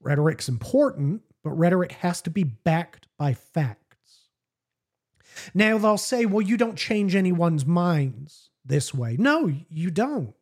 Rhetoric's 0.00 0.48
important, 0.48 1.22
but 1.42 1.50
rhetoric 1.50 1.92
has 1.92 2.20
to 2.22 2.30
be 2.30 2.44
backed 2.44 3.08
by 3.16 3.34
facts. 3.34 4.28
Now 5.54 5.78
they'll 5.78 5.98
say, 5.98 6.26
well, 6.26 6.42
you 6.42 6.56
don't 6.56 6.76
change 6.76 7.14
anyone's 7.14 7.64
minds 7.64 8.50
this 8.64 8.92
way. 8.92 9.16
No, 9.18 9.52
you 9.68 9.90
don't. 9.90 10.34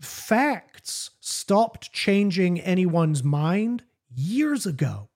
Facts 0.00 1.10
stopped 1.20 1.92
changing 1.92 2.60
anyone's 2.60 3.22
mind 3.22 3.84
years 4.14 4.66
ago. 4.66 5.08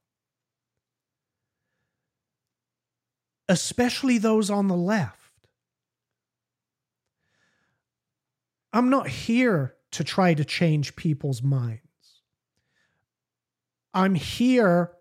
Especially 3.49 4.18
those 4.18 4.51
on 4.51 4.68
the 4.68 4.76
left. 4.76 5.16
I'm 8.72 8.91
not 8.91 9.09
here 9.09 9.74
to 9.93 10.05
try 10.05 10.35
to 10.35 10.45
change 10.45 10.95
people's 10.95 11.43
minds. 11.43 11.83
I'm 13.95 14.14
here 14.14 14.93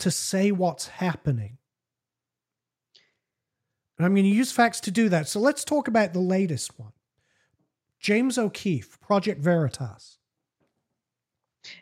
to 0.00 0.10
say 0.10 0.50
what's 0.50 0.88
happening. 0.88 1.58
And 3.96 4.04
I'm 4.04 4.14
going 4.14 4.24
to 4.24 4.30
use 4.30 4.50
facts 4.50 4.80
to 4.80 4.90
do 4.90 5.08
that. 5.08 5.28
So 5.28 5.38
let's 5.38 5.64
talk 5.64 5.86
about 5.86 6.12
the 6.12 6.20
latest 6.20 6.78
one 6.78 6.93
James 8.04 8.36
O'Keefe, 8.36 9.00
Project 9.00 9.40
Veritas. 9.40 10.18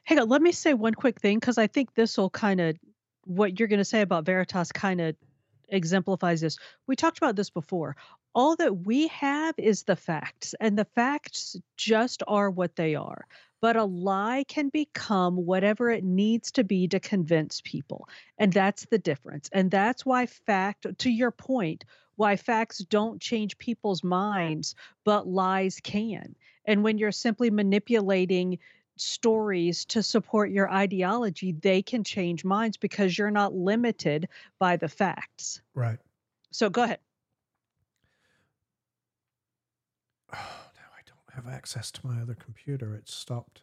Hang 0.04 0.20
on, 0.20 0.28
let 0.28 0.40
me 0.40 0.52
say 0.52 0.72
one 0.72 0.94
quick 0.94 1.20
thing 1.20 1.40
because 1.40 1.58
I 1.58 1.66
think 1.66 1.96
this 1.96 2.16
will 2.16 2.30
kind 2.30 2.60
of 2.60 2.76
what 3.24 3.58
you're 3.58 3.66
going 3.66 3.80
to 3.80 3.84
say 3.84 4.02
about 4.02 4.24
Veritas 4.24 4.70
kind 4.70 5.00
of 5.00 5.16
exemplifies 5.68 6.40
this. 6.40 6.58
We 6.86 6.94
talked 6.94 7.18
about 7.18 7.34
this 7.34 7.50
before. 7.50 7.96
All 8.36 8.54
that 8.54 8.86
we 8.86 9.08
have 9.08 9.56
is 9.58 9.82
the 9.82 9.96
facts, 9.96 10.54
and 10.60 10.78
the 10.78 10.86
facts 10.94 11.56
just 11.76 12.22
are 12.28 12.50
what 12.50 12.76
they 12.76 12.94
are. 12.94 13.26
But 13.60 13.74
a 13.74 13.84
lie 13.84 14.44
can 14.46 14.68
become 14.68 15.34
whatever 15.34 15.90
it 15.90 16.04
needs 16.04 16.52
to 16.52 16.62
be 16.62 16.86
to 16.86 17.00
convince 17.00 17.60
people. 17.62 18.08
And 18.38 18.52
that's 18.52 18.86
the 18.86 18.98
difference. 18.98 19.50
And 19.52 19.72
that's 19.72 20.06
why 20.06 20.26
fact, 20.26 20.86
to 20.98 21.10
your 21.10 21.32
point, 21.32 21.84
why 22.16 22.36
facts 22.36 22.78
don't 22.78 23.20
change 23.20 23.58
people's 23.58 24.04
minds, 24.04 24.74
but 25.04 25.26
lies 25.26 25.80
can. 25.82 26.34
And 26.64 26.82
when 26.84 26.98
you're 26.98 27.12
simply 27.12 27.50
manipulating 27.50 28.58
stories 28.96 29.84
to 29.86 30.02
support 30.02 30.50
your 30.50 30.70
ideology, 30.70 31.52
they 31.52 31.82
can 31.82 32.04
change 32.04 32.44
minds 32.44 32.76
because 32.76 33.16
you're 33.16 33.30
not 33.30 33.54
limited 33.54 34.28
by 34.58 34.76
the 34.76 34.88
facts. 34.88 35.60
Right. 35.74 35.98
So 36.50 36.70
go 36.70 36.84
ahead. 36.84 37.00
Oh, 40.32 40.36
now 40.36 40.88
I 40.96 41.02
don't 41.06 41.44
have 41.44 41.52
access 41.52 41.90
to 41.92 42.06
my 42.06 42.20
other 42.20 42.34
computer. 42.34 42.94
It 42.94 43.08
stopped. 43.08 43.62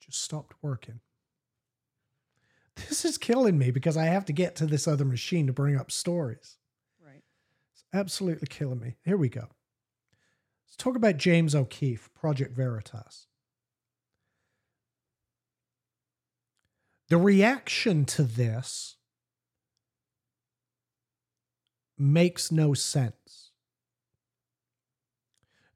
Just 0.00 0.20
stopped 0.20 0.54
working. 0.60 1.00
This 2.76 3.04
is 3.04 3.18
killing 3.18 3.56
me 3.56 3.70
because 3.70 3.96
I 3.96 4.06
have 4.06 4.24
to 4.26 4.32
get 4.32 4.56
to 4.56 4.66
this 4.66 4.88
other 4.88 5.04
machine 5.04 5.46
to 5.46 5.52
bring 5.52 5.76
up 5.76 5.90
stories. 5.90 6.58
Absolutely 7.94 8.48
killing 8.48 8.80
me. 8.80 8.96
Here 9.04 9.16
we 9.16 9.28
go. 9.28 9.48
Let's 10.66 10.76
talk 10.76 10.96
about 10.96 11.16
James 11.16 11.54
O'Keefe, 11.54 12.12
Project 12.12 12.56
Veritas. 12.56 13.28
The 17.08 17.18
reaction 17.18 18.04
to 18.06 18.24
this 18.24 18.96
makes 21.96 22.50
no 22.50 22.74
sense. 22.74 23.52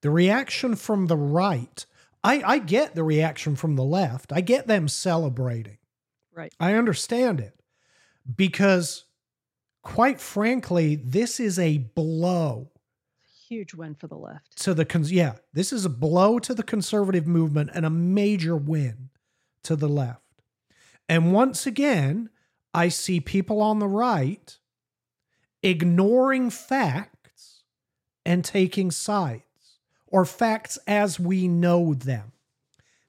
The 0.00 0.10
reaction 0.10 0.74
from 0.74 1.06
the 1.06 1.16
right, 1.16 1.86
I, 2.24 2.42
I 2.44 2.58
get 2.58 2.96
the 2.96 3.04
reaction 3.04 3.54
from 3.54 3.76
the 3.76 3.84
left. 3.84 4.32
I 4.32 4.40
get 4.40 4.66
them 4.66 4.88
celebrating. 4.88 5.78
Right. 6.34 6.52
I 6.58 6.74
understand 6.74 7.38
it 7.38 7.60
because, 8.36 9.04
quite 9.82 10.20
frankly, 10.20 10.96
this 10.96 11.40
is 11.40 11.58
a 11.58 11.78
blow. 11.78 12.70
Huge 13.48 13.74
win 13.74 13.94
for 13.94 14.06
the 14.08 14.16
left. 14.16 14.60
to 14.62 14.74
the 14.74 14.84
cons- 14.84 15.10
yeah 15.10 15.36
this 15.54 15.72
is 15.72 15.86
a 15.86 15.88
blow 15.88 16.38
to 16.38 16.52
the 16.52 16.62
conservative 16.62 17.26
movement 17.26 17.70
and 17.72 17.86
a 17.86 17.90
major 17.90 18.54
win 18.56 19.08
to 19.62 19.74
the 19.74 19.88
left. 19.88 20.20
And 21.08 21.32
once 21.32 21.66
again 21.66 22.28
i 22.74 22.88
see 22.88 23.20
people 23.20 23.62
on 23.62 23.78
the 23.78 23.88
right 23.88 24.58
ignoring 25.62 26.50
facts 26.50 27.62
and 28.26 28.44
taking 28.44 28.90
sides 28.90 29.42
or 30.06 30.24
facts 30.26 30.78
as 30.86 31.18
we 31.18 31.48
know 31.48 31.94
them. 31.94 32.32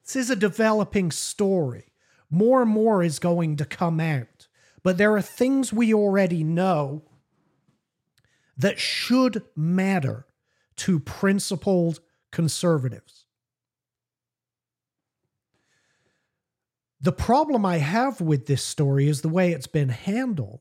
This 0.06 0.16
is 0.16 0.30
a 0.30 0.36
developing 0.36 1.12
story. 1.12 1.92
More 2.30 2.62
and 2.62 2.72
more 2.72 3.04
is 3.04 3.20
going 3.20 3.58
to 3.58 3.66
come 3.66 4.00
out 4.00 4.39
but 4.84 4.98
there 4.98 5.16
are 5.16 5.22
things 5.22 5.74
we 5.74 5.94
already 5.94 6.44
know 6.44 7.04
that 8.58 8.80
should 8.80 9.44
matter 9.56 10.26
to 10.76 11.00
principled 11.00 12.00
conservatives. 12.32 13.26
The 17.02 17.12
problem 17.14 17.66
I 17.66 17.78
have 17.78 18.20
with 18.20 18.46
this 18.46 18.64
story 18.64 19.08
is 19.08 19.22
the 19.22 19.30
way 19.30 19.52
it's 19.52 19.68
been 19.68 19.90
handled 19.90 20.60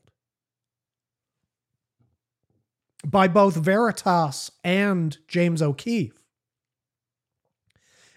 by 3.05 3.27
both 3.27 3.55
Veritas 3.55 4.51
and 4.63 5.17
James 5.27 5.61
O'Keefe. 5.61 6.23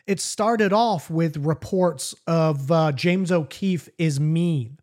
It 0.07 0.21
started 0.21 0.73
off 0.73 1.11
with 1.11 1.37
reports 1.37 2.15
of 2.27 2.71
uh, 2.71 2.93
James 2.93 3.31
O'Keefe 3.31 3.89
is 3.99 4.19
mean. 4.19 4.79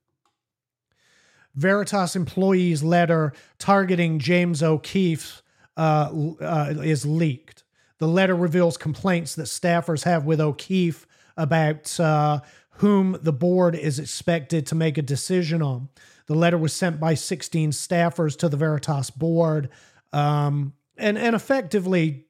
Veritas 1.60 2.16
employees' 2.16 2.84
letter 2.84 3.34
targeting 3.58 4.18
James 4.18 4.64
O'Keefe 4.64 5.42
uh, 5.76 6.10
uh, 6.42 6.74
is 6.82 7.06
leaked. 7.06 7.64
The 7.98 8.08
letter 8.08 8.34
reveals 8.34 8.78
complaints 8.78 9.36
that 9.36 9.44
staffers 9.44 10.04
have 10.04 10.24
with 10.24 10.40
O'Keefe 10.40 11.06
about 11.36 12.00
uh, 12.00 12.40
whom 12.78 13.18
the 13.22 13.34
board 13.34 13.76
is 13.76 14.00
expected 14.00 14.66
to 14.68 14.76
make 14.76 14.98
a 14.98 15.02
decision 15.02 15.62
on. 15.62 15.90
The 16.28 16.36
letter 16.36 16.58
was 16.58 16.72
sent 16.72 16.98
by 16.98 17.16
16 17.16 17.72
staffers 17.72 18.38
to 18.38 18.48
the 18.48 18.56
Veritas 18.56 19.10
board. 19.10 19.70
Um, 20.14 20.74
and, 20.98 21.18
and 21.18 21.36
effectively, 21.36 22.26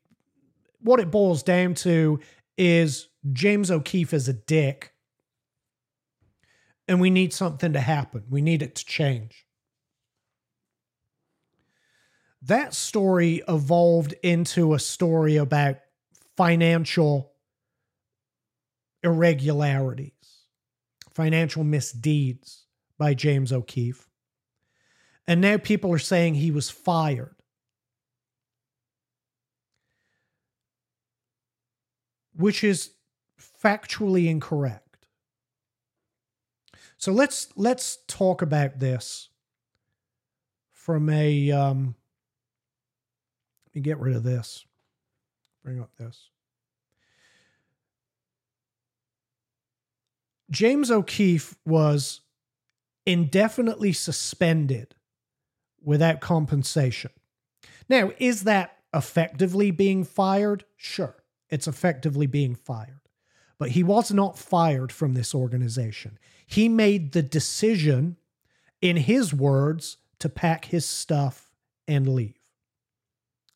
what 0.82 1.00
it 1.00 1.12
boils 1.12 1.44
down 1.44 1.76
to 1.76 2.20
is 2.58 3.10
James 3.32 3.70
O'Keefe 3.70 4.14
is 4.14 4.28
a 4.28 4.34
dick. 4.34 4.94
And 6.90 7.00
we 7.00 7.12
need 7.12 7.34
something 7.34 7.72
to 7.74 7.80
happen. 7.80 8.24
We 8.30 8.42
need 8.42 8.64
it 8.64 8.76
to 8.76 8.86
change. 8.86 9.46
That 12.42 12.74
story 12.74 13.44
evolved 13.48 14.16
into 14.24 14.74
a 14.74 14.80
story 14.80 15.38
about 15.38 15.78
financial 16.36 17.32
irregularities 19.04 20.14
Financial 21.14 21.64
Misdeeds 21.64 22.66
by 22.98 23.14
James 23.14 23.52
O'Keefe. 23.52 24.08
And 25.28 25.42
now 25.42 25.58
people 25.58 25.92
are 25.92 26.00
saying 26.00 26.36
he 26.36 26.50
was 26.50 26.70
fired. 26.70 27.36
Which 32.34 32.64
is 32.64 32.92
factually 33.64 34.28
incorrect. 34.28 34.89
So 37.00 37.14
let's 37.14 37.48
let's 37.56 38.00
talk 38.08 38.42
about 38.42 38.80
this 38.80 39.30
from 40.74 41.10
a 41.10 41.50
um 41.50 41.96
let 43.66 43.76
me 43.76 43.82
get 43.82 44.00
rid 44.00 44.18
of 44.18 44.24
this. 44.24 44.66
Bring 45.64 45.80
up 45.80 45.96
this. 45.98 46.30
James 50.52 50.92
O'Keefe 50.92 51.56
was 51.66 52.22
indefinitely 53.06 53.94
suspended 53.94 54.96
without 55.82 56.20
compensation. 56.20 57.12
Now, 57.88 58.12
is 58.20 58.44
that 58.44 58.76
effectively 58.94 59.72
being 59.72 60.04
fired? 60.04 60.66
Sure, 60.76 61.16
it's 61.50 61.68
effectively 61.68 62.28
being 62.28 62.56
fired. 62.56 63.09
But 63.60 63.72
he 63.72 63.84
was 63.84 64.12
not 64.12 64.40
fired 64.40 64.92
from 64.92 65.14
this 65.14 65.36
organization. 65.36 66.18
He 66.48 66.68
made 66.68 67.12
the 67.12 67.22
decision, 67.22 68.18
in 68.82 68.98
his 68.98 69.34
words, 69.34 69.98
to 70.18 70.30
pack 70.30 70.66
his 70.66 70.86
stuff 70.86 71.52
and 71.88 72.08
leave. 72.08 72.40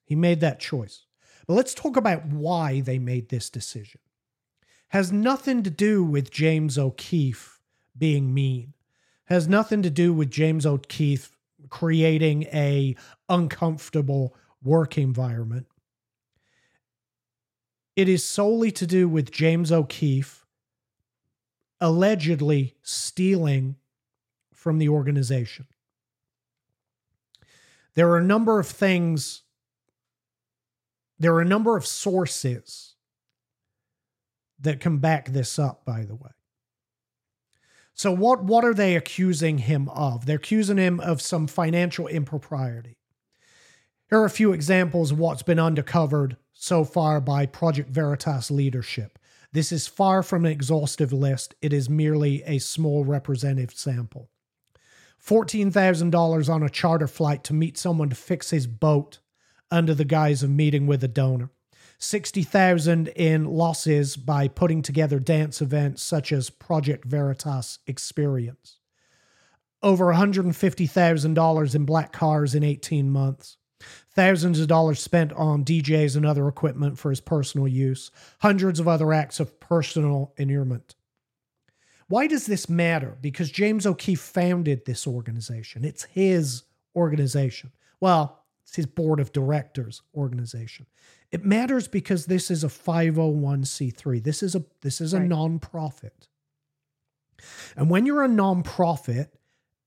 He 0.06 0.16
made 0.16 0.42
that 0.42 0.60
choice. 0.60 1.06
But 1.48 1.56
let's 1.56 1.74
talk 1.74 1.98
about 1.98 2.28
why 2.28 2.82
they 2.82 3.00
made 3.00 3.30
this 3.30 3.50
decision 3.50 4.00
has 4.94 5.12
nothing 5.12 5.64
to 5.64 5.72
do 5.72 6.04
with 6.04 6.30
James 6.30 6.78
O'Keefe 6.78 7.60
being 7.98 8.32
mean. 8.32 8.76
Has 9.26 9.48
nothing 9.48 9.82
to 9.82 9.90
do 9.90 10.14
with 10.14 10.30
James 10.30 10.68
O'Keefe 10.68 11.32
creating 11.70 12.44
a 12.54 12.96
uncomfortable 13.28 14.36
work 14.62 14.96
environment. 15.00 15.66
It 17.96 18.10
is 18.10 18.24
solely 18.24 18.72
to 18.72 18.88
do 18.88 19.08
with 19.08 19.32
James 19.32 19.72
O'Keefe 19.72 20.46
allegedly 21.80 22.76
stealing 22.82 23.76
from 24.54 24.78
the 24.78 24.90
organization. 24.90 25.68
There 27.96 28.10
are 28.10 28.18
a 28.18 28.24
number 28.24 28.60
of 28.60 28.68
things, 28.68 29.44
there 31.20 31.34
are 31.36 31.42
a 31.42 31.46
number 31.46 31.76
of 31.76 31.86
sources 31.86 32.96
that 34.60 34.80
can 34.80 34.98
back 34.98 35.30
this 35.30 35.60
up, 35.60 35.84
by 35.86 36.04
the 36.06 36.16
way. 36.16 36.32
So 37.94 38.12
what 38.12 38.44
what 38.44 38.66
are 38.66 38.74
they 38.74 38.96
accusing 38.96 39.60
him 39.60 39.90
of? 39.90 40.26
They're 40.26 40.38
accusing 40.38 40.78
him 40.78 41.00
of 41.00 41.22
some 41.22 41.46
financial 41.46 42.08
impropriety. 42.08 42.98
Here 44.10 44.20
are 44.20 44.26
a 44.26 44.30
few 44.30 44.54
examples 44.54 45.12
of 45.12 45.20
what's 45.20 45.44
been 45.44 45.60
uncovered 45.60 46.38
so 46.64 46.86
far 46.86 47.20
by 47.20 47.46
Project 47.46 47.90
Veritas 47.90 48.50
leadership. 48.50 49.20
This 49.52 49.74
is 49.74 49.86
far 49.86 50.24
from 50.24 50.46
an 50.46 50.52
exhaustive 50.54 51.12
list. 51.12 51.54
It 51.62 51.74
is 51.74 51.90
merely 51.90 52.42
a 52.44 52.60
small 52.60 53.04
representative 53.04 53.74
sample. 53.74 54.30
$14,000 55.22 56.50
on 56.50 56.64
a 56.64 56.70
charter 56.70 57.08
flight 57.08 57.44
to 57.44 57.54
meet 57.54 57.78
someone 57.78 58.08
to 58.08 58.16
fix 58.16 58.52
his 58.52 58.66
boat 58.66 59.20
under 59.72 59.94
the 59.94 60.06
guise 60.06 60.42
of 60.42 60.52
meeting 60.52 60.88
with 60.88 61.04
a 61.04 61.10
donor. 61.10 61.50
60,000 61.98 63.10
in 63.10 63.44
losses 63.44 64.16
by 64.16 64.48
putting 64.48 64.82
together 64.82 65.20
dance 65.20 65.62
events 65.62 66.02
such 66.02 66.32
as 66.32 66.50
Project 66.50 67.04
Veritas 67.04 67.80
Experience. 67.88 68.80
Over 69.82 70.14
$150,000 70.14 71.76
in 71.76 71.86
black 71.86 72.14
cars 72.14 72.56
in 72.56 72.64
18 72.64 73.10
months. 73.10 73.58
Thousands 74.12 74.60
of 74.60 74.68
dollars 74.68 75.00
spent 75.02 75.34
on 75.34 75.66
DJs 75.66 76.16
and 76.16 76.26
other 76.26 76.48
equipment 76.48 76.98
for 77.00 77.10
his 77.10 77.22
personal 77.22 77.68
use. 77.68 78.12
Hundreds 78.42 78.80
of 78.80 78.88
other 78.88 79.14
acts 79.14 79.40
of 79.40 79.60
personal 79.60 80.34
inurement. 80.38 80.96
Why 82.08 82.28
does 82.28 82.46
this 82.46 82.70
matter? 82.70 83.18
Because 83.22 83.50
James 83.50 83.86
O'Keefe 83.86 84.20
founded 84.20 84.86
this 84.86 85.08
organization. 85.08 85.84
It's 85.84 86.04
his 86.04 86.64
organization. 86.96 87.72
Well, 88.00 88.44
it's 88.64 88.76
his 88.76 88.86
board 88.86 89.20
of 89.20 89.32
directors 89.32 90.02
organization. 90.16 90.86
It 91.32 91.44
matters 91.44 91.88
because 91.88 92.28
this 92.28 92.52
is 92.52 92.64
a 92.64 92.68
501c3. 92.68 94.24
This 94.24 94.44
is 94.44 94.56
a 94.56 94.64
this 94.82 95.02
is 95.02 95.14
a 95.14 95.20
right. 95.20 95.30
nonprofit. 95.30 96.28
And 97.76 97.90
when 97.90 98.06
you're 98.06 98.24
a 98.24 98.30
nonprofit, 98.30 99.30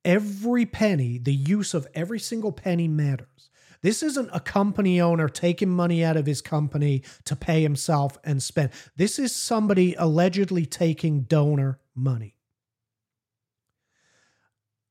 every 0.05 0.67
penny, 0.67 1.19
the 1.19 1.35
use 1.35 1.75
of 1.75 1.87
every 1.95 2.19
single 2.19 2.53
penny 2.53 2.89
matters. 2.89 3.51
This 3.83 4.03
isn't 4.03 4.31
a 4.33 4.41
company 4.41 5.01
owner 5.01 5.29
taking 5.29 5.71
money 5.71 6.05
out 6.05 6.17
of 6.17 6.27
his 6.27 6.43
company 6.43 7.03
to 7.25 7.37
pay 7.37 7.63
himself 7.63 8.19
and 8.25 8.43
spend. 8.43 8.71
This 8.97 9.19
is 9.19 9.35
somebody 9.35 9.95
allegedly 9.99 10.67
taking 10.67 11.23
donor 11.23 11.79
money. 11.95 12.37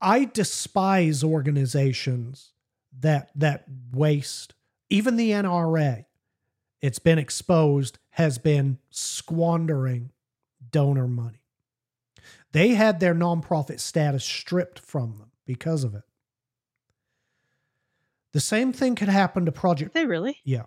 I 0.01 0.25
despise 0.25 1.23
organizations 1.23 2.51
that 2.99 3.31
that 3.35 3.65
waste, 3.91 4.53
even 4.89 5.15
the 5.15 5.31
NRA 5.31 6.05
it's 6.85 6.99
been 6.99 7.17
exposed, 7.17 7.97
has 8.11 8.37
been 8.37 8.77
squandering 8.91 10.11
donor 10.69 11.07
money. 11.07 11.41
They 12.51 12.75
had 12.75 12.99
their 12.99 13.15
nonprofit 13.15 13.79
status 13.79 14.23
stripped 14.23 14.77
from 14.77 15.17
them 15.17 15.31
because 15.47 15.83
of 15.83 15.95
it. 15.95 16.03
The 18.35 18.41
same 18.41 18.73
thing 18.73 18.95
could 18.95 19.07
happen 19.07 19.45
to 19.45 19.51
Project. 19.53 19.93
They 19.93 20.05
really? 20.05 20.41
Yeah. 20.43 20.63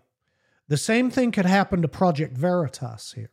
The 0.68 0.78
same 0.78 1.10
thing 1.10 1.32
could 1.32 1.44
happen 1.44 1.82
to 1.82 1.88
Project 1.88 2.34
Veritas 2.34 3.12
here. 3.12 3.28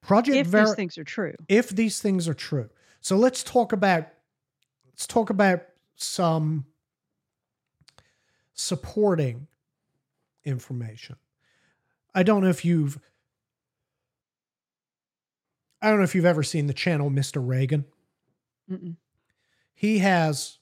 Project 0.00 0.36
if 0.36 0.46
Ver- 0.46 0.66
these 0.66 0.74
things 0.76 0.98
are 0.98 1.02
true. 1.02 1.34
If 1.48 1.70
these 1.70 2.00
things 2.00 2.28
are 2.28 2.34
true. 2.34 2.70
So 3.00 3.16
let's 3.16 3.42
talk 3.42 3.72
about 3.72 4.06
let's 4.86 5.08
talk 5.08 5.30
about 5.30 5.62
some 5.96 6.66
supporting 8.54 9.48
information. 10.44 11.16
I 12.14 12.22
don't 12.22 12.44
know 12.44 12.50
if 12.50 12.64
you've 12.64 13.00
I 15.82 15.88
don't 15.88 15.98
know 15.98 16.04
if 16.04 16.14
you've 16.14 16.24
ever 16.24 16.44
seen 16.44 16.68
the 16.68 16.72
channel 16.72 17.10
Mr. 17.10 17.44
Reagan. 17.44 17.84
Mm-mm. 18.70 18.94
He 19.74 19.98
has 19.98 20.58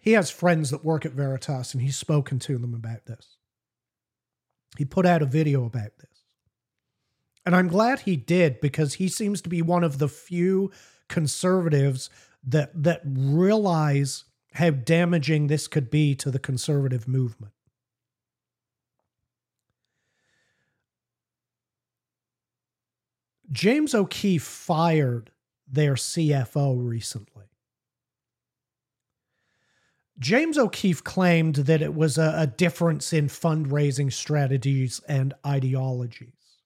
he 0.00 0.12
has 0.12 0.30
friends 0.30 0.70
that 0.70 0.84
work 0.84 1.04
at 1.04 1.12
Veritas 1.12 1.74
and 1.74 1.82
he's 1.82 1.96
spoken 1.96 2.38
to 2.40 2.58
them 2.58 2.74
about 2.74 3.06
this. 3.06 3.36
He 4.78 4.84
put 4.84 5.06
out 5.06 5.22
a 5.22 5.26
video 5.26 5.64
about 5.64 5.98
this. 5.98 6.24
And 7.44 7.54
I'm 7.54 7.68
glad 7.68 8.00
he 8.00 8.16
did 8.16 8.60
because 8.60 8.94
he 8.94 9.08
seems 9.08 9.40
to 9.42 9.48
be 9.48 9.62
one 9.62 9.84
of 9.84 9.98
the 9.98 10.08
few 10.08 10.70
conservatives 11.08 12.08
that 12.46 12.70
that 12.82 13.02
realize 13.04 14.24
how 14.54 14.70
damaging 14.70 15.46
this 15.46 15.68
could 15.68 15.90
be 15.90 16.14
to 16.16 16.30
the 16.30 16.38
conservative 16.38 17.06
movement. 17.06 17.52
James 23.52 23.94
O'Keefe 23.94 24.42
fired 24.42 25.30
their 25.66 25.94
CFO 25.94 26.76
recently. 26.88 27.49
James 30.20 30.58
O'Keefe 30.58 31.02
claimed 31.02 31.54
that 31.56 31.80
it 31.80 31.94
was 31.94 32.18
a, 32.18 32.34
a, 32.36 32.46
difference 32.46 33.10
in 33.12 33.26
fundraising 33.28 34.12
strategies 34.12 35.00
and 35.08 35.32
ideologies. 35.46 36.58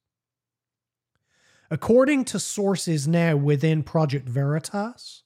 According 1.70 2.24
to 2.26 2.40
sources 2.40 3.06
now 3.06 3.36
within 3.36 3.84
Project 3.84 4.28
Veritas, 4.28 5.22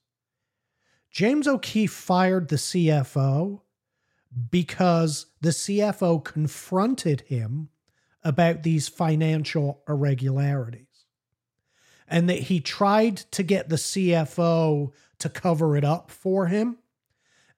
James 1.11 1.49
O'Keefe 1.49 1.93
fired 1.93 2.49
the 2.49 2.57
CFO 2.57 3.63
because 4.51 5.27
the 5.41 5.51
CFO 5.51 6.23
confronted 6.23 7.23
him 7.23 7.71
about 8.23 8.63
these 8.63 8.89
financial 8.89 9.83
irregularities 9.89 11.07
and 12.07 12.29
that 12.29 12.41
he 12.41 12.61
tried 12.61 13.17
to 13.17 13.43
get 13.43 13.69
the 13.69 13.77
CFO 13.77 14.93
to 15.19 15.29
cover 15.29 15.77
it 15.77 15.85
up 15.85 16.11
for 16.11 16.47
him. 16.47 16.79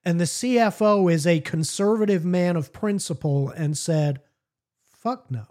And 0.03 0.19
the 0.19 0.25
CFO 0.25 1.11
is 1.11 1.27
a 1.27 1.39
conservative 1.41 2.25
man 2.25 2.55
of 2.55 2.73
principle 2.73 3.49
and 3.49 3.77
said, 3.77 4.21
fuck 4.83 5.29
no. 5.29 5.45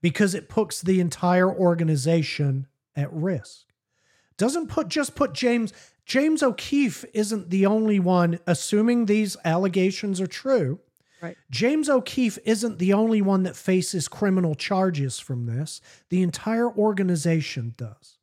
Because 0.00 0.34
it 0.34 0.48
puts 0.48 0.80
the 0.80 1.00
entire 1.00 1.52
organization 1.52 2.68
at 2.94 3.12
risk. 3.12 3.66
Doesn't 4.36 4.68
put 4.68 4.88
just 4.88 5.16
put 5.16 5.32
James 5.32 5.72
James 6.06 6.42
O'Keefe 6.42 7.04
isn't 7.12 7.50
the 7.50 7.66
only 7.66 7.98
one 7.98 8.38
assuming 8.46 9.06
these 9.06 9.36
allegations 9.44 10.20
are 10.20 10.28
true 10.28 10.78
Right. 11.20 11.36
James 11.50 11.88
O'Keefe 11.88 12.38
isn't 12.44 12.78
the 12.78 12.92
only 12.92 13.20
one 13.20 13.42
that 13.42 13.56
faces 13.56 14.08
criminal 14.08 14.54
charges 14.54 15.18
from 15.18 15.46
this. 15.46 15.80
The 16.10 16.22
entire 16.22 16.70
organization 16.70 17.74
does. 17.76 18.18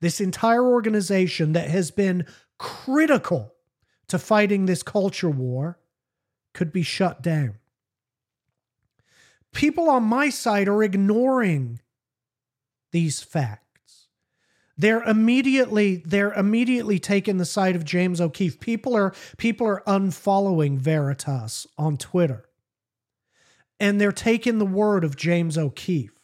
This 0.00 0.20
entire 0.20 0.64
organization 0.64 1.52
that 1.52 1.70
has 1.70 1.90
been 1.90 2.26
critical 2.60 3.54
to 4.06 4.18
fighting 4.18 4.66
this 4.66 4.82
culture 4.82 5.30
war 5.30 5.78
could 6.52 6.72
be 6.72 6.82
shut 6.82 7.22
down. 7.22 7.56
People 9.52 9.90
on 9.90 10.04
my 10.04 10.30
side 10.30 10.68
are 10.68 10.82
ignoring 10.82 11.80
these 12.92 13.20
facts 13.20 13.70
they're 14.80 15.02
immediately 15.02 15.96
they're 16.06 16.32
immediately 16.32 16.98
taking 16.98 17.36
the 17.36 17.44
side 17.44 17.76
of 17.76 17.84
James 17.84 18.18
O'Keefe. 18.18 18.58
People 18.60 18.96
are 18.96 19.12
people 19.36 19.66
are 19.66 19.82
unfollowing 19.86 20.78
Veritas 20.78 21.66
on 21.76 21.98
Twitter. 21.98 22.46
And 23.78 24.00
they're 24.00 24.10
taking 24.10 24.58
the 24.58 24.64
word 24.64 25.04
of 25.04 25.16
James 25.16 25.58
O'Keefe. 25.58 26.18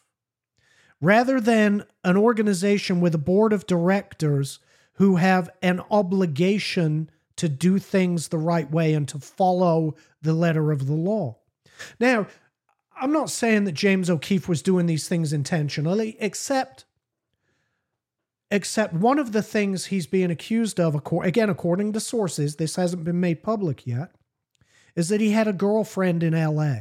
Rather 0.99 1.39
than 1.39 1.85
an 2.03 2.17
organization 2.17 2.99
with 2.99 3.13
a 3.13 3.19
board 3.19 3.53
of 3.53 3.67
directors 3.67 4.57
who 4.97 5.15
have 5.15 5.49
an 5.61 5.81
obligation 5.89 7.09
to 7.37 7.47
do 7.47 7.79
things 7.79 8.27
the 8.27 8.37
right 8.37 8.69
way 8.69 8.93
and 8.93 9.07
to 9.07 9.19
follow 9.19 9.95
the 10.21 10.33
letter 10.33 10.71
of 10.71 10.87
the 10.87 10.93
law. 10.93 11.37
Now, 11.99 12.27
I'm 12.99 13.13
not 13.13 13.29
saying 13.29 13.65
that 13.65 13.73
James 13.73 14.09
O'Keefe 14.09 14.49
was 14.49 14.63
doing 14.63 14.87
these 14.87 15.07
things 15.07 15.33
intentionally, 15.33 16.17
except 16.19 16.85
except 18.49 18.93
one 18.93 19.19
of 19.19 19.33
the 19.33 19.43
things 19.43 19.85
he's 19.85 20.07
being 20.07 20.31
accused 20.31 20.79
of, 20.79 20.95
again, 21.21 21.49
according 21.49 21.91
to 21.93 21.99
sources, 21.99 22.55
this 22.55 22.77
hasn't 22.77 23.03
been 23.03 23.19
made 23.19 23.43
public 23.43 23.85
yet, 23.85 24.15
is 24.95 25.09
that 25.09 25.19
he 25.19 25.31
had 25.31 25.49
a 25.49 25.53
girlfriend 25.53 26.23
in 26.23 26.33
LA 26.33 26.75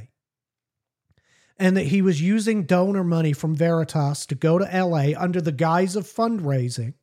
and 1.59 1.77
that 1.77 1.87
he 1.87 2.01
was 2.01 2.23
using 2.23 2.65
donor 2.65 3.03
money 3.03 3.33
from 3.33 3.55
Veritas 3.55 4.27
to 4.27 4.35
go 4.35 4.59
to 4.59 4.85
LA 4.85 5.19
under 5.19 5.41
the 5.41 5.53
guise 5.53 5.97
of 5.97 6.05
fundraising, 6.05 6.95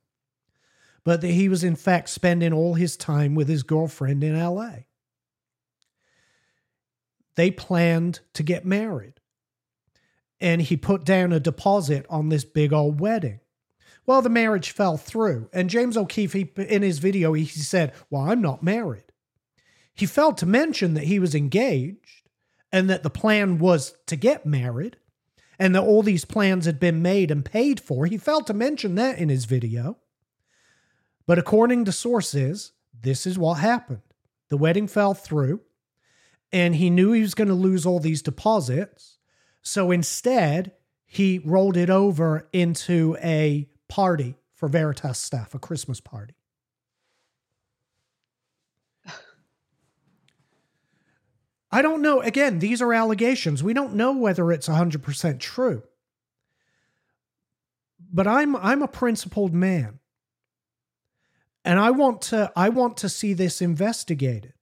but 1.04 1.22
that 1.22 1.32
he 1.32 1.50
was 1.50 1.64
in 1.64 1.76
fact 1.76 2.10
spending 2.10 2.54
all 2.54 2.76
his 2.76 2.96
time 2.96 3.36
with 3.36 3.48
his 3.48 3.64
girlfriend 3.64 4.24
in 4.24 4.40
LA. 4.40 4.86
They 7.36 7.52
planned 7.52 8.20
to 8.34 8.44
get 8.44 8.66
married, 8.66 9.16
and 10.40 10.62
he 10.62 10.78
put 10.78 11.04
down 11.04 11.34
a 11.34 11.40
deposit 11.40 12.06
on 12.10 12.30
this 12.30 12.46
big 12.46 12.72
old 12.72 13.00
wedding. 13.00 13.40
Well, 14.06 14.22
the 14.22 14.30
marriage 14.30 14.72
fell 14.72 14.98
through. 14.98 15.50
And 15.54 15.70
James 15.70 15.96
O'Keefe, 15.96 16.34
he, 16.34 16.52
in 16.58 16.82
his 16.82 17.00
video, 17.00 17.34
he 17.34 17.46
said, 17.46 17.94
Well, 18.10 18.24
I'm 18.24 18.42
not 18.42 18.62
married. 18.62 19.06
He 19.96 20.06
failed 20.06 20.38
to 20.40 20.46
mention 20.46 20.94
that 20.96 21.06
he 21.06 21.20
was 21.20 21.36
engaged 21.36 22.30
and 22.72 22.90
that 22.90 23.04
the 23.04 23.10
plan 23.10 23.60
was 23.60 23.96
to 24.08 24.16
get 24.16 24.46
married 24.46 24.98
and 25.60 25.76
that 25.76 25.84
all 25.84 26.02
these 26.02 26.26
plans 26.26 26.66
had 26.66 26.80
been 26.80 27.02
made 27.02 27.30
and 27.30 27.46
paid 27.46 27.80
for. 27.80 28.06
He 28.06 28.18
failed 28.18 28.48
to 28.48 28.54
mention 28.54 28.96
that 28.96 29.20
in 29.20 29.30
his 29.30 29.46
video. 29.46 29.98
But 31.26 31.40
according 31.40 31.86
to 31.86 31.92
sources, 31.92 32.74
this 33.00 33.26
is 33.26 33.38
what 33.38 33.56
happened. 33.56 34.02
The 34.50 34.58
wedding 34.58 34.88
fell 34.88 35.14
through, 35.14 35.62
and 36.52 36.76
he 36.76 36.90
knew 36.90 37.12
he 37.12 37.22
was 37.22 37.34
going 37.34 37.48
to 37.48 37.54
lose 37.54 37.86
all 37.86 38.00
these 38.00 38.22
deposits. 38.22 39.18
So 39.62 39.92
instead, 39.92 40.74
he 41.06 41.40
rolled 41.40 41.78
it 41.78 41.90
over 41.90 42.48
into 42.52 43.18
a 43.22 43.70
party 43.88 44.36
for 44.54 44.68
Veritas 44.68 45.20
staff, 45.20 45.54
a 45.54 45.60
Christmas 45.60 46.00
party. 46.00 46.36
I 51.72 51.82
don't 51.82 52.04
know. 52.04 52.22
Again, 52.22 52.60
these 52.60 52.84
are 52.84 52.94
allegations. 52.94 53.64
We 53.64 53.74
don't 53.74 53.96
know 53.96 54.12
whether 54.12 54.52
it's 54.52 54.68
100% 54.68 55.40
true. 55.40 55.82
But 58.12 58.28
I'm 58.28 58.56
I'm 58.56 58.84
a 58.84 58.88
principled 58.88 59.56
man. 59.56 60.00
And 61.66 61.80
I 61.80 61.92
want 61.92 62.22
to 62.24 62.52
I 62.56 62.70
want 62.70 62.98
to 62.98 63.10
see 63.10 63.34
this 63.34 63.62
investigated. 63.62 64.54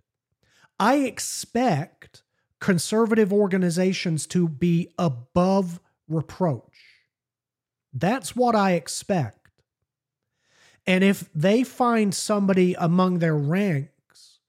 I 0.80 0.98
expect 0.98 2.24
conservative 2.60 3.34
organizations 3.34 4.28
to 4.28 4.48
be 4.48 4.94
above 4.98 5.80
reproach. 6.08 6.64
That's 7.94 8.36
what 8.36 8.56
I 8.56 8.74
expect. 8.74 9.38
And 10.88 11.04
if 11.04 11.30
they 11.34 11.64
find 11.64 12.14
somebody 12.14 12.74
among 12.76 13.20
their 13.20 13.36
ranks 13.36 14.40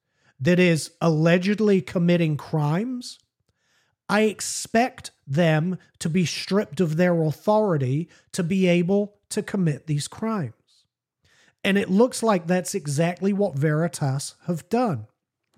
that 0.40 0.58
is 0.58 0.92
allegedly 1.00 1.80
committing 1.80 2.36
crimes, 2.36 3.18
I 4.08 4.22
expect 4.22 5.10
them 5.26 5.78
to 6.00 6.08
be 6.08 6.24
stripped 6.24 6.80
of 6.80 6.96
their 6.96 7.20
authority 7.22 8.08
to 8.32 8.42
be 8.42 8.66
able 8.66 9.14
to 9.30 9.42
commit 9.42 9.86
these 9.86 10.08
crimes. 10.08 10.52
And 11.64 11.78
it 11.78 11.90
looks 11.90 12.22
like 12.22 12.46
that's 12.46 12.74
exactly 12.74 13.32
what 13.32 13.54
Veritas 13.54 14.34
have 14.46 14.68
done. 14.68 15.06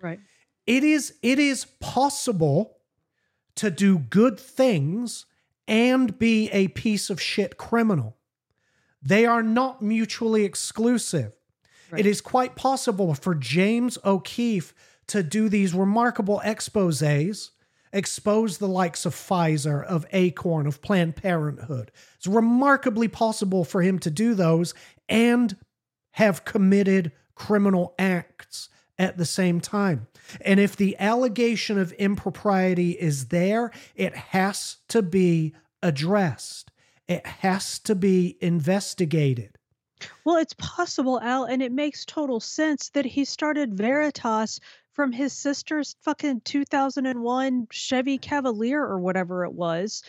Right. 0.00 0.20
It 0.66 0.84
is 0.84 1.14
it 1.22 1.38
is 1.38 1.64
possible 1.80 2.78
to 3.56 3.70
do 3.70 3.98
good 3.98 4.38
things 4.38 5.26
and 5.66 6.18
be 6.18 6.50
a 6.50 6.68
piece 6.68 7.10
of 7.10 7.20
shit 7.20 7.56
criminal. 7.56 8.16
They 9.02 9.26
are 9.26 9.42
not 9.42 9.82
mutually 9.82 10.44
exclusive. 10.44 11.32
Right. 11.90 12.00
It 12.00 12.06
is 12.06 12.20
quite 12.20 12.56
possible 12.56 13.14
for 13.14 13.34
James 13.34 13.98
O'Keefe 14.04 14.74
to 15.08 15.22
do 15.22 15.48
these 15.48 15.74
remarkable 15.74 16.40
exposes, 16.40 17.50
expose 17.92 18.58
the 18.58 18.68
likes 18.68 19.04
of 19.04 19.14
Pfizer, 19.14 19.84
of 19.84 20.06
Acorn, 20.12 20.66
of 20.66 20.80
Planned 20.80 21.16
Parenthood. 21.16 21.92
It's 22.16 22.26
remarkably 22.26 23.08
possible 23.08 23.64
for 23.64 23.82
him 23.82 23.98
to 24.00 24.10
do 24.10 24.34
those 24.34 24.74
and 25.08 25.56
have 26.14 26.44
committed 26.44 27.10
criminal 27.34 27.92
acts 27.98 28.68
at 28.98 29.18
the 29.18 29.24
same 29.24 29.60
time. 29.60 30.06
And 30.40 30.60
if 30.60 30.76
the 30.76 30.96
allegation 30.98 31.76
of 31.76 31.92
impropriety 31.92 32.92
is 32.92 33.26
there, 33.28 33.72
it 33.96 34.14
has 34.14 34.76
to 34.88 35.02
be 35.02 35.54
addressed, 35.82 36.70
it 37.08 37.26
has 37.26 37.80
to 37.80 37.96
be 37.96 38.36
investigated. 38.40 39.58
Well, 40.24 40.36
it's 40.36 40.54
possible, 40.54 41.20
Al, 41.20 41.44
and 41.44 41.62
it 41.62 41.72
makes 41.72 42.04
total 42.04 42.38
sense 42.38 42.90
that 42.90 43.04
he 43.04 43.24
started 43.24 43.74
Veritas 43.74 44.60
from 44.92 45.10
his 45.10 45.32
sister's 45.32 45.96
fucking 46.02 46.42
2001 46.44 47.66
Chevy 47.72 48.18
Cavalier 48.18 48.80
or 48.80 49.00
whatever 49.00 49.44
it 49.44 49.52
was 49.52 50.04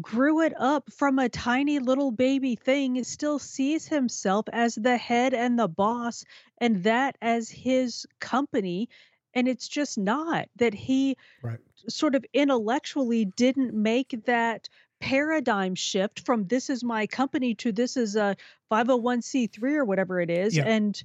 grew 0.00 0.40
it 0.40 0.54
up 0.58 0.90
from 0.92 1.18
a 1.18 1.28
tiny 1.28 1.78
little 1.78 2.10
baby 2.10 2.56
thing, 2.56 3.02
still 3.04 3.38
sees 3.38 3.86
himself 3.86 4.46
as 4.52 4.74
the 4.74 4.96
head 4.96 5.34
and 5.34 5.58
the 5.58 5.68
boss, 5.68 6.24
and 6.58 6.82
that 6.84 7.16
as 7.20 7.50
his 7.50 8.06
company. 8.20 8.88
And 9.34 9.48
it's 9.48 9.68
just 9.68 9.98
not 9.98 10.48
that 10.56 10.74
he 10.74 11.16
right. 11.42 11.58
sort 11.88 12.14
of 12.14 12.24
intellectually 12.32 13.24
didn't 13.24 13.74
make 13.74 14.24
that 14.26 14.68
paradigm 15.00 15.74
shift 15.74 16.20
from 16.24 16.46
this 16.46 16.70
is 16.70 16.84
my 16.84 17.06
company 17.06 17.54
to 17.56 17.72
this 17.72 17.96
is 17.96 18.14
a 18.14 18.36
501c3 18.70 19.62
or 19.74 19.84
whatever 19.84 20.20
it 20.20 20.30
is 20.30 20.56
Yeah. 20.56 20.64
and 20.66 21.02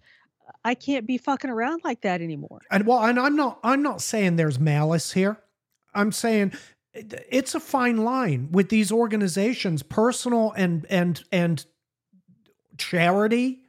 I 0.64 0.76
can't 0.76 1.06
be 1.06 1.18
fucking 1.18 1.50
around 1.50 1.82
like 1.84 2.02
that 2.02 2.22
anymore. 2.22 2.62
And 2.72 2.86
well, 2.86 3.04
and 3.04 3.20
I'm 3.20 3.36
not 3.36 3.60
I'm 3.64 3.82
not 3.82 4.02
saying 4.02 4.36
there's 4.36 4.60
malice 4.60 5.12
here. 5.14 5.38
I'm 5.94 6.12
saying 6.12 6.54
it's 7.30 7.56
a 7.56 7.60
fine 7.60 7.98
line 7.98 8.50
with 8.52 8.70
these 8.70 8.92
organizations, 8.92 9.84
personal 9.84 10.54
and 10.54 10.86
and 10.90 11.24
and 11.32 11.66
charity. 12.78 13.60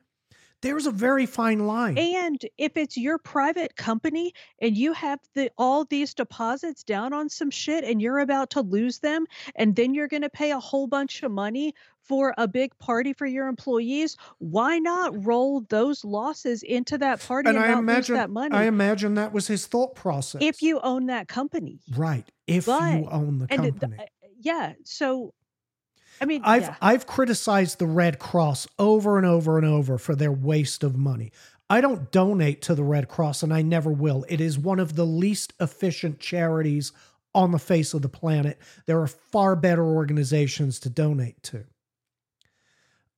There's 0.60 0.86
a 0.86 0.90
very 0.90 1.24
fine 1.26 1.66
line. 1.66 1.96
And 1.98 2.40
if 2.58 2.76
it's 2.76 2.96
your 2.96 3.18
private 3.18 3.76
company 3.76 4.32
and 4.60 4.76
you 4.76 4.92
have 4.92 5.20
the 5.34 5.50
all 5.56 5.84
these 5.84 6.14
deposits 6.14 6.82
down 6.82 7.12
on 7.12 7.28
some 7.28 7.50
shit 7.50 7.84
and 7.84 8.02
you're 8.02 8.18
about 8.18 8.50
to 8.50 8.62
lose 8.62 8.98
them 8.98 9.26
and 9.54 9.76
then 9.76 9.94
you're 9.94 10.08
going 10.08 10.22
to 10.22 10.30
pay 10.30 10.50
a 10.50 10.58
whole 10.58 10.88
bunch 10.88 11.22
of 11.22 11.30
money 11.30 11.74
for 12.02 12.34
a 12.38 12.48
big 12.48 12.76
party 12.78 13.12
for 13.12 13.26
your 13.26 13.46
employees, 13.48 14.16
why 14.38 14.78
not 14.78 15.26
roll 15.26 15.60
those 15.68 16.04
losses 16.04 16.62
into 16.62 16.96
that 16.98 17.20
party 17.20 17.50
and, 17.50 17.58
and 17.58 17.64
I 17.66 17.68
not 17.72 17.78
imagine 17.80 18.14
lose 18.14 18.22
that 18.22 18.30
money 18.30 18.56
I 18.56 18.64
imagine 18.64 19.14
that 19.14 19.32
was 19.32 19.46
his 19.46 19.66
thought 19.66 19.94
process. 19.94 20.40
if 20.42 20.62
you 20.62 20.80
own 20.80 21.06
that 21.06 21.28
company? 21.28 21.80
right, 21.96 22.26
if 22.46 22.66
But- 22.66 22.94
you 22.94 23.08
own 23.10 23.38
the 23.38 23.46
And 23.50 23.62
th- 23.62 23.74
company. 23.78 24.02
uh, 24.02 24.06
yeah, 24.40 24.72
so 24.84 25.34
I 26.20 26.24
mean, 26.24 26.42
I've 26.44 26.62
yeah, 26.62 26.76
I've 26.80 27.06
criticized 27.06 27.78
the 27.78 27.86
Red 27.86 28.18
Cross 28.18 28.66
over 28.78 29.16
and 29.18 29.26
over 29.26 29.56
and 29.58 29.66
over 29.66 29.98
for 29.98 30.14
their 30.14 30.32
waste 30.32 30.82
of 30.82 30.96
money. 30.96 31.32
I 31.70 31.80
don't 31.80 32.10
donate 32.10 32.62
to 32.62 32.74
the 32.74 32.82
Red 32.82 33.08
Cross 33.08 33.42
and 33.42 33.52
I 33.52 33.62
never 33.62 33.90
will. 33.90 34.24
It 34.28 34.40
is 34.40 34.58
one 34.58 34.80
of 34.80 34.96
the 34.96 35.04
least 35.04 35.52
efficient 35.60 36.18
charities 36.18 36.92
on 37.34 37.50
the 37.50 37.58
face 37.58 37.92
of 37.94 38.02
the 38.02 38.08
planet. 38.08 38.58
There 38.86 39.00
are 39.00 39.06
far 39.06 39.54
better 39.54 39.84
organizations 39.84 40.80
to 40.80 40.90
donate 40.90 41.42
to. 41.44 41.64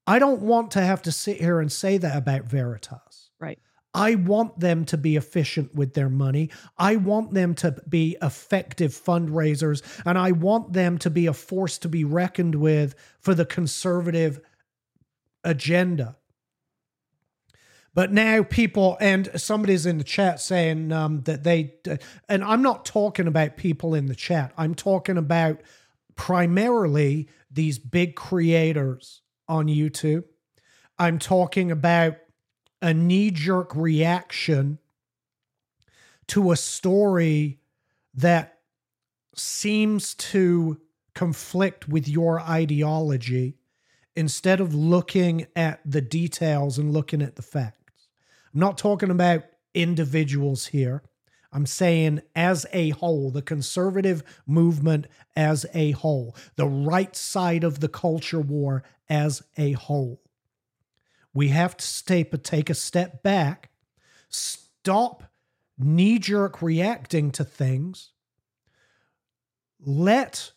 I 0.07 0.19
don't 0.19 0.43
want 0.43 0.73
to 0.73 0.81
have 0.81 1.03
to 1.03 1.13
sit 1.13 1.39
here 1.39 1.61
and 1.61 1.71
say 1.71 1.97
that 1.99 2.17
about 2.17 2.45
Veritas. 2.45 3.31
Right. 3.39 3.61
I 3.93 4.15
want 4.15 4.61
them 4.61 4.85
to 4.87 4.97
be 4.97 5.17
efficient 5.17 5.75
with 5.75 5.95
their 5.95 6.09
money. 6.09 6.51
I 6.79 6.97
want 6.97 7.35
them 7.35 7.55
to 7.57 7.77
be 7.89 8.17
effective 8.23 8.93
fundraisers, 8.93 9.83
and 10.07 10.17
I 10.17 10.33
want 10.33 10.73
them 10.73 10.99
to 10.99 11.11
be 11.11 11.27
a 11.27 11.33
force 11.33 11.79
to 11.79 11.89
be 11.89 12.05
reckoned 12.05 12.55
with 12.55 12.95
for 13.19 13.35
the 13.35 13.45
conservative 13.45 14.41
agenda. 15.43 16.17
But 17.93 18.13
now 18.13 18.45
people, 18.45 18.97
and 19.01 19.29
somebody's 19.35 19.85
in 19.85 19.99
the 19.99 20.05
chat 20.05 20.41
saying 20.41 20.93
um, 20.93 21.23
that 21.23 21.43
they, 21.43 21.75
and 22.29 22.45
I'm 22.45 22.63
not 22.63 22.85
talking 22.85 23.27
about 23.27 23.57
people 23.57 23.95
in 23.95 24.07
the 24.07 24.15
chat, 24.15 24.53
I'm 24.57 24.77
talking 24.77 25.17
about 25.17 25.61
primarily 26.15 27.29
these 27.51 27.79
big 27.81 28.15
creators 28.15 29.23
on 29.49 29.67
YouTube. 29.67 30.25
I'm 30.99 31.19
talking 31.19 31.73
about 31.73 32.17
a 32.83 32.95
knee 32.95 33.31
jerk 33.31 33.75
reaction 33.75 34.79
to 36.29 36.53
a 36.53 36.57
story 36.57 37.59
that 38.15 38.59
seems 39.35 40.15
to 40.15 40.81
conflict 41.15 41.89
with 41.89 42.09
your 42.09 42.41
ideology 42.41 43.57
instead 44.17 44.61
of 44.61 44.75
looking 44.75 45.47
at 45.55 45.81
the 45.85 46.01
details 46.01 46.79
and 46.79 46.93
looking 46.93 47.23
at 47.23 47.37
the 47.37 47.43
facts. 47.43 48.09
I'm 48.53 48.61
not 48.61 48.79
talking 48.79 49.11
about 49.11 49.45
individuals 49.75 50.67
here. 50.67 51.03
I'm 51.53 51.67
saying 51.67 52.23
as 52.35 52.65
a 52.73 52.91
whole, 52.91 53.31
the 53.31 53.43
conservative 53.43 54.23
movement 54.47 55.07
as 55.35 55.67
a 55.75 55.93
whole, 55.93 56.37
the 56.57 56.67
right 56.67 57.15
side 57.17 57.65
of 57.65 57.81
the 57.81 57.89
culture 57.89 58.41
war 58.41 58.85
as 59.09 59.43
a 59.57 59.73
whole. 59.73 60.21
We 61.33 61.49
have 61.49 61.77
to 61.77 61.85
stay, 61.85 62.23
but 62.25 62.43
take 62.45 62.71
a 62.71 62.75
step 62.75 63.23
back, 63.23 63.71
stop 64.29 65.25
knee 65.79 66.19
jerk 66.19 66.61
reacting 66.61 67.31
to 67.33 67.45
things. 67.45 68.13
Let 69.81 70.53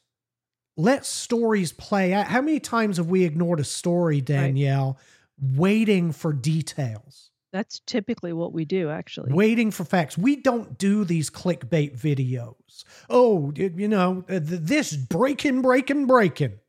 let 0.76 1.06
stories 1.06 1.72
play 1.72 2.14
out. 2.14 2.28
How 2.28 2.42
many 2.42 2.60
times 2.60 2.98
have 2.98 3.08
we 3.08 3.24
ignored 3.24 3.60
a 3.60 3.64
story, 3.64 4.22
Danielle, 4.22 4.98
waiting 5.40 6.12
for 6.12 6.34
details? 6.34 7.30
that's 7.54 7.82
typically 7.86 8.34
what 8.34 8.52
we 8.52 8.66
do 8.66 8.90
actually. 8.90 9.32
waiting 9.32 9.70
for 9.70 9.86
facts. 9.86 10.18
We 10.18 10.36
don't 10.38 10.78
do 10.78 11.06
these 11.06 11.30
clickbait 11.30 11.98
videos. 11.98 12.84
Oh, 13.10 13.54
you 13.56 13.88
know, 13.88 14.26
this 14.28 14.94
breaking, 14.96 15.62
breaking, 15.62 16.08
breaking. 16.08 16.60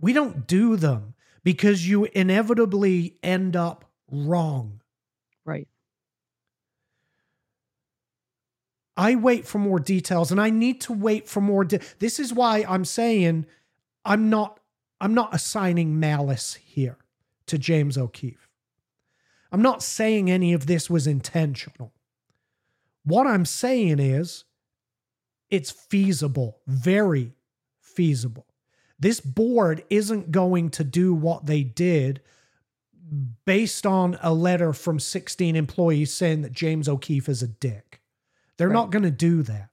We 0.00 0.14
don't 0.14 0.46
do 0.46 0.76
them 0.76 1.14
because 1.42 1.88
you 1.88 2.04
inevitably 2.12 3.16
end 3.22 3.56
up 3.56 3.84
wrong. 4.10 4.80
Right. 5.44 5.68
I 8.96 9.14
wait 9.14 9.46
for 9.46 9.58
more 9.58 9.80
details 9.80 10.30
and 10.30 10.40
I 10.40 10.50
need 10.50 10.80
to 10.82 10.92
wait 10.92 11.26
for 11.28 11.40
more 11.40 11.64
de- 11.64 11.80
This 12.00 12.20
is 12.20 12.32
why 12.32 12.64
I'm 12.68 12.84
saying 12.84 13.46
I'm 14.04 14.28
not 14.28 14.60
I'm 15.00 15.14
not 15.14 15.34
assigning 15.34 15.98
malice 15.98 16.54
here 16.54 16.98
to 17.46 17.56
James 17.56 17.96
O'Keefe. 17.96 18.50
I'm 19.50 19.62
not 19.62 19.82
saying 19.82 20.30
any 20.30 20.52
of 20.52 20.66
this 20.66 20.90
was 20.90 21.06
intentional. 21.06 21.92
What 23.04 23.26
I'm 23.26 23.46
saying 23.46 23.98
is 23.98 24.44
it's 25.50 25.70
feasible, 25.70 26.58
very 26.66 27.32
feasible. 27.80 28.46
This 29.00 29.18
board 29.20 29.82
isn't 29.90 30.30
going 30.30 30.70
to 30.70 30.84
do 30.84 31.14
what 31.14 31.46
they 31.46 31.62
did 31.62 32.20
based 33.44 33.86
on 33.86 34.18
a 34.22 34.32
letter 34.32 34.72
from 34.72 35.00
16 35.00 35.56
employees 35.56 36.12
saying 36.12 36.42
that 36.42 36.52
James 36.52 36.88
O'Keefe 36.88 37.28
is 37.28 37.42
a 37.42 37.48
dick. 37.48 38.00
They're 38.56 38.68
Right. 38.68 38.74
not 38.74 38.90
going 38.90 39.02
to 39.02 39.10
do 39.10 39.42
that. 39.42 39.70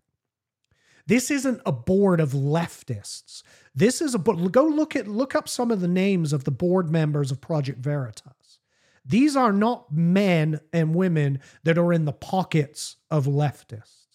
This 1.06 1.30
isn't 1.30 1.62
a 1.66 1.72
board 1.72 2.20
of 2.20 2.32
leftists. 2.32 3.44
This 3.76 4.02
is 4.02 4.16
a 4.16 4.20
board. 4.20 4.52
Go 4.52 4.66
look 4.66 4.96
at 4.96 5.08
look 5.08 5.36
up 5.36 5.48
some 5.48 5.72
of 5.72 5.82
the 5.82 5.88
names 5.88 6.34
of 6.34 6.44
the 6.44 6.52
board 6.52 6.90
members 6.90 7.32
of 7.32 7.40
Project 7.40 7.80
Veritas. 7.80 8.60
These 9.06 9.38
are 9.38 9.54
not 9.54 9.92
men 9.92 10.60
and 10.74 10.94
women 10.96 11.40
that 11.64 11.78
are 11.78 11.94
in 11.94 12.04
the 12.06 12.12
pockets 12.12 12.98
of 13.10 13.26
leftists. 13.26 14.06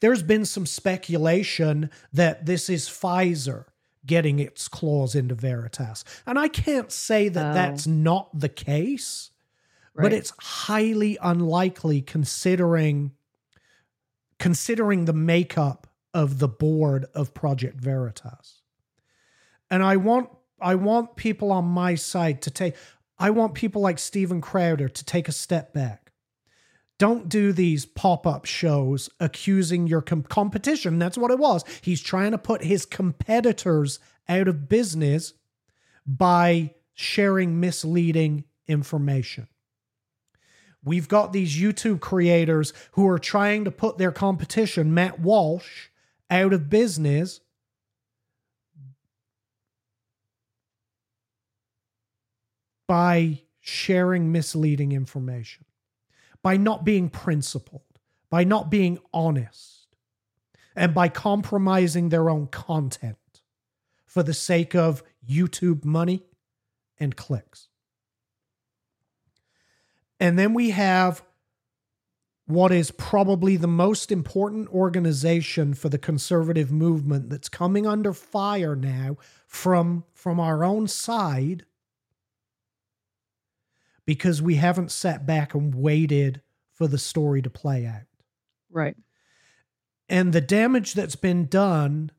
There's 0.00 0.24
been 0.24 0.44
some 0.44 0.66
speculation 0.66 1.90
that 2.12 2.46
this 2.46 2.68
is 2.68 2.88
Pfizer 2.88 3.66
getting 4.06 4.38
its 4.38 4.66
claws 4.68 5.14
into 5.14 5.34
Veritas. 5.34 6.04
And 6.26 6.38
I 6.38 6.48
can't 6.48 6.90
say 6.90 7.28
that 7.28 7.50
Oh. 7.50 7.54
that's 7.54 7.86
not 7.86 8.38
the 8.38 8.48
case, 8.48 9.30
but 9.94 10.12
it's 10.12 10.32
highly 10.38 11.18
unlikely 11.20 12.00
considering 12.00 13.12
considering 14.38 15.04
the 15.04 15.12
makeup 15.12 15.86
of 16.14 16.38
the 16.38 16.48
board 16.48 17.04
of 17.14 17.34
Project 17.34 17.78
Veritas. 17.78 18.62
And 19.70 19.82
I 19.82 19.96
want 19.96 20.30
I 20.62 20.74
want 20.74 21.16
people 21.16 21.52
on 21.52 21.64
my 21.66 21.94
side 21.94 22.42
to 22.42 22.50
take 22.50 22.74
I 23.18 23.30
want 23.30 23.54
people 23.54 23.82
like 23.82 23.98
Steven 23.98 24.40
Crowder 24.40 24.88
to 24.88 25.04
take 25.04 25.28
a 25.28 25.32
step 25.32 25.74
back. 25.74 25.99
Don't 27.00 27.30
do 27.30 27.54
these 27.54 27.86
pop-up 27.86 28.44
shows 28.44 29.08
accusing 29.18 29.86
your 29.86 30.02
com- 30.02 30.22
competition. 30.22 30.98
That's 30.98 31.16
what 31.16 31.30
it 31.30 31.38
was. 31.38 31.64
He's 31.80 32.02
trying 32.02 32.32
to 32.32 32.38
put 32.38 32.62
his 32.62 32.84
competitors 32.84 34.00
out 34.28 34.48
of 34.48 34.68
business 34.68 35.32
by 36.06 36.74
sharing 36.92 37.58
misleading 37.58 38.44
information. 38.68 39.48
We've 40.84 41.08
got 41.08 41.32
these 41.32 41.56
YouTube 41.56 42.00
creators 42.00 42.74
who 42.92 43.08
are 43.08 43.18
trying 43.18 43.64
to 43.64 43.70
put 43.70 43.96
their 43.96 44.12
competition, 44.12 44.92
Matt 44.92 45.20
Walsh, 45.20 45.88
out 46.28 46.52
of 46.52 46.68
business 46.68 47.40
by 52.86 53.40
sharing 53.60 54.30
misleading 54.32 54.92
information, 54.92 55.64
by 56.42 56.56
not 56.56 56.84
being 56.84 57.08
principled, 57.08 57.82
by 58.30 58.44
not 58.44 58.70
being 58.70 58.98
honest, 59.12 59.88
and 60.74 60.94
by 60.94 61.08
compromising 61.08 62.08
their 62.08 62.30
own 62.30 62.46
content 62.46 63.16
for 64.06 64.22
the 64.22 64.34
sake 64.34 64.74
of 64.74 65.02
YouTube 65.28 65.84
money 65.84 66.22
and 66.98 67.16
clicks. 67.16 67.68
And 70.18 70.38
then 70.38 70.52
we 70.52 70.70
have 70.70 71.22
what 72.46 72.72
is 72.72 72.90
probably 72.90 73.56
the 73.56 73.68
most 73.68 74.10
important 74.10 74.68
organization 74.70 75.72
for 75.72 75.88
the 75.88 75.98
conservative 75.98 76.70
movement 76.72 77.30
that's 77.30 77.48
coming 77.48 77.86
under 77.86 78.12
fire 78.12 78.74
now 78.74 79.16
from 79.46 80.04
from 80.12 80.40
our 80.40 80.64
own 80.64 80.88
side 80.88 81.64
because 84.10 84.42
we 84.42 84.56
haven't 84.56 84.90
sat 84.90 85.24
back 85.24 85.54
and 85.54 85.72
waited 85.72 86.42
for 86.72 86.88
the 86.88 86.98
story 86.98 87.40
to 87.40 87.48
play 87.48 87.86
out. 87.86 88.08
Right. 88.68 88.96
And 90.08 90.32
the 90.32 90.40
damage 90.40 90.94
that's 90.94 91.14
been 91.14 91.46
done 91.46 92.10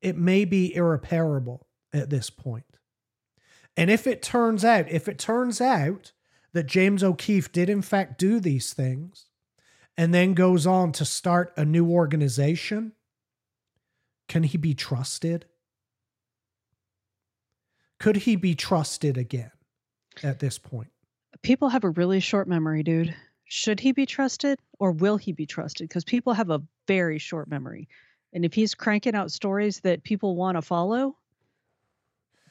it 0.00 0.16
may 0.16 0.44
be 0.44 0.72
irreparable 0.72 1.66
at 1.92 2.10
this 2.10 2.30
point. 2.30 2.76
And 3.76 3.90
if 3.90 4.06
it 4.06 4.22
turns 4.22 4.64
out, 4.64 4.88
if 4.88 5.08
it 5.08 5.18
turns 5.18 5.60
out 5.60 6.12
that 6.52 6.68
James 6.68 7.02
O'Keefe 7.02 7.50
did 7.50 7.68
in 7.68 7.82
fact 7.82 8.16
do 8.16 8.38
these 8.38 8.72
things 8.72 9.26
and 9.96 10.14
then 10.14 10.32
goes 10.32 10.64
on 10.64 10.92
to 10.92 11.04
start 11.04 11.52
a 11.56 11.64
new 11.64 11.90
organization, 11.90 12.92
can 14.28 14.44
he 14.44 14.56
be 14.56 14.74
trusted? 14.74 15.46
Could 17.98 18.18
he 18.18 18.36
be 18.36 18.54
trusted 18.54 19.18
again 19.18 19.50
at 20.22 20.38
this 20.38 20.56
point? 20.56 20.92
People 21.42 21.68
have 21.68 21.84
a 21.84 21.90
really 21.90 22.20
short 22.20 22.48
memory, 22.48 22.82
dude. 22.82 23.14
Should 23.44 23.80
he 23.80 23.92
be 23.92 24.06
trusted 24.06 24.58
or 24.78 24.92
will 24.92 25.16
he 25.16 25.32
be 25.32 25.46
trusted? 25.46 25.88
Because 25.88 26.04
people 26.04 26.32
have 26.34 26.50
a 26.50 26.62
very 26.86 27.18
short 27.18 27.48
memory. 27.48 27.88
And 28.32 28.44
if 28.44 28.54
he's 28.54 28.74
cranking 28.74 29.14
out 29.14 29.32
stories 29.32 29.80
that 29.80 30.04
people 30.04 30.36
want 30.36 30.56
to 30.56 30.62
follow, 30.62 31.16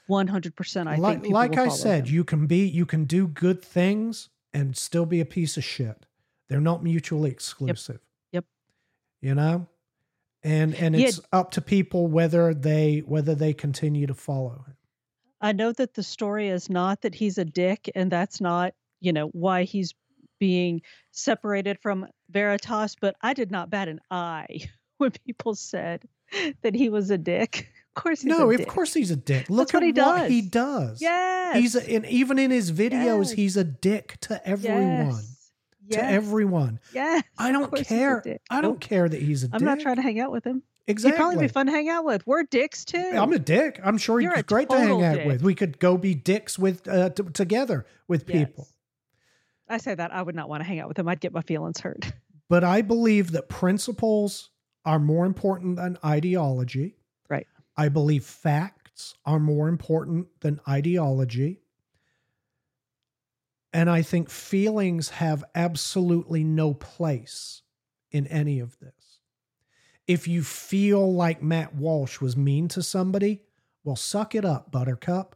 100% 0.09 0.87
I 0.87 0.95
like, 0.95 1.21
think 1.21 1.33
like 1.33 1.57
I 1.57 1.69
said, 1.69 2.07
him. 2.07 2.15
you 2.15 2.23
can 2.23 2.47
be 2.47 2.65
you 2.67 2.85
can 2.85 3.05
do 3.05 3.27
good 3.27 3.63
things 3.63 4.29
and 4.51 4.75
still 4.75 5.05
be 5.05 5.21
a 5.21 5.25
piece 5.25 5.55
of 5.55 5.63
shit. 5.63 6.05
They're 6.47 6.59
not 6.59 6.83
mutually 6.83 7.29
exclusive. 7.29 7.99
Yep. 8.31 8.45
You 9.21 9.35
know? 9.35 9.67
And 10.41 10.73
and 10.75 10.95
Yeah. 10.95 11.07
it's 11.09 11.21
up 11.31 11.51
to 11.51 11.61
people 11.61 12.07
whether 12.07 12.53
they 12.55 13.03
whether 13.05 13.35
they 13.35 13.53
continue 13.53 14.07
to 14.07 14.13
follow 14.15 14.63
him. 14.67 14.75
I 15.41 15.51
know 15.53 15.71
that 15.73 15.93
the 15.93 16.03
story 16.03 16.49
is 16.49 16.69
not 16.69 17.01
that 17.01 17.15
he's 17.15 17.37
a 17.37 17.45
dick 17.45 17.89
and 17.95 18.11
that's 18.11 18.41
not, 18.41 18.73
you 18.99 19.13
know, 19.13 19.27
why 19.27 19.63
he's 19.63 19.93
being 20.39 20.81
separated 21.11 21.79
from 21.81 22.07
Veritas, 22.29 22.95
but 22.99 23.15
I 23.21 23.33
did 23.33 23.51
not 23.51 23.69
bat 23.69 23.87
an 23.87 23.99
eye 24.11 24.61
when 24.97 25.11
people 25.25 25.55
said 25.55 26.03
that 26.61 26.75
he 26.75 26.89
was 26.89 27.09
a 27.09 27.17
dick. 27.17 27.69
Of 27.95 28.03
course 28.03 28.21
he's 28.21 28.29
no, 28.29 28.49
a 28.49 28.51
of 28.53 28.57
dick. 28.57 28.67
course 28.67 28.93
he's 28.93 29.11
a 29.11 29.15
dick. 29.15 29.49
Look 29.49 29.73
what 29.73 29.83
at 29.83 29.95
he 29.95 30.01
what 30.01 30.29
he 30.31 30.41
does. 30.41 30.99
does. 30.99 31.01
Yes. 31.01 31.57
He's 31.57 31.75
a, 31.75 31.89
and 31.95 32.05
even 32.05 32.37
in 32.39 32.51
his 32.51 32.71
videos, 32.71 33.25
Yes. 33.27 33.31
he's 33.31 33.57
a 33.57 33.63
dick 33.63 34.17
to 34.21 34.47
everyone. 34.47 35.07
Yes. 35.07 35.35
To 35.91 36.03
everyone. 36.03 36.79
Yes. 36.93 37.23
I 37.37 37.51
don't 37.51 37.67
course 37.67 37.79
he's 37.81 37.91
a 37.91 37.95
care. 37.95 38.23
I 38.49 38.61
don't 38.61 38.73
Nope. 38.73 38.79
care 38.81 39.09
that 39.09 39.21
he's 39.21 39.43
a 39.43 39.47
I'm 39.47 39.59
dick. 39.59 39.61
not 39.65 39.79
trying 39.79 39.95
to 39.95 40.01
hang 40.03 40.19
out 40.19 40.31
with 40.31 40.45
him. 40.45 40.61
Exactly. 40.89 41.11
He'd 41.11 41.21
probably 41.21 41.37
be 41.45 41.47
fun 41.47 41.65
to 41.67 41.71
hang 41.71 41.87
out 41.89 42.03
with. 42.05 42.25
We're 42.27 42.43
dicks 42.43 42.83
too. 42.83 43.11
I'm 43.15 43.31
a 43.33 43.39
dick. 43.39 43.79
I'm 43.83 43.97
sure 43.97 44.19
You're 44.19 44.35
he's 44.35 44.43
great 44.43 44.69
to 44.69 44.77
hang 44.77 45.03
out 45.03 45.15
dick. 45.15 45.27
with. 45.27 45.41
We 45.41 45.55
could 45.55 45.79
go 45.79 45.97
be 45.97 46.13
dicks 46.15 46.59
with 46.59 46.87
uh, 46.87 47.09
t- 47.11 47.23
together 47.33 47.85
with 48.07 48.25
Yes. 48.27 48.47
people. 48.47 48.67
I 49.67 49.77
say 49.77 49.93
that 49.95 50.11
I 50.13 50.21
would 50.21 50.35
not 50.35 50.49
want 50.49 50.61
to 50.61 50.67
hang 50.67 50.79
out 50.79 50.87
with 50.87 50.97
him. 50.99 51.07
I'd 51.07 51.19
get 51.19 51.31
my 51.33 51.41
feelings 51.41 51.79
hurt. 51.79 52.11
But 52.49 52.63
I 52.63 52.81
believe 52.81 53.33
that 53.33 53.47
principles 53.47 54.49
are 54.83 54.97
more 54.97 55.27
important 55.27 55.75
than 55.75 55.99
ideology. 56.03 56.95
Right. 57.29 57.45
I 57.77 57.89
believe 57.89 58.25
facts 58.25 59.13
are 59.23 59.39
more 59.39 59.67
important 59.67 60.25
than 60.41 60.59
ideology. 60.67 61.61
And 63.71 63.87
I 63.87 64.01
think 64.01 64.31
feelings 64.31 65.09
have 65.09 65.43
absolutely 65.53 66.43
no 66.43 66.73
place 66.73 67.61
in 68.09 68.25
any 68.25 68.59
of 68.59 68.79
this. 68.79 68.93
If 70.09 70.27
you 70.27 70.41
feel 70.41 71.13
like 71.13 71.43
Matt 71.43 71.75
Walsh 71.75 72.19
was 72.19 72.35
mean 72.35 72.67
to 72.69 72.81
somebody, 72.81 73.43
well, 73.83 73.95
suck 73.95 74.33
it 74.33 74.43
up, 74.43 74.71
Buttercup, 74.71 75.35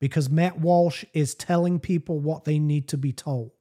because 0.00 0.28
Matt 0.28 0.58
Walsh 0.58 1.04
is 1.14 1.36
telling 1.36 1.78
people 1.78 2.18
what 2.18 2.44
they 2.44 2.58
need 2.58 2.88
to 2.88 2.98
be 2.98 3.12
told. 3.12 3.52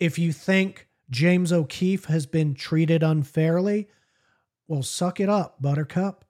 If 0.00 0.18
you 0.18 0.32
think 0.32 0.88
James 1.10 1.52
O'Keefe 1.52 2.06
has 2.06 2.26
been 2.26 2.54
treated 2.54 3.04
unfairly, 3.04 3.86
well, 4.66 4.82
suck 4.82 5.20
it 5.20 5.28
up, 5.28 5.62
Buttercup, 5.62 6.24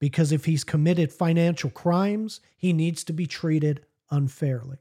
because 0.00 0.32
if 0.32 0.46
he's 0.46 0.64
committed 0.64 1.12
financial 1.12 1.70
crimes, 1.70 2.40
he 2.56 2.72
needs 2.72 3.04
to 3.04 3.12
be 3.12 3.28
treated 3.28 3.86
unfairly. 4.10 4.78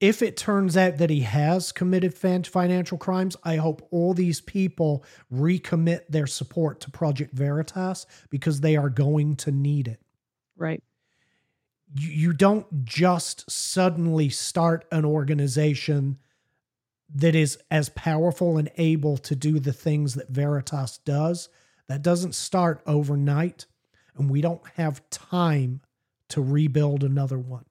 If 0.00 0.22
it 0.22 0.36
turns 0.36 0.78
out 0.78 0.96
that 0.96 1.10
he 1.10 1.20
has 1.20 1.72
committed 1.72 2.14
financial 2.14 2.96
crimes, 2.96 3.36
I 3.44 3.56
hope 3.56 3.86
all 3.90 4.14
these 4.14 4.40
people 4.40 5.04
recommit 5.32 6.00
their 6.08 6.26
support 6.26 6.80
to 6.80 6.90
Project 6.90 7.34
Veritas 7.34 8.06
because 8.30 8.60
they 8.60 8.76
are 8.76 8.88
going 8.88 9.36
to 9.36 9.50
need 9.52 9.88
it 9.88 10.00
right. 10.56 10.82
you, 11.94 12.32
don't 12.32 12.84
just 12.84 13.50
suddenly 13.50 14.28
start 14.28 14.84
an 14.92 15.04
organization 15.04 16.18
that 17.12 17.34
is 17.34 17.58
as 17.70 17.88
powerful 17.88 18.56
and 18.56 18.70
able 18.76 19.16
to 19.16 19.34
do 19.34 19.58
the 19.58 19.72
things 19.72 20.14
that 20.14 20.28
Veritas 20.28 20.98
does. 20.98 21.48
That 21.88 22.02
doesn't 22.02 22.36
start 22.36 22.82
overnight, 22.86 23.66
and 24.16 24.30
we 24.30 24.40
don't 24.40 24.62
have 24.76 25.08
time 25.10 25.80
to 26.28 26.40
rebuild 26.40 27.02
another 27.02 27.38
one. 27.38 27.64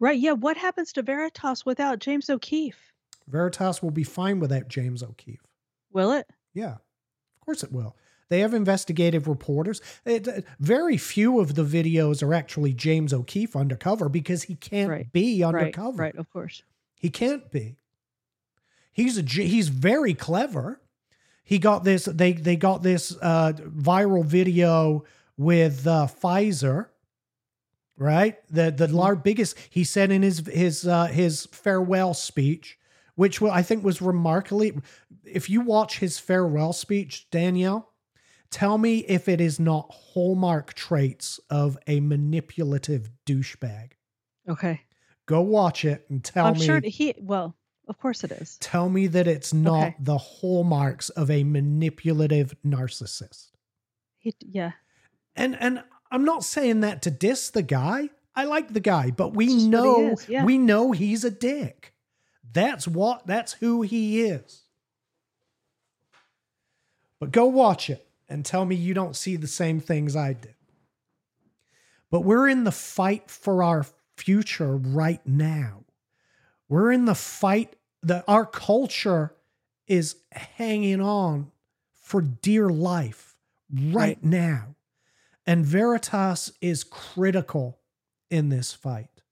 Right. 0.00 0.18
Yeah. 0.18 0.32
What 0.32 0.56
happens 0.56 0.92
to 0.94 1.02
Veritas 1.02 1.64
without 1.66 1.98
James 1.98 2.28
O'Keefe? 2.30 2.92
Veritas 3.28 3.82
will 3.82 3.90
be 3.90 4.04
fine 4.04 4.38
without 4.40 4.68
James 4.68 5.02
O'Keefe. 5.02 5.42
Will 5.92 6.12
it? 6.12 6.28
Yeah, 6.54 6.72
of 6.74 7.40
course 7.44 7.62
it 7.62 7.72
will. 7.72 7.96
They 8.28 8.40
have 8.40 8.54
investigative 8.54 9.28
reporters. 9.28 9.80
It, 10.04 10.26
uh, 10.26 10.40
very 10.58 10.96
few 10.96 11.38
of 11.40 11.54
the 11.54 11.62
videos 11.64 12.22
are 12.22 12.34
actually 12.34 12.72
James 12.72 13.12
O'Keefe 13.12 13.54
undercover 13.56 14.08
because 14.08 14.44
he 14.44 14.54
can't 14.56 14.90
Right. 14.90 15.12
be 15.12 15.42
undercover. 15.44 16.02
Right. 16.02 16.16
Of 16.16 16.30
course. 16.30 16.62
He 16.98 17.10
can't 17.10 17.50
be. 17.50 17.76
He's 18.92 19.18
a 19.18 19.22
he's 19.22 19.68
very 19.68 20.14
clever. 20.14 20.80
He 21.44 21.58
got 21.58 21.84
this 21.84 22.06
they 22.06 22.32
they 22.32 22.56
got 22.56 22.82
this 22.82 23.14
uh, 23.22 23.52
viral 23.56 24.24
video 24.24 25.04
with 25.36 25.86
uh, 25.86 26.06
Pfizer, 26.06 26.86
right? 27.96 28.36
The 28.50 28.70
the 28.70 28.88
lar- 28.88 29.16
biggest 29.16 29.56
he 29.70 29.84
said 29.84 30.10
in 30.10 30.22
his 30.22 30.40
his 30.46 30.86
uh, 30.86 31.06
his 31.06 31.46
farewell 31.46 32.14
speech, 32.14 32.78
which 33.14 33.40
I 33.42 33.62
think 33.62 33.84
was 33.84 34.00
remarkably. 34.02 34.78
If 35.24 35.50
you 35.50 35.60
watch 35.60 35.98
his 35.98 36.18
farewell 36.18 36.72
speech, 36.72 37.28
Danielle, 37.30 37.92
tell 38.50 38.78
me 38.78 38.98
if 39.00 39.28
it 39.28 39.40
is 39.40 39.58
not 39.58 39.90
hallmark 39.90 40.74
traits 40.74 41.40
of 41.50 41.76
a 41.86 42.00
manipulative 42.00 43.10
douchebag. 43.26 43.92
Okay. 44.48 44.82
Go 45.26 45.40
watch 45.40 45.84
it 45.84 46.06
and 46.08 46.22
tell 46.22 46.46
I'm 46.46 46.52
me 46.54 46.64
sure 46.64 46.80
he, 46.84 47.12
well, 47.18 47.56
of 47.88 47.98
course 47.98 48.22
it 48.22 48.30
is. 48.30 48.56
tell 48.60 48.88
me 48.88 49.08
that 49.08 49.26
it's 49.26 49.52
not 49.52 49.82
Okay. 49.88 49.96
the 49.98 50.16
hallmarks 50.18 51.08
of 51.10 51.28
a 51.32 51.42
manipulative 51.42 52.54
narcissist. 52.64 53.50
He, 54.18 54.34
yeah. 54.38 54.72
And 55.34 55.56
and 55.60 55.82
I'm 56.10 56.24
not 56.24 56.44
saying 56.44 56.80
that 56.80 57.02
to 57.02 57.10
diss 57.10 57.50
the 57.50 57.62
guy. 57.62 58.10
I 58.34 58.44
like 58.44 58.72
the 58.72 58.80
guy, 58.80 59.10
but 59.10 59.34
we 59.34 59.46
It's 59.46 59.54
just 59.54 59.64
what 59.66 59.72
he 59.72 60.02
know 60.02 60.12
is, 60.12 60.28
yeah. 60.28 60.44
we 60.44 60.58
know 60.58 60.92
he's 60.92 61.24
a 61.24 61.30
dick. 61.30 61.92
That's 62.52 62.86
what 62.86 63.26
that's 63.26 63.54
who 63.54 63.82
he 63.82 64.22
is. 64.22 64.62
But 67.18 67.32
go 67.32 67.46
watch 67.46 67.88
it 67.90 68.06
and 68.28 68.44
tell 68.44 68.64
me 68.64 68.76
you 68.76 68.94
don't 68.94 69.16
see 69.16 69.36
the 69.36 69.46
same 69.46 69.80
things 69.80 70.14
I 70.16 70.34
did. 70.34 70.54
But 72.10 72.20
we're 72.20 72.48
in 72.48 72.64
the 72.64 72.72
fight 72.72 73.30
for 73.30 73.62
our 73.62 73.86
future 74.16 74.76
right 74.76 75.26
now. 75.26 75.84
We're 76.68 76.92
in 76.92 77.04
the 77.04 77.14
fight 77.14 77.74
that 78.02 78.24
our 78.28 78.46
culture 78.46 79.34
is 79.86 80.16
hanging 80.32 81.00
on 81.00 81.50
for 81.94 82.20
dear 82.20 82.68
life 82.68 83.34
right, 83.72 83.94
Right. 83.94 84.24
now. 84.24 84.75
And 85.46 85.64
Veritas 85.64 86.52
is 86.60 86.84
critical 86.84 87.78
in 88.30 88.48
this 88.48 88.72
fight. 88.72 89.22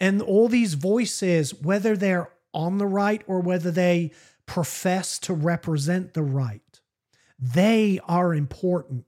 And 0.00 0.20
all 0.20 0.48
these 0.48 0.74
voices, 0.74 1.54
whether 1.54 1.96
they're 1.96 2.30
on 2.52 2.78
the 2.78 2.86
right 2.86 3.22
or 3.26 3.40
whether 3.40 3.70
they 3.70 4.12
profess 4.46 5.18
to 5.20 5.32
represent 5.32 6.14
the 6.14 6.22
right, 6.22 6.80
they 7.38 8.00
are 8.06 8.34
important. 8.34 9.04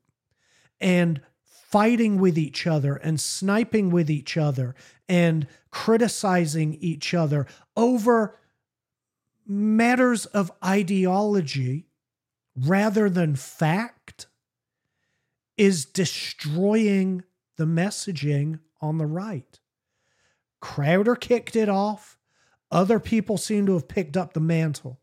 And 0.80 1.20
fighting 1.42 2.18
with 2.18 2.38
each 2.38 2.66
other 2.66 2.94
and 2.94 3.20
sniping 3.20 3.90
with 3.90 4.08
each 4.08 4.36
other 4.36 4.74
and 5.08 5.46
criticizing 5.70 6.74
each 6.74 7.12
other 7.12 7.46
over 7.76 8.38
matters 9.46 10.26
of 10.26 10.50
ideology 10.64 11.88
rather 12.56 13.10
than 13.10 13.34
fact 13.34 14.26
is 15.56 15.84
destroying 15.84 17.24
the 17.56 17.64
messaging 17.64 18.60
on 18.80 18.98
the 18.98 19.06
right. 19.06 19.60
Crowder 20.60 21.16
kicked 21.16 21.56
it 21.56 21.68
off. 21.68 22.18
Other 22.70 22.98
people 22.98 23.38
seem 23.38 23.66
to 23.66 23.74
have 23.74 23.88
picked 23.88 24.16
up 24.16 24.32
the 24.32 24.40
mantle. 24.40 25.00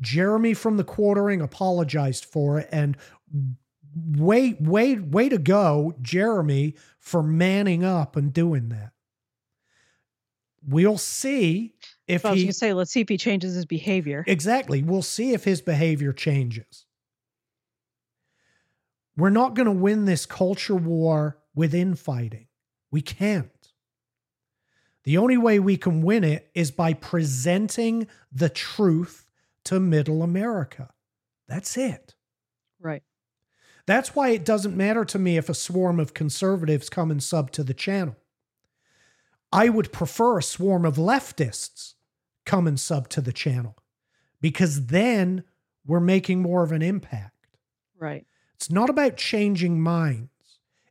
Jeremy 0.00 0.54
from 0.54 0.76
the 0.76 0.84
quartering 0.84 1.40
apologized 1.40 2.24
for 2.24 2.58
it 2.60 2.68
and 2.70 2.96
way 3.94 4.56
way 4.60 4.94
way 4.94 5.28
to 5.28 5.38
go 5.38 5.94
Jeremy 6.00 6.74
for 6.98 7.22
manning 7.22 7.84
up 7.84 8.16
and 8.16 8.32
doing 8.32 8.68
that. 8.70 8.92
We'll 10.66 10.98
see 10.98 11.74
if 12.06 12.24
I 12.24 12.32
was 12.32 12.40
he 12.40 12.52
say, 12.52 12.72
let's 12.72 12.90
see 12.90 13.00
if 13.00 13.08
he 13.08 13.18
changes 13.18 13.54
his 13.54 13.66
behavior. 13.66 14.24
Exactly. 14.26 14.82
We'll 14.82 15.02
see 15.02 15.32
if 15.32 15.44
his 15.44 15.60
behavior 15.60 16.12
changes. 16.12 16.83
We're 19.16 19.30
not 19.30 19.54
going 19.54 19.66
to 19.66 19.72
win 19.72 20.04
this 20.04 20.26
culture 20.26 20.74
war 20.74 21.38
with 21.54 21.74
infighting. 21.74 22.46
We 22.90 23.00
can't. 23.00 23.50
The 25.04 25.18
only 25.18 25.36
way 25.36 25.58
we 25.58 25.76
can 25.76 26.02
win 26.02 26.24
it 26.24 26.50
is 26.54 26.70
by 26.70 26.94
presenting 26.94 28.08
the 28.32 28.48
truth 28.48 29.30
to 29.64 29.78
middle 29.78 30.22
America. 30.22 30.90
That's 31.46 31.76
it. 31.76 32.14
Right. 32.80 33.02
That's 33.86 34.14
why 34.14 34.30
it 34.30 34.44
doesn't 34.44 34.76
matter 34.76 35.04
to 35.04 35.18
me 35.18 35.36
if 35.36 35.48
a 35.48 35.54
swarm 35.54 36.00
of 36.00 36.14
conservatives 36.14 36.88
come 36.88 37.10
and 37.10 37.22
sub 37.22 37.50
to 37.52 37.62
the 37.62 37.74
channel. 37.74 38.16
I 39.52 39.68
would 39.68 39.92
prefer 39.92 40.38
a 40.38 40.42
swarm 40.42 40.84
of 40.84 40.96
leftists 40.96 41.94
come 42.46 42.66
and 42.66 42.80
sub 42.80 43.08
to 43.10 43.20
the 43.20 43.32
channel 43.32 43.76
because 44.40 44.86
then 44.86 45.44
we're 45.86 46.00
making 46.00 46.40
more 46.40 46.62
of 46.62 46.72
an 46.72 46.82
impact. 46.82 47.46
Right. 47.98 48.26
It's 48.64 48.70
not 48.70 48.88
about 48.88 49.18
changing 49.18 49.82
minds, 49.82 50.30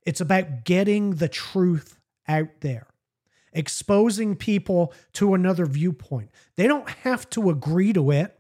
it's 0.05 0.21
about 0.21 0.63
getting 0.63 1.15
the 1.15 1.27
truth 1.27 1.99
out 2.27 2.61
there, 2.61 2.85
exposing 3.51 4.35
people 4.35 4.93
to 5.13 5.33
another 5.33 5.65
viewpoint. 5.65 6.29
They 6.55 6.67
don't 6.67 6.87
have 6.87 7.27
to 7.31 7.49
agree 7.49 7.91
to 7.93 8.11
it, 8.11 8.37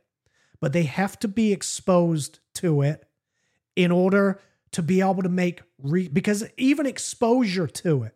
but 0.59 0.71
they 0.71 0.83
have 0.83 1.17
to 1.17 1.27
be 1.27 1.51
exposed 1.51 2.41
to 2.53 2.83
it 2.83 3.07
in 3.75 3.89
order 3.89 4.39
to 4.73 4.83
be 4.83 5.01
able 5.01 5.23
to 5.23 5.29
make 5.29 5.63
re- 5.79 6.09
because 6.09 6.47
even 6.57 6.85
exposure 6.85 7.65
to 7.65 8.03
it 8.03 8.15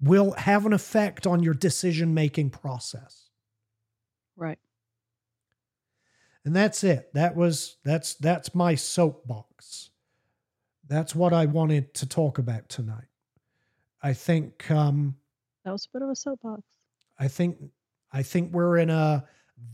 will 0.00 0.30
have 0.34 0.64
an 0.64 0.72
effect 0.72 1.26
on 1.26 1.42
your 1.42 1.54
decision 1.54 2.14
making 2.14 2.50
process. 2.50 3.30
Right. 4.36 4.60
And 6.44 6.54
that's 6.54 6.84
it. 6.84 7.12
That 7.14 7.34
was 7.34 7.78
that's 7.84 8.14
that's 8.14 8.54
my 8.54 8.76
soapbox. 8.76 9.89
That's 10.90 11.14
what 11.14 11.32
I 11.32 11.46
wanted 11.46 11.94
to 11.94 12.06
talk 12.06 12.38
about 12.38 12.68
tonight. 12.68 13.06
I 14.02 14.12
think 14.12 14.70
um 14.70 15.16
That 15.64 15.70
was 15.70 15.86
a 15.86 15.96
bit 15.96 16.02
of 16.02 16.10
a 16.10 16.16
soapbox. 16.16 16.62
I 17.18 17.28
think 17.28 17.58
I 18.12 18.22
think 18.24 18.52
we're 18.52 18.76
in 18.76 18.90
a 18.90 19.24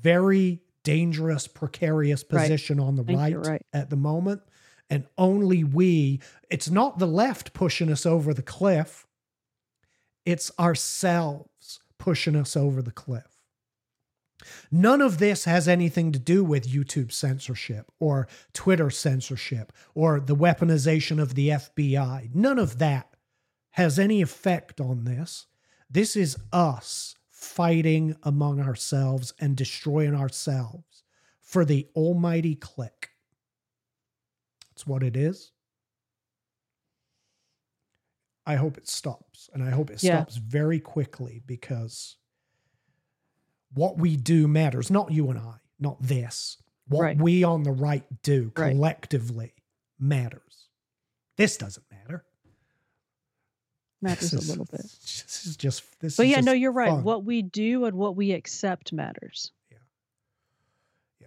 very 0.03 0.61
dangerous, 0.83 1.49
precarious 1.49 2.23
Right. 2.31 2.43
position 2.43 2.79
on 2.79 2.97
the 2.97 3.03
right, 3.03 3.35
right. 3.35 3.63
at 3.73 3.89
the 3.89 3.97
moment. 3.97 4.43
And 4.91 5.07
only 5.19 5.65
we, 5.65 6.21
it's 6.49 6.71
not 6.71 6.99
the 6.99 7.09
left 7.09 7.53
pushing 7.55 7.91
us 7.91 8.07
over 8.07 8.33
the 8.35 8.43
cliff. 8.43 9.07
It's 10.25 10.53
ourselves 10.61 11.81
pushing 11.99 12.37
us 12.37 12.57
over 12.57 12.83
the 12.83 12.93
cliff. 12.93 13.36
None 14.71 15.01
of 15.01 15.19
this 15.19 15.45
has 15.45 15.67
anything 15.69 16.13
to 16.13 16.19
do 16.19 16.45
with 16.45 16.69
YouTube 16.71 17.13
censorship 17.13 17.91
or 17.99 18.29
Twitter 18.53 18.91
censorship 18.91 19.73
or 19.95 20.21
the 20.21 20.37
weaponization 20.37 21.21
of 21.21 21.35
the 21.35 21.49
FBI. 21.51 22.35
None 22.35 22.59
of 22.59 22.79
that 22.79 23.15
has 23.73 23.99
any 23.99 24.23
effect 24.23 24.81
on 24.81 25.05
this. 25.05 25.47
This 25.91 26.17
is 26.17 26.37
us 26.53 27.15
fighting 27.31 28.17
among 28.23 28.61
ourselves 28.61 29.33
and 29.39 29.57
destroying 29.57 30.15
ourselves 30.15 31.05
for 31.41 31.65
the 31.65 31.87
almighty 31.95 32.55
click. 32.55 33.11
That's 34.71 34.87
what 34.87 35.03
it 35.03 35.17
is. 35.17 35.53
I 38.47 38.55
hope 38.57 38.79
it 38.79 38.89
stops. 38.89 39.51
And 39.53 39.63
I 39.63 39.71
hope 39.71 39.91
it 39.91 40.03
Yeah. 40.03 40.21
stops 40.23 40.37
very 40.37 40.81
quickly 40.81 41.43
because 41.47 42.17
what 43.75 43.99
we 43.99 44.17
do 44.17 44.49
matters. 44.49 44.91
Not 44.91 45.11
you 45.13 45.29
and 45.31 45.39
I, 45.39 45.55
not 45.79 46.01
this. 46.03 46.57
What 46.89 47.03
Right. 47.03 47.19
we 47.21 47.43
on 47.45 47.63
the 47.65 47.73
right 47.73 48.05
do 48.23 48.53
Right. 48.57 48.71
collectively 48.73 49.55
matters. 49.99 50.69
This 51.37 51.57
doesn't 51.57 51.85
matter. 51.91 52.25
Matters 54.03 54.31
This 54.31 54.47
a 54.47 54.51
little 54.51 54.67
bit. 54.67 54.81
This 55.27 55.47
is 55.47 55.57
just 55.57 55.83
this. 56.01 56.17
But 56.17 56.27
is 56.27 56.33
yeah, 56.33 56.41
no, 56.41 56.53
you're 56.53 56.71
right. 56.73 56.91
fun. 56.91 57.03
What 57.03 57.25
we 57.25 57.43
do 57.43 57.85
and 57.87 57.97
what 57.97 58.15
we 58.15 58.33
accept 58.33 58.93
matters. 58.93 59.53
Yeah. 59.71 59.79
Yeah. 61.21 61.27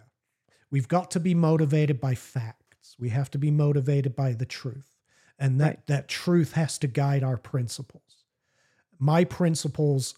We've 0.71 0.87
got 0.87 1.11
to 1.11 1.19
be 1.19 1.33
motivated 1.33 1.99
by 1.99 2.15
facts. 2.15 2.95
We 2.99 3.09
have 3.09 3.29
to 3.31 3.37
be 3.37 3.51
motivated 3.51 4.15
by 4.15 4.33
the 4.33 4.45
truth. 4.45 4.95
And 5.37 5.59
that, 5.61 5.65
Right. 5.65 5.87
that 5.87 6.07
truth 6.07 6.53
has 6.53 6.77
to 6.79 6.87
guide 6.87 7.23
our 7.23 7.37
principles. 7.37 8.23
My 8.99 9.23
principles 9.23 10.15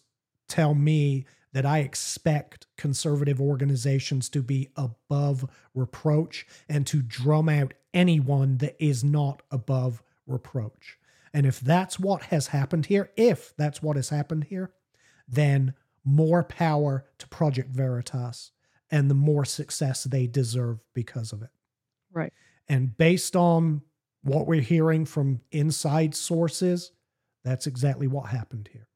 tell 0.48 0.74
me 0.74 1.26
that 1.54 1.66
I 1.66 1.80
expect 1.80 2.68
conservative 2.78 3.42
organizations 3.42 4.30
to 4.30 4.42
be 4.42 4.70
above 4.76 5.50
reproach 5.74 6.46
and 6.70 6.88
to 6.88 7.02
drum 7.02 7.50
out 7.50 7.74
anyone 7.94 8.58
that 8.58 8.76
is 8.84 9.04
not 9.04 9.42
above 9.52 10.02
reproach. 10.26 10.98
And 11.34 11.46
if 11.46 11.60
that's 11.60 12.00
what 12.00 12.24
has 12.24 12.48
happened 12.48 12.88
here, 12.88 13.12
if 13.16 13.54
that's 13.58 13.82
what 13.82 13.96
has 13.96 14.10
happened 14.10 14.46
here, 14.46 14.72
then 15.28 15.74
more 16.04 16.44
power 16.44 17.06
to 17.20 17.28
Project 17.28 17.70
Veritas 17.70 18.52
and 18.90 19.10
the 19.10 19.16
more 19.16 19.46
success 19.46 20.04
they 20.04 20.28
deserve 20.28 20.80
because 20.94 21.32
of 21.32 21.42
it. 21.42 21.50
Right. 22.12 22.34
And 22.68 22.98
based 22.98 23.36
on 23.36 23.82
what 24.24 24.48
we're 24.48 24.62
hearing 24.62 25.06
from 25.06 25.42
inside 25.52 26.16
sources, 26.16 26.92
that's 27.44 27.68
exactly 27.68 28.08
what 28.08 28.30
happened 28.30 28.70
here. 28.72 28.88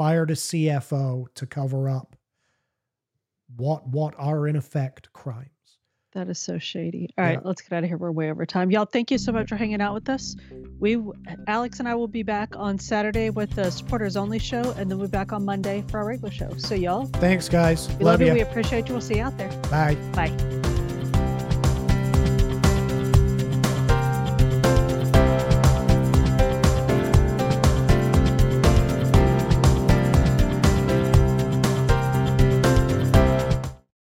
Fired 0.00 0.30
a 0.30 0.34
CFO 0.34 1.26
to 1.34 1.46
cover 1.46 1.86
up 1.86 2.16
what 3.54 3.86
what 3.86 4.14
are 4.16 4.48
in 4.48 4.56
effect 4.56 5.12
crimes. 5.12 5.50
That 6.14 6.30
is 6.30 6.38
so 6.38 6.58
shady. 6.58 7.10
All 7.18 7.24
right, 7.26 7.32
Yeah. 7.32 7.40
let's 7.44 7.60
get 7.60 7.76
out 7.76 7.84
of 7.84 7.90
here. 7.90 7.98
We're 7.98 8.10
way 8.10 8.30
over 8.30 8.46
time. 8.46 8.70
Y'all, 8.70 8.86
thank 8.86 9.10
you 9.10 9.18
so 9.18 9.30
much 9.30 9.44
mm-hmm. 9.44 9.56
for 9.56 9.58
hanging 9.58 9.82
out 9.82 9.92
with 9.92 10.08
us. 10.08 10.36
We, 10.78 10.96
Alex 11.48 11.80
and 11.80 11.86
I 11.86 11.96
will 11.96 12.08
be 12.08 12.22
back 12.22 12.56
on 12.56 12.78
Saturday 12.78 13.28
with 13.28 13.50
the 13.50 13.70
supporters 13.70 14.16
only 14.16 14.38
show, 14.38 14.72
and 14.78 14.90
then 14.90 14.96
we'll 14.96 15.08
be 15.08 15.12
back 15.12 15.34
on 15.34 15.44
Monday 15.44 15.84
for 15.88 15.98
our 15.98 16.06
regular 16.06 16.32
show. 16.32 16.56
So, 16.56 16.74
y'all, 16.74 17.04
Thanks, 17.04 17.50
guys. 17.50 17.86
we 17.88 17.96
love, 17.96 18.04
Love 18.04 18.20
you. 18.22 18.26
you. 18.28 18.32
We 18.32 18.40
appreciate 18.40 18.88
you. 18.88 18.94
We'll 18.94 19.02
see 19.02 19.16
you 19.16 19.24
out 19.24 19.36
there. 19.36 19.50
Bye. 19.70 19.96
Bye. 20.14 20.69